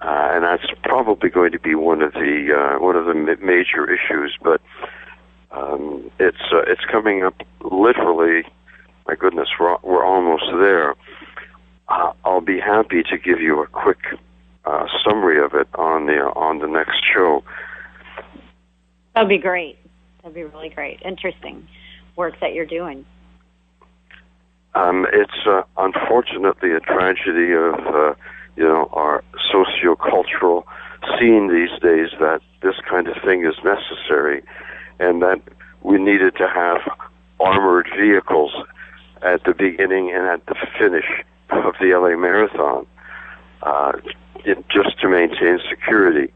uh, 0.00 0.30
and 0.32 0.44
that's 0.44 0.66
probably 0.82 1.30
going 1.30 1.52
to 1.52 1.60
be 1.60 1.74
one 1.74 2.02
of 2.02 2.12
the 2.12 2.52
uh, 2.52 2.82
one 2.82 2.96
of 2.96 3.06
the 3.06 3.14
major 3.14 3.88
issues. 3.88 4.36
But 4.42 4.60
um, 5.52 6.10
it's 6.18 6.40
uh, 6.52 6.62
it's 6.66 6.84
coming 6.90 7.22
up 7.22 7.34
literally. 7.62 8.44
My 9.06 9.14
goodness, 9.14 9.48
we're 9.58 9.76
we're 9.82 10.04
almost 10.04 10.44
there. 10.60 10.94
Uh, 11.88 12.12
I'll 12.24 12.40
be 12.40 12.58
happy 12.58 13.02
to 13.02 13.18
give 13.18 13.40
you 13.40 13.62
a 13.62 13.66
quick 13.66 14.00
uh, 14.64 14.86
summary 15.04 15.42
of 15.44 15.54
it 15.54 15.68
on 15.74 16.06
the 16.06 16.18
on 16.34 16.58
the 16.58 16.68
next 16.68 17.00
show. 17.12 17.44
That'd 19.14 19.28
be 19.28 19.38
great. 19.38 19.78
That'd 20.22 20.34
be 20.34 20.44
really 20.44 20.70
great. 20.70 21.02
Interesting 21.04 21.66
work 22.16 22.34
that 22.40 22.54
you're 22.54 22.66
doing. 22.66 23.04
Um, 24.74 25.06
it's 25.12 25.46
uh, 25.46 25.62
unfortunately 25.76 26.72
a 26.72 26.80
tragedy 26.80 27.52
of 27.52 27.74
uh, 27.74 28.14
you 28.56 28.64
know 28.64 28.88
our 28.92 29.22
sociocultural 29.52 30.64
scene 31.18 31.48
these 31.48 31.78
days 31.80 32.08
that 32.20 32.40
this 32.62 32.76
kind 32.88 33.08
of 33.08 33.16
thing 33.22 33.44
is 33.44 33.54
necessary, 33.64 34.42
and 34.98 35.22
that 35.22 35.40
we 35.82 35.98
needed 35.98 36.36
to 36.36 36.48
have 36.48 36.80
armored 37.40 37.88
vehicles 37.98 38.52
at 39.22 39.44
the 39.44 39.54
beginning 39.54 40.12
and 40.14 40.26
at 40.26 40.44
the 40.46 40.56
finish 40.78 41.06
of 41.50 41.74
the 41.80 41.94
LA 41.94 42.16
Marathon, 42.16 42.86
uh, 43.62 43.92
it, 44.44 44.64
just 44.68 45.00
to 45.00 45.08
maintain 45.08 45.58
security. 45.68 46.32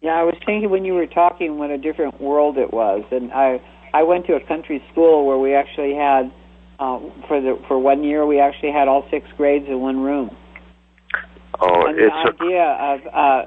Yeah, 0.00 0.12
I 0.12 0.22
was 0.22 0.34
thinking 0.46 0.70
when 0.70 0.84
you 0.84 0.94
were 0.94 1.06
talking 1.06 1.58
what 1.58 1.70
a 1.70 1.78
different 1.78 2.20
world 2.20 2.56
it 2.56 2.72
was, 2.72 3.04
and 3.10 3.32
I 3.32 3.60
I 3.92 4.04
went 4.04 4.26
to 4.26 4.34
a 4.34 4.40
country 4.46 4.82
school 4.92 5.26
where 5.26 5.38
we 5.38 5.54
actually 5.54 5.94
had 5.94 6.32
uh, 6.78 7.00
for 7.26 7.40
the 7.40 7.60
for 7.66 7.78
one 7.78 8.04
year 8.04 8.24
we 8.24 8.38
actually 8.38 8.70
had 8.70 8.86
all 8.86 9.08
six 9.10 9.26
grades 9.36 9.66
in 9.66 9.80
one 9.80 10.00
room. 10.00 10.36
Oh, 11.60 11.86
and 11.86 11.98
it's 11.98 12.14
the 12.38 12.44
idea 12.44 12.62
of 12.62 13.00
uh, 13.12 13.46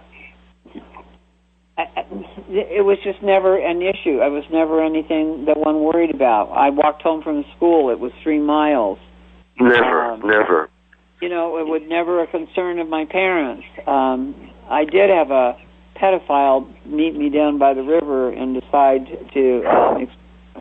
it 2.50 2.84
was 2.86 2.98
just 3.04 3.22
never 3.22 3.58
an 3.58 3.82
issue. 3.82 4.22
It 4.22 4.32
was 4.32 4.44
never 4.52 4.84
anything 4.84 5.46
that 5.46 5.58
one 5.58 5.84
worried 5.84 6.14
about. 6.14 6.52
I 6.52 6.70
walked 6.70 7.02
home 7.02 7.22
from 7.22 7.46
school. 7.56 7.90
It 7.90 8.00
was 8.00 8.12
three 8.24 8.40
miles. 8.40 9.00
Never, 9.60 10.04
Um, 10.04 10.22
never. 10.22 10.70
You 11.22 11.30
know, 11.30 11.58
it 11.58 11.68
was 11.68 11.82
never 11.88 12.22
a 12.24 12.28
concern 12.28 12.80
of 12.80 12.90
my 12.90 13.06
parents. 13.06 13.64
Um, 13.86 14.52
I 14.70 14.86
did 14.86 15.10
have 15.10 15.30
a 15.30 15.56
pedophile 15.96 16.68
meet 16.86 17.16
me 17.16 17.30
down 17.30 17.60
by 17.60 17.74
the 17.74 17.84
river 17.84 18.32
and 18.32 18.60
decide 18.60 19.06
to 19.34 19.64
um, 19.66 20.08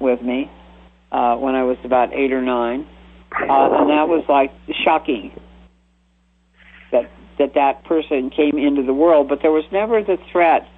with 0.01 0.21
me 0.23 0.51
uh, 1.13 1.37
when 1.37 1.55
I 1.55 1.65
was 1.65 1.79
about 1.85 2.13
eight 2.13 2.33
or 2.33 2.43
nine, 2.43 2.87
uh, 3.33 3.79
and 3.79 3.91
that 3.91 4.09
was 4.09 4.25
like 4.29 4.53
shocking 4.85 5.33
that 6.93 7.11
that 7.39 7.55
that 7.55 7.85
person 7.85 8.31
came 8.31 8.59
into 8.59 8.83
the 8.83 8.95
world. 8.95 9.29
But 9.29 9.41
there 9.43 9.53
was 9.53 9.65
never 9.73 10.03
the 10.03 10.19
threat. 10.31 10.69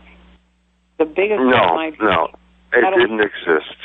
The 1.02 1.06
biggest 1.08 1.40
No, 1.40 1.74
might 1.74 2.00
no, 2.00 2.28
it 2.72 2.80
That'll- 2.80 2.96
didn't 3.00 3.22
exist. 3.22 3.76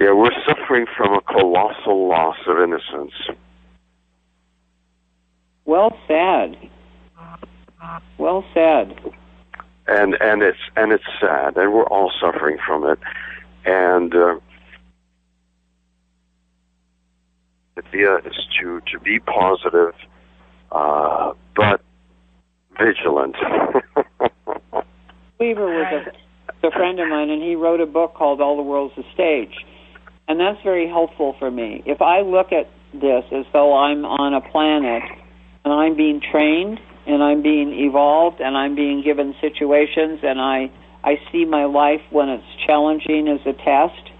Yeah, 0.00 0.14
we're 0.14 0.32
suffering 0.44 0.86
from 0.96 1.14
a 1.14 1.20
colossal 1.20 2.08
loss 2.08 2.36
of 2.48 2.58
innocence. 2.58 3.12
Well 5.64 5.96
said. 6.08 6.56
Well 8.18 8.44
said. 8.52 8.98
and 9.86 10.14
and 10.20 10.42
it's 10.42 10.58
and 10.74 10.90
it's 10.90 11.04
sad, 11.20 11.56
and 11.56 11.72
we're 11.72 11.86
all 11.86 12.10
suffering 12.20 12.58
from 12.66 12.84
it. 12.84 12.98
And 13.64 14.12
uh, 14.12 14.40
the 17.76 17.84
idea 17.86 18.16
is 18.28 18.34
to 18.60 18.80
to 18.90 18.98
be 18.98 19.20
positive, 19.20 19.94
uh, 20.72 21.32
but 21.54 21.80
vigilant. 22.76 23.36
Weaver 25.38 25.66
was 25.66 26.04
a, 26.62 26.66
a 26.66 26.70
friend 26.70 26.98
of 26.98 27.08
mine, 27.08 27.30
and 27.30 27.42
he 27.42 27.54
wrote 27.56 27.80
a 27.80 27.86
book 27.86 28.14
called 28.14 28.40
All 28.40 28.56
the 28.56 28.62
World's 28.62 28.94
a 28.96 29.02
Stage. 29.12 29.54
And 30.28 30.40
that's 30.40 30.60
very 30.64 30.88
helpful 30.88 31.36
for 31.38 31.50
me. 31.50 31.82
If 31.86 32.00
I 32.02 32.22
look 32.22 32.52
at 32.52 32.70
this 32.92 33.24
as 33.32 33.44
though 33.52 33.76
I'm 33.76 34.04
on 34.04 34.34
a 34.34 34.40
planet 34.40 35.02
and 35.64 35.72
I'm 35.72 35.96
being 35.96 36.20
trained 36.20 36.80
and 37.06 37.22
I'm 37.22 37.42
being 37.42 37.72
evolved 37.72 38.40
and 38.40 38.56
I'm 38.56 38.74
being 38.74 39.02
given 39.02 39.34
situations 39.40 40.20
and 40.22 40.40
I, 40.40 40.70
I 41.04 41.20
see 41.30 41.44
my 41.44 41.66
life 41.66 42.00
when 42.10 42.28
it's 42.28 42.44
challenging 42.66 43.28
as 43.28 43.40
a 43.46 43.52
test. 43.52 44.10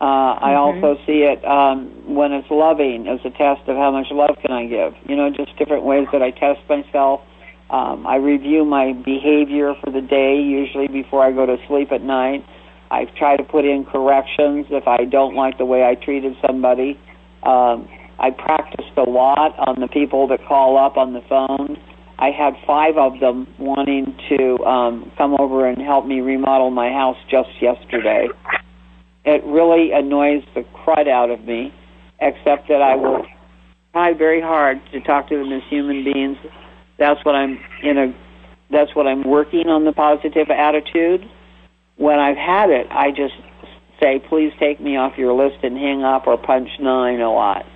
Uh, 0.00 0.04
I 0.04 0.54
also 0.56 0.96
see 1.06 1.24
it 1.24 1.44
um, 1.44 2.14
when 2.14 2.32
it's 2.32 2.50
loving 2.50 3.06
as 3.08 3.20
a 3.24 3.30
test 3.30 3.68
of 3.68 3.76
how 3.76 3.90
much 3.92 4.06
love 4.10 4.36
can 4.42 4.52
I 4.52 4.66
give. 4.66 4.94
You 5.08 5.16
know, 5.16 5.30
just 5.30 5.56
different 5.56 5.84
ways 5.84 6.06
that 6.12 6.22
I 6.22 6.32
test 6.32 6.60
myself. 6.68 7.20
Um, 7.68 8.06
I 8.06 8.16
review 8.16 8.64
my 8.64 8.92
behavior 8.92 9.74
for 9.82 9.90
the 9.90 10.00
day, 10.00 10.36
usually 10.36 10.88
before 10.88 11.24
I 11.24 11.32
go 11.32 11.46
to 11.46 11.56
sleep 11.66 11.90
at 11.92 12.02
night. 12.02 12.46
I 12.90 13.06
try 13.18 13.36
to 13.36 13.42
put 13.42 13.64
in 13.64 13.84
corrections 13.84 14.66
if 14.70 14.86
I 14.86 15.04
don't 15.04 15.34
like 15.34 15.58
the 15.58 15.64
way 15.64 15.84
I 15.84 15.96
treated 15.96 16.36
somebody. 16.46 16.98
Um, 17.42 17.88
I 18.18 18.30
practiced 18.30 18.96
a 18.96 19.08
lot 19.08 19.58
on 19.58 19.80
the 19.80 19.88
people 19.88 20.28
that 20.28 20.40
call 20.46 20.78
up 20.78 20.96
on 20.96 21.12
the 21.12 21.22
phone. 21.28 21.76
I 22.18 22.30
had 22.30 22.54
five 22.66 22.96
of 22.96 23.20
them 23.20 23.46
wanting 23.58 24.16
to 24.30 24.64
um, 24.64 25.12
come 25.18 25.36
over 25.38 25.68
and 25.68 25.82
help 25.82 26.06
me 26.06 26.20
remodel 26.20 26.70
my 26.70 26.90
house 26.90 27.18
just 27.30 27.50
yesterday. 27.60 28.28
It 29.24 29.44
really 29.44 29.90
annoys 29.92 30.44
the 30.54 30.62
crud 30.62 31.08
out 31.08 31.30
of 31.30 31.44
me, 31.44 31.74
except 32.20 32.68
that 32.68 32.80
I 32.80 32.94
will 32.94 33.26
try 33.92 34.14
very 34.14 34.40
hard 34.40 34.80
to 34.92 35.00
talk 35.00 35.28
to 35.28 35.36
them 35.36 35.52
as 35.52 35.62
human 35.68 36.04
beings. 36.04 36.38
That's 36.98 37.24
what 37.24 37.34
I'm 37.34 37.58
in 37.82 37.98
a. 37.98 38.14
That's 38.70 38.94
what 38.94 39.06
I'm 39.06 39.22
working 39.22 39.68
on 39.68 39.84
the 39.84 39.92
positive 39.92 40.50
attitude. 40.50 41.28
When 41.96 42.18
I've 42.18 42.36
had 42.36 42.70
it, 42.70 42.86
I 42.90 43.10
just 43.10 43.34
say, 44.00 44.18
"Please 44.18 44.52
take 44.58 44.80
me 44.80 44.96
off 44.96 45.16
your 45.16 45.32
list 45.32 45.62
and 45.62 45.76
hang 45.76 46.02
up 46.02 46.26
or 46.26 46.36
punch 46.36 46.68
nine 46.80 47.20
a 47.20 47.32
lot." 47.32 47.66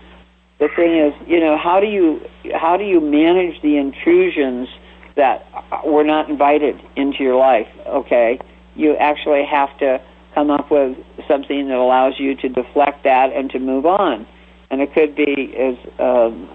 The 0.59 0.69
thing 0.77 0.97
is, 0.97 1.15
you 1.27 1.41
know, 1.41 1.57
how 1.57 1.81
do 1.81 1.87
you 1.87 2.21
how 2.55 2.77
do 2.77 2.85
you 2.85 3.01
manage 3.01 3.61
the 3.63 3.77
intrusions 3.77 4.69
that 5.17 5.47
were 5.85 6.05
not 6.05 6.29
invited 6.29 6.81
into 6.97 7.23
your 7.23 7.37
life? 7.37 7.69
Okay, 7.87 8.39
you 8.75 8.97
actually 8.97 9.45
have 9.45 9.77
to 9.79 10.01
come 10.35 10.51
up 10.51 10.71
with 10.71 10.97
something 11.27 11.69
that 11.69 11.77
allows 11.77 12.15
you 12.19 12.35
to 12.37 12.49
deflect 12.49 13.05
that 13.05 13.33
and 13.33 13.51
to 13.51 13.59
move 13.59 13.87
on. 13.87 14.27
And 14.71 14.81
it 14.81 14.95
could 14.95 15.17
be 15.17 15.55
as 15.59 15.77
um, 15.99 16.49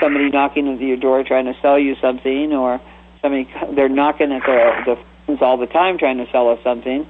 somebody 0.00 0.30
knocking 0.30 0.68
at 0.72 0.80
your 0.80 0.96
door 0.96 1.22
trying 1.24 1.46
to 1.46 1.54
sell 1.60 1.78
you 1.78 1.96
something, 2.00 2.52
or 2.52 2.80
somebody 3.22 3.48
they're 3.74 3.88
knocking 3.88 4.32
at 4.32 4.42
the 4.42 4.94
the 4.94 4.96
phones 5.26 5.42
all 5.42 5.56
the 5.56 5.66
time 5.66 5.98
trying 5.98 6.18
to 6.18 6.30
sell 6.30 6.50
us 6.50 6.58
something. 6.62 7.06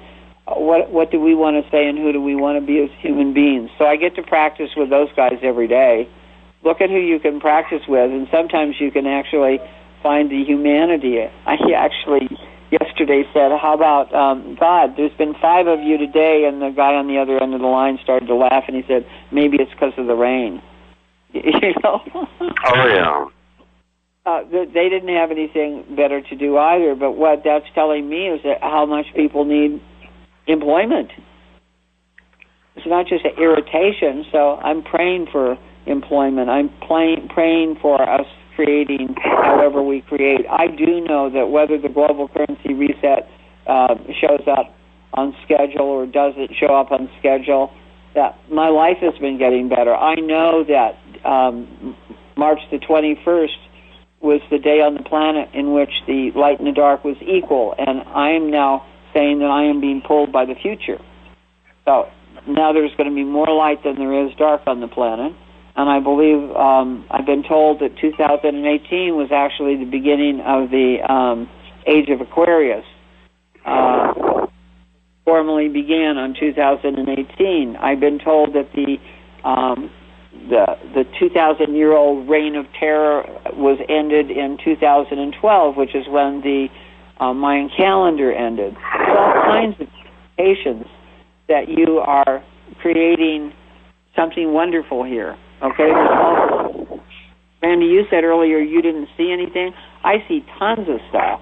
What 0.47 0.91
what 0.91 1.11
do 1.11 1.21
we 1.21 1.35
want 1.35 1.63
to 1.63 1.71
say, 1.71 1.87
and 1.89 1.99
who 1.99 2.13
do 2.13 2.21
we 2.21 2.35
want 2.35 2.61
to 2.61 2.67
be 2.67 2.81
as 2.81 2.91
human 3.01 3.33
beings? 3.33 3.71
So 3.79 3.87
I 3.87 3.97
get 3.97 4.15
to 4.17 4.23
practice 4.23 4.71
with 4.77 4.91
those 4.91 5.09
guys 5.17 5.39
every 5.43 5.69
day. 5.69 6.09
Look 6.63 6.81
at 6.81 6.91
who 6.91 6.99
you 6.99 7.19
can 7.19 7.41
practice 7.41 7.83
with, 7.89 8.11
and 8.11 8.29
sometimes 8.31 8.77
you 8.81 8.91
can 8.91 9.07
actually 9.07 9.59
find 10.03 10.31
the 10.31 10.45
humanity. 10.45 11.21
I 11.47 11.57
actually 11.77 12.29
yesterday 12.71 13.25
said, 13.33 13.53
"How 13.59 13.75
about 13.75 14.15
um, 14.15 14.57
God? 14.61 14.97
There's 14.97 15.13
been 15.15 15.35
five 15.35 15.67
of 15.67 15.81
you 15.81 15.97
today," 15.97 16.45
and 16.45 16.61
the 16.61 16.71
guy 16.71 16.95
on 16.95 17.07
the 17.07 17.19
other 17.19 17.43
end 17.43 17.55
of 17.55 17.61
the 17.61 17.67
line 17.67 17.99
started 18.03 18.27
to 18.27 18.35
laugh, 18.35 18.65
and 18.67 18.77
he 18.77 18.85
said, 18.87 19.07
"Maybe 19.31 19.57
it's 19.59 19.71
because 19.71 19.95
of 19.97 20.07
the 20.07 20.15
rain." 20.15 20.61
you 21.63 21.75
know. 21.83 22.01
oh 22.41 22.87
yeah. 22.87 23.27
uh, 24.25 24.43
they 24.51 24.89
didn't 24.89 25.15
have 25.15 25.31
anything 25.31 25.85
better 25.97 26.21
to 26.23 26.37
do 26.37 26.57
either. 26.57 26.95
But 26.95 27.13
what 27.13 27.43
that's 27.45 27.67
telling 27.75 28.09
me 28.09 28.29
is 28.29 28.41
that 28.45 28.63
how 28.63 28.87
much 28.87 29.07
people 29.17 29.45
need 29.45 29.83
employment. 30.47 31.11
It's 32.77 32.87
not 32.87 33.07
just 33.07 33.25
an 33.25 33.33
irritation. 33.39 34.25
So 34.31 34.57
I'm 34.57 34.83
praying 34.83 35.27
for 35.33 35.59
employment. 35.87 36.49
I'm 36.51 36.71
playing, 36.87 37.29
praying 37.29 37.79
for 37.83 38.01
us 38.03 38.27
creating 38.55 39.15
however 39.21 39.83
we 39.83 40.01
create. 40.03 40.47
I 40.51 40.69
do 40.69 41.01
know 41.01 41.31
that 41.31 41.51
whether 41.51 41.79
the 41.79 41.89
global 41.89 42.29
currency 42.29 42.73
reset 42.73 43.29
uh, 43.67 43.95
shows 44.21 44.47
up 44.47 44.75
on 45.15 45.35
schedule 45.45 45.87
or 45.87 46.07
doesn't 46.07 46.51
show 46.59 46.75
up 46.75 46.93
on 46.93 47.11
schedule, 47.19 47.73
that 48.15 48.39
my 48.51 48.69
life 48.69 48.99
has 49.01 49.15
been 49.19 49.39
getting 49.39 49.69
better. 49.69 49.95
I 49.95 50.15
know 50.15 50.65
that 50.65 50.99
um, 51.29 51.97
March 52.37 52.61
the 52.71 52.79
21st 52.79 53.49
was 54.21 54.41
the 54.51 54.59
day 54.59 54.81
on 54.81 54.95
the 54.95 55.03
planet 55.03 55.51
in 55.53 55.75
which 55.75 55.91
the 56.07 56.31
light 56.35 56.59
and 56.59 56.67
the 56.67 56.73
dark 56.73 57.05
was 57.05 57.17
equal, 57.21 57.75
and 57.79 58.01
I 58.09 58.31
am 58.31 58.51
now 58.51 58.87
saying 59.13 59.41
that 59.41 59.51
I 59.51 59.65
am 59.65 59.81
being 59.81 60.01
pulled 60.01 60.33
by 60.33 60.45
the 60.45 60.55
future. 60.55 60.99
So 61.85 62.09
now 62.47 62.73
there's 62.73 62.95
going 62.97 63.09
to 63.09 63.15
be 63.15 63.25
more 63.25 63.51
light 63.51 63.85
than 63.85 63.97
there 63.97 64.27
is 64.27 64.35
dark 64.37 64.63
on 64.67 64.81
the 64.81 64.89
planet, 64.89 65.33
and 65.77 65.91
I 65.91 66.01
believe 66.01 66.51
um, 66.57 67.05
I've 67.11 67.27
been 67.27 67.43
told 67.43 67.81
that 67.81 67.99
2018 67.99 69.15
was 69.15 69.31
actually 69.31 69.77
the 69.77 69.91
beginning 69.91 70.41
of 70.41 70.71
the 70.71 70.99
um, 71.07 71.51
age 71.87 72.09
of 72.09 72.21
Aquarius. 72.21 72.85
Uh, 73.65 74.44
formally 75.25 75.69
began 75.69 76.19
on 76.19 76.35
2018. 76.39 77.77
I've 77.77 78.01
been 78.01 78.19
told 78.19 78.55
that 78.55 78.71
the 78.75 78.99
um, 79.49 79.91
the 80.49 80.77
the 80.95 81.05
2,000 81.19 81.75
year 81.75 81.93
old 81.93 82.29
reign 82.29 82.57
of 82.57 82.67
terror 82.79 83.25
was 83.55 83.79
ended 83.89 84.31
in 84.31 84.59
2012, 84.65 85.77
which 85.77 85.95
is 85.95 86.07
when 86.09 86.41
the 86.43 86.69
uh, 87.21 87.33
Mayan 87.33 87.71
calendar 87.77 88.33
ended. 88.33 88.77
All 88.77 89.43
kinds 89.45 89.77
of 89.81 89.89
indications 90.39 90.87
that 91.49 91.69
you 91.69 91.99
are 91.99 92.45
creating 92.81 93.53
something 94.17 94.53
wonderful 94.53 95.05
here. 95.05 95.37
Okay, 95.63 95.91
Randy, 97.63 97.87
you 97.87 98.05
said 98.11 98.25
earlier 98.25 98.59
you 98.59 98.83
didn't 98.83 99.09
see 99.17 99.33
anything. 99.33 99.73
I 100.03 100.17
see 100.29 100.45
tons 100.59 100.89
of 100.89 101.01
stuff. 101.09 101.41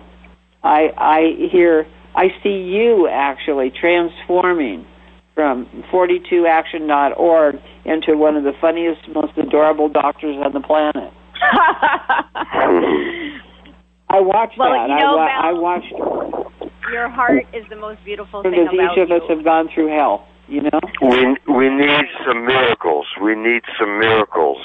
I 0.63 0.91
I 0.97 1.49
hear 1.51 1.87
I 2.15 2.29
see 2.43 2.51
you 2.51 3.09
actually 3.11 3.71
transforming 3.71 4.87
from 5.35 5.67
42action.org 5.93 7.57
into 7.85 8.17
one 8.17 8.37
of 8.37 8.45
the 8.45 8.53
funniest, 8.61 9.01
most 9.15 9.33
adorable 9.39 9.89
doctors 9.89 10.37
on 10.45 10.53
the 10.53 10.61
planet. 10.61 11.13
I 14.11 14.21
watched 14.21 14.59
well, 14.59 14.73
that. 14.73 14.89
You 14.91 14.97
know, 14.97 15.19
I, 15.19 15.49
I 15.49 15.53
watched. 15.53 15.93
Your 16.93 17.09
heart 17.09 17.47
is 17.55 17.65
the 17.71 17.77
most 17.77 18.05
beautiful 18.05 18.43
because 18.43 18.69
thing 18.69 18.79
about 18.79 18.93
each 18.93 19.03
of 19.03 19.09
you. 19.09 19.17
us 19.17 19.23
have 19.29 19.43
gone 19.45 19.69
through 19.75 19.89
hell. 19.89 20.27
You 20.49 20.63
know, 20.63 20.81
We 21.01 21.37
we 21.53 21.71
need 21.71 22.05
some 22.27 22.45
miracles. 22.45 23.07
We 23.23 23.35
need 23.35 23.63
some 23.79 23.99
miracles. 23.99 24.59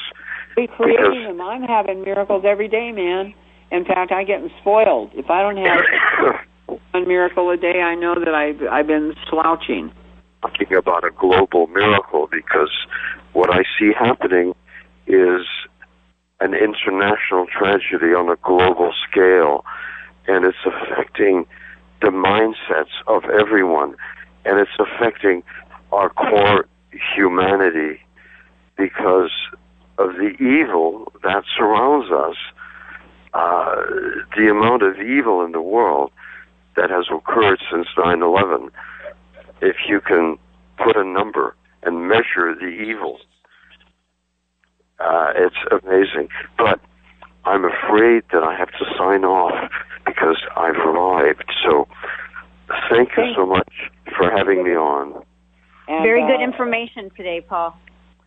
we 0.58 0.68
creating 0.68 1.06
Because- 1.06 1.28
them. 1.38 1.42
I'm 1.42 1.62
having 1.64 2.02
miracles 2.04 2.44
every 2.46 2.68
day, 2.68 2.92
man. 2.92 3.34
In 3.72 3.86
fact, 3.86 4.12
I'm 4.12 4.26
getting 4.26 4.50
spoiled. 4.60 5.12
If 5.14 5.30
I 5.30 5.42
don't 5.42 5.58
have 5.58 5.80
one 6.92 7.08
miracle 7.08 7.50
a 7.50 7.58
day, 7.58 7.82
I 7.82 7.96
know 7.96 8.16
that 8.16 8.34
I've 8.34 8.62
I've 8.64 8.88
been 8.88 9.16
slouching. 9.30 9.92
talking 10.42 10.74
about 10.74 11.04
a 11.04 11.12
global 11.12 11.68
miracle 11.68 12.28
because 12.32 12.72
what 13.34 13.50
I 13.50 13.64
see 13.78 13.92
happening 13.98 14.56
is 15.08 15.46
an 16.40 16.54
international 16.54 17.48
tragedy 17.48 18.14
on 18.14 18.30
a 18.30 18.36
global 18.44 18.94
scale, 19.10 19.66
and 20.28 20.46
it's 20.46 20.58
affecting 20.66 21.46
the 22.02 22.10
mindsets 22.10 22.94
of 23.08 23.24
everyone, 23.26 23.96
and 24.46 24.60
it's 24.60 24.78
affecting 24.80 25.44
our 25.92 26.10
core 26.10 26.68
humanity 27.16 28.00
because 28.78 29.32
of 29.98 30.14
the 30.14 30.36
evil 30.40 31.12
that 31.24 31.44
surrounds 31.58 32.12
us. 32.12 32.36
Uh, 33.34 33.76
the 34.36 34.50
amount 34.50 34.82
of 34.82 35.00
evil 35.00 35.44
in 35.44 35.52
the 35.52 35.62
world 35.62 36.12
that 36.78 36.90
has 36.90 37.06
occurred 37.12 37.60
since 37.70 37.88
9 37.98 38.22
11 38.22 38.72
if 39.62 39.76
you 39.88 40.02
can 40.02 40.38
put 40.78 40.96
a 40.96 41.04
number 41.04 41.56
and 41.84 42.08
measure 42.08 42.56
the 42.60 42.68
evil, 42.68 43.20
uh, 45.00 45.34
it's 45.36 45.56
amazing. 45.84 46.30
But 46.58 46.80
I'm 47.46 47.66
afraid 47.66 48.24
that 48.32 48.44
I 48.44 48.58
have 48.58 48.70
to 48.70 48.86
sign 48.98 49.24
off 49.24 49.72
because 50.06 50.38
I've 50.56 50.76
arrived. 50.76 51.46
So 51.64 51.88
thank 52.90 53.10
you 53.18 53.34
so 53.36 53.46
much 53.46 53.74
for 54.18 54.30
having 54.30 54.64
me 54.64 54.72
on. 54.72 55.24
And, 55.88 56.04
Very 56.04 56.22
good 56.22 56.42
uh, 56.42 56.44
information 56.44 57.10
today, 57.16 57.42
Paul. 57.42 57.78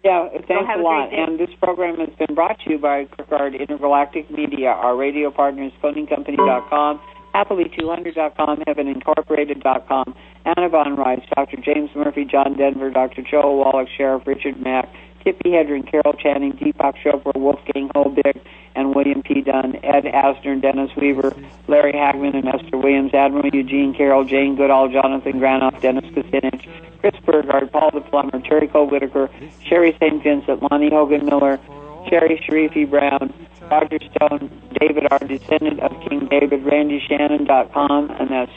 Yeah, 0.03 0.29
thanks 0.49 0.67
have 0.67 0.79
a 0.79 0.83
a 0.83 0.83
lot. 0.83 1.11
great. 1.11 1.19
And 1.19 1.39
this 1.39 1.51
program 1.61 1.99
has 1.99 2.09
been 2.17 2.35
brought 2.35 2.59
to 2.61 2.71
you 2.71 2.79
by 2.79 3.05
Kirkgaard 3.05 3.59
Intergalactic 3.61 4.31
Media, 4.31 4.69
our 4.69 4.97
radio 4.97 5.31
partners, 5.31 5.73
coningcompany.com, 5.83 7.01
happily200.com, 7.35 8.59
heavenincorporated.com, 8.67 10.15
Anna 10.45 10.69
Von 10.69 10.97
Rice, 10.97 11.23
Dr. 11.35 11.57
James 11.59 11.91
Murphy, 11.95 12.25
John 12.25 12.57
Denver, 12.57 12.91
Dr. 12.91 13.23
Joel 13.23 13.59
Wallach, 13.59 13.89
Sheriff 13.97 14.27
Richard 14.27 14.61
Mack, 14.61 14.89
Tippi 15.25 15.51
Hedren, 15.51 15.89
Carol 15.91 16.15
Channing, 16.15 16.53
Deepak 16.53 16.95
Chopra, 17.05 17.39
Wolfgang 17.39 17.89
Holbig, 17.91 18.41
and 18.75 18.95
William 18.95 19.23
P. 19.23 19.43
Dunn, 19.43 19.77
Ed 19.83 20.05
Asner, 20.05 20.61
Dennis 20.61 20.91
Weaver, 20.97 21.35
Larry 21.69 21.93
Hagman, 21.93 22.35
and 22.35 22.49
Esther 22.49 22.79
Williams, 22.79 23.13
Admiral 23.13 23.51
Eugene 23.53 23.95
Carroll, 23.95 24.25
Jane 24.25 24.57
Goodall, 24.57 24.89
Jonathan 24.89 25.41
Granoff, 25.41 25.81
Dennis 25.81 26.05
Kucinich, 26.07 26.69
Chris 27.01 27.15
Burgard, 27.25 27.71
Paul 27.73 27.91
the 27.93 28.01
Plumber, 28.01 28.41
Terry 28.41 28.69
Cole 28.69 28.87
Whittaker, 28.87 29.29
Sherry 29.67 29.93
St. 30.01 30.23
Vincent, 30.23 30.63
Lonnie 30.71 30.91
Hogan 30.91 31.27
Miller, 31.27 31.59
Sherry 32.09 32.43
Sharifi 32.49 32.89
Brown, 32.89 33.33
Roger 33.71 33.99
Stone, 34.15 34.51
David 34.81 35.07
R. 35.11 35.19
Descendant 35.19 35.81
of 35.81 35.93
King 36.09 36.27
David, 36.31 36.65
RandyShannon.com, 36.65 38.11
and 38.11 38.31
that's 38.31 38.53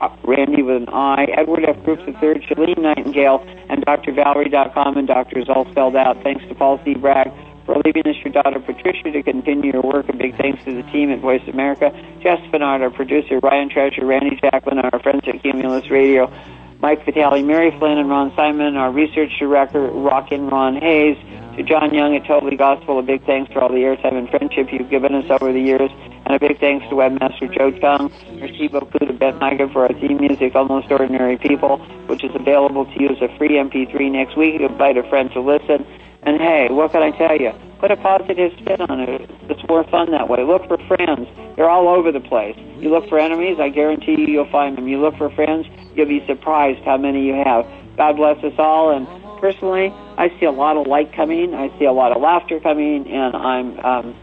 uh, 0.00 0.08
Randy 0.24 0.62
with 0.62 0.82
an 0.82 0.88
I, 0.88 1.24
Edward 1.36 1.64
F. 1.64 1.82
Groups 1.84 2.02
III, 2.06 2.46
Shalene 2.46 2.78
Nightingale, 2.78 3.44
and 3.68 3.84
DrValerie.com, 3.84 4.96
and 4.96 5.08
Doctor 5.08 5.38
is 5.38 5.48
all 5.48 5.68
spelled 5.70 5.96
out. 5.96 6.22
Thanks 6.22 6.44
to 6.48 6.54
Paul 6.54 6.80
C. 6.84 6.94
Bragg 6.94 7.32
for 7.66 7.76
leaving 7.84 8.06
us 8.06 8.16
your 8.24 8.32
daughter 8.32 8.60
Patricia 8.60 9.10
to 9.12 9.22
continue 9.22 9.72
your 9.72 9.82
work. 9.82 10.08
A 10.08 10.16
big 10.16 10.36
thanks 10.38 10.64
to 10.64 10.74
the 10.74 10.82
team 10.90 11.10
at 11.10 11.20
Voice 11.20 11.46
America, 11.48 11.90
Jess 12.22 12.40
Bernard, 12.50 12.80
our 12.80 12.90
producer, 12.90 13.38
Ryan 13.42 13.68
Treasure, 13.68 14.06
Randy 14.06 14.38
Jacqueline, 14.40 14.78
our 14.78 14.98
friends 15.00 15.22
at 15.26 15.42
Cumulus 15.42 15.90
Radio, 15.90 16.32
Mike 16.80 17.04
Vitale, 17.04 17.42
Mary 17.42 17.76
Flynn, 17.78 17.98
and 17.98 18.08
Ron 18.08 18.32
Simon, 18.36 18.76
our 18.76 18.90
research 18.90 19.32
director, 19.38 19.82
Rockin' 19.82 20.48
Ron 20.48 20.76
Hayes, 20.76 21.18
to 21.58 21.64
John 21.64 21.92
Young 21.92 22.14
at 22.14 22.24
Totally 22.24 22.56
Gospel, 22.56 23.00
a 23.00 23.02
big 23.02 23.26
thanks 23.26 23.52
for 23.52 23.60
all 23.60 23.68
the 23.68 23.82
airtime 23.82 24.14
and 24.14 24.30
friendship 24.30 24.68
you've 24.70 24.88
given 24.90 25.12
us 25.12 25.26
over 25.28 25.52
the 25.52 25.60
years, 25.60 25.90
and 26.24 26.30
a 26.30 26.38
big 26.38 26.60
thanks 26.60 26.86
to 26.88 26.94
webmaster 26.94 27.52
Joe 27.52 27.72
Chung, 27.72 28.12
merci 28.38 28.68
beaucoup 28.68 29.00
to 29.00 29.12
Ben 29.12 29.36
Micah 29.38 29.68
for 29.72 29.82
our 29.82 29.92
theme 29.94 30.18
music, 30.18 30.54
Almost 30.54 30.88
Ordinary 30.92 31.36
People, 31.36 31.78
which 32.06 32.22
is 32.22 32.30
available 32.36 32.84
to 32.86 33.02
you 33.02 33.08
as 33.08 33.20
a 33.20 33.36
free 33.36 33.58
MP3 33.58 34.12
next 34.12 34.36
week. 34.36 34.60
Invite 34.60 34.96
a 34.98 35.02
friend 35.08 35.32
to 35.32 35.40
listen. 35.40 35.84
And 36.22 36.40
hey, 36.40 36.68
what 36.70 36.92
can 36.92 37.02
I 37.02 37.10
tell 37.10 37.36
you? 37.36 37.50
Put 37.80 37.90
a 37.90 37.96
positive 37.96 38.52
spin 38.58 38.80
on 38.82 39.00
it. 39.00 39.28
It's 39.50 39.68
more 39.68 39.82
fun 39.90 40.12
that 40.12 40.28
way. 40.28 40.44
Look 40.44 40.66
for 40.68 40.78
friends. 40.86 41.26
They're 41.56 41.70
all 41.70 41.88
over 41.88 42.12
the 42.12 42.20
place. 42.20 42.56
You 42.78 42.90
look 42.90 43.08
for 43.08 43.18
enemies, 43.18 43.58
I 43.58 43.70
guarantee 43.70 44.14
you 44.16 44.26
you'll 44.26 44.50
find 44.52 44.76
them. 44.76 44.86
You 44.86 45.00
look 45.00 45.16
for 45.16 45.28
friends, 45.30 45.66
you'll 45.96 46.06
be 46.06 46.24
surprised 46.26 46.84
how 46.84 46.98
many 46.98 47.26
you 47.26 47.34
have. 47.34 47.66
God 47.96 48.16
bless 48.16 48.38
us 48.44 48.54
all. 48.58 48.90
And 48.90 49.08
personally, 49.40 49.92
I 50.18 50.30
see 50.40 50.46
a 50.46 50.50
lot 50.50 50.76
of 50.76 50.88
light 50.88 51.12
coming. 51.12 51.54
I 51.54 51.70
see 51.78 51.84
a 51.84 51.92
lot 51.92 52.10
of 52.10 52.20
laughter 52.20 52.58
coming, 52.58 53.06
and 53.06 53.36
I'm 53.36 53.78
um, 53.78 54.16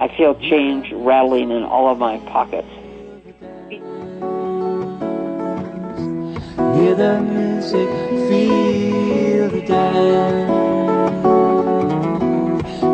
I 0.00 0.08
feel 0.16 0.34
change 0.36 0.90
rattling 0.90 1.50
in 1.50 1.64
all 1.64 1.90
of 1.90 1.98
my 1.98 2.16
pockets. 2.20 2.66
Hear 6.78 6.94
the 6.94 7.20
music, 7.20 7.88
feel 8.30 9.50
the 9.50 9.60
dance. 9.66 10.48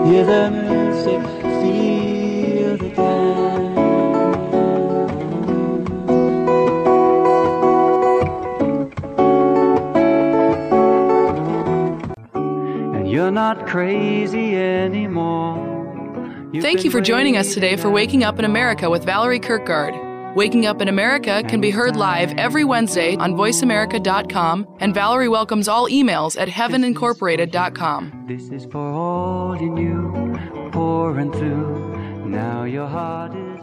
Hear 0.08 0.24
the 0.24 0.50
music, 0.50 1.22
feel 1.62 2.76
the 2.78 2.88
dance. 2.96 3.73
You're 13.14 13.30
not 13.30 13.68
crazy 13.68 14.56
anymore. 14.56 16.50
You've 16.52 16.64
Thank 16.64 16.82
you 16.82 16.90
for 16.90 17.00
joining 17.00 17.36
us 17.36 17.54
today 17.54 17.76
for 17.76 17.88
Waking 17.88 18.24
Up 18.24 18.40
in 18.40 18.44
America 18.44 18.90
with 18.90 19.04
Valerie 19.04 19.38
Kirkgaard. 19.38 20.34
Waking 20.34 20.66
Up 20.66 20.82
in 20.82 20.88
America 20.88 21.44
can 21.46 21.60
be 21.60 21.70
heard 21.70 21.94
live 21.94 22.32
every 22.36 22.64
Wednesday 22.64 23.14
on 23.14 23.34
voiceamerica.com, 23.34 24.66
and 24.80 24.92
Valerie 24.92 25.28
welcomes 25.28 25.68
all 25.68 25.88
emails 25.88 26.36
at 26.36 26.48
heavenincorporated.com. 26.48 28.24
This 28.26 28.48
is 28.48 28.66
for 28.66 28.80
all 28.80 29.56
you 29.62 29.70
new, 29.70 30.70
pouring 30.72 31.30
through 31.30 32.26
Now 32.26 32.64
your 32.64 32.88
heart 32.88 33.36
is 33.36 33.53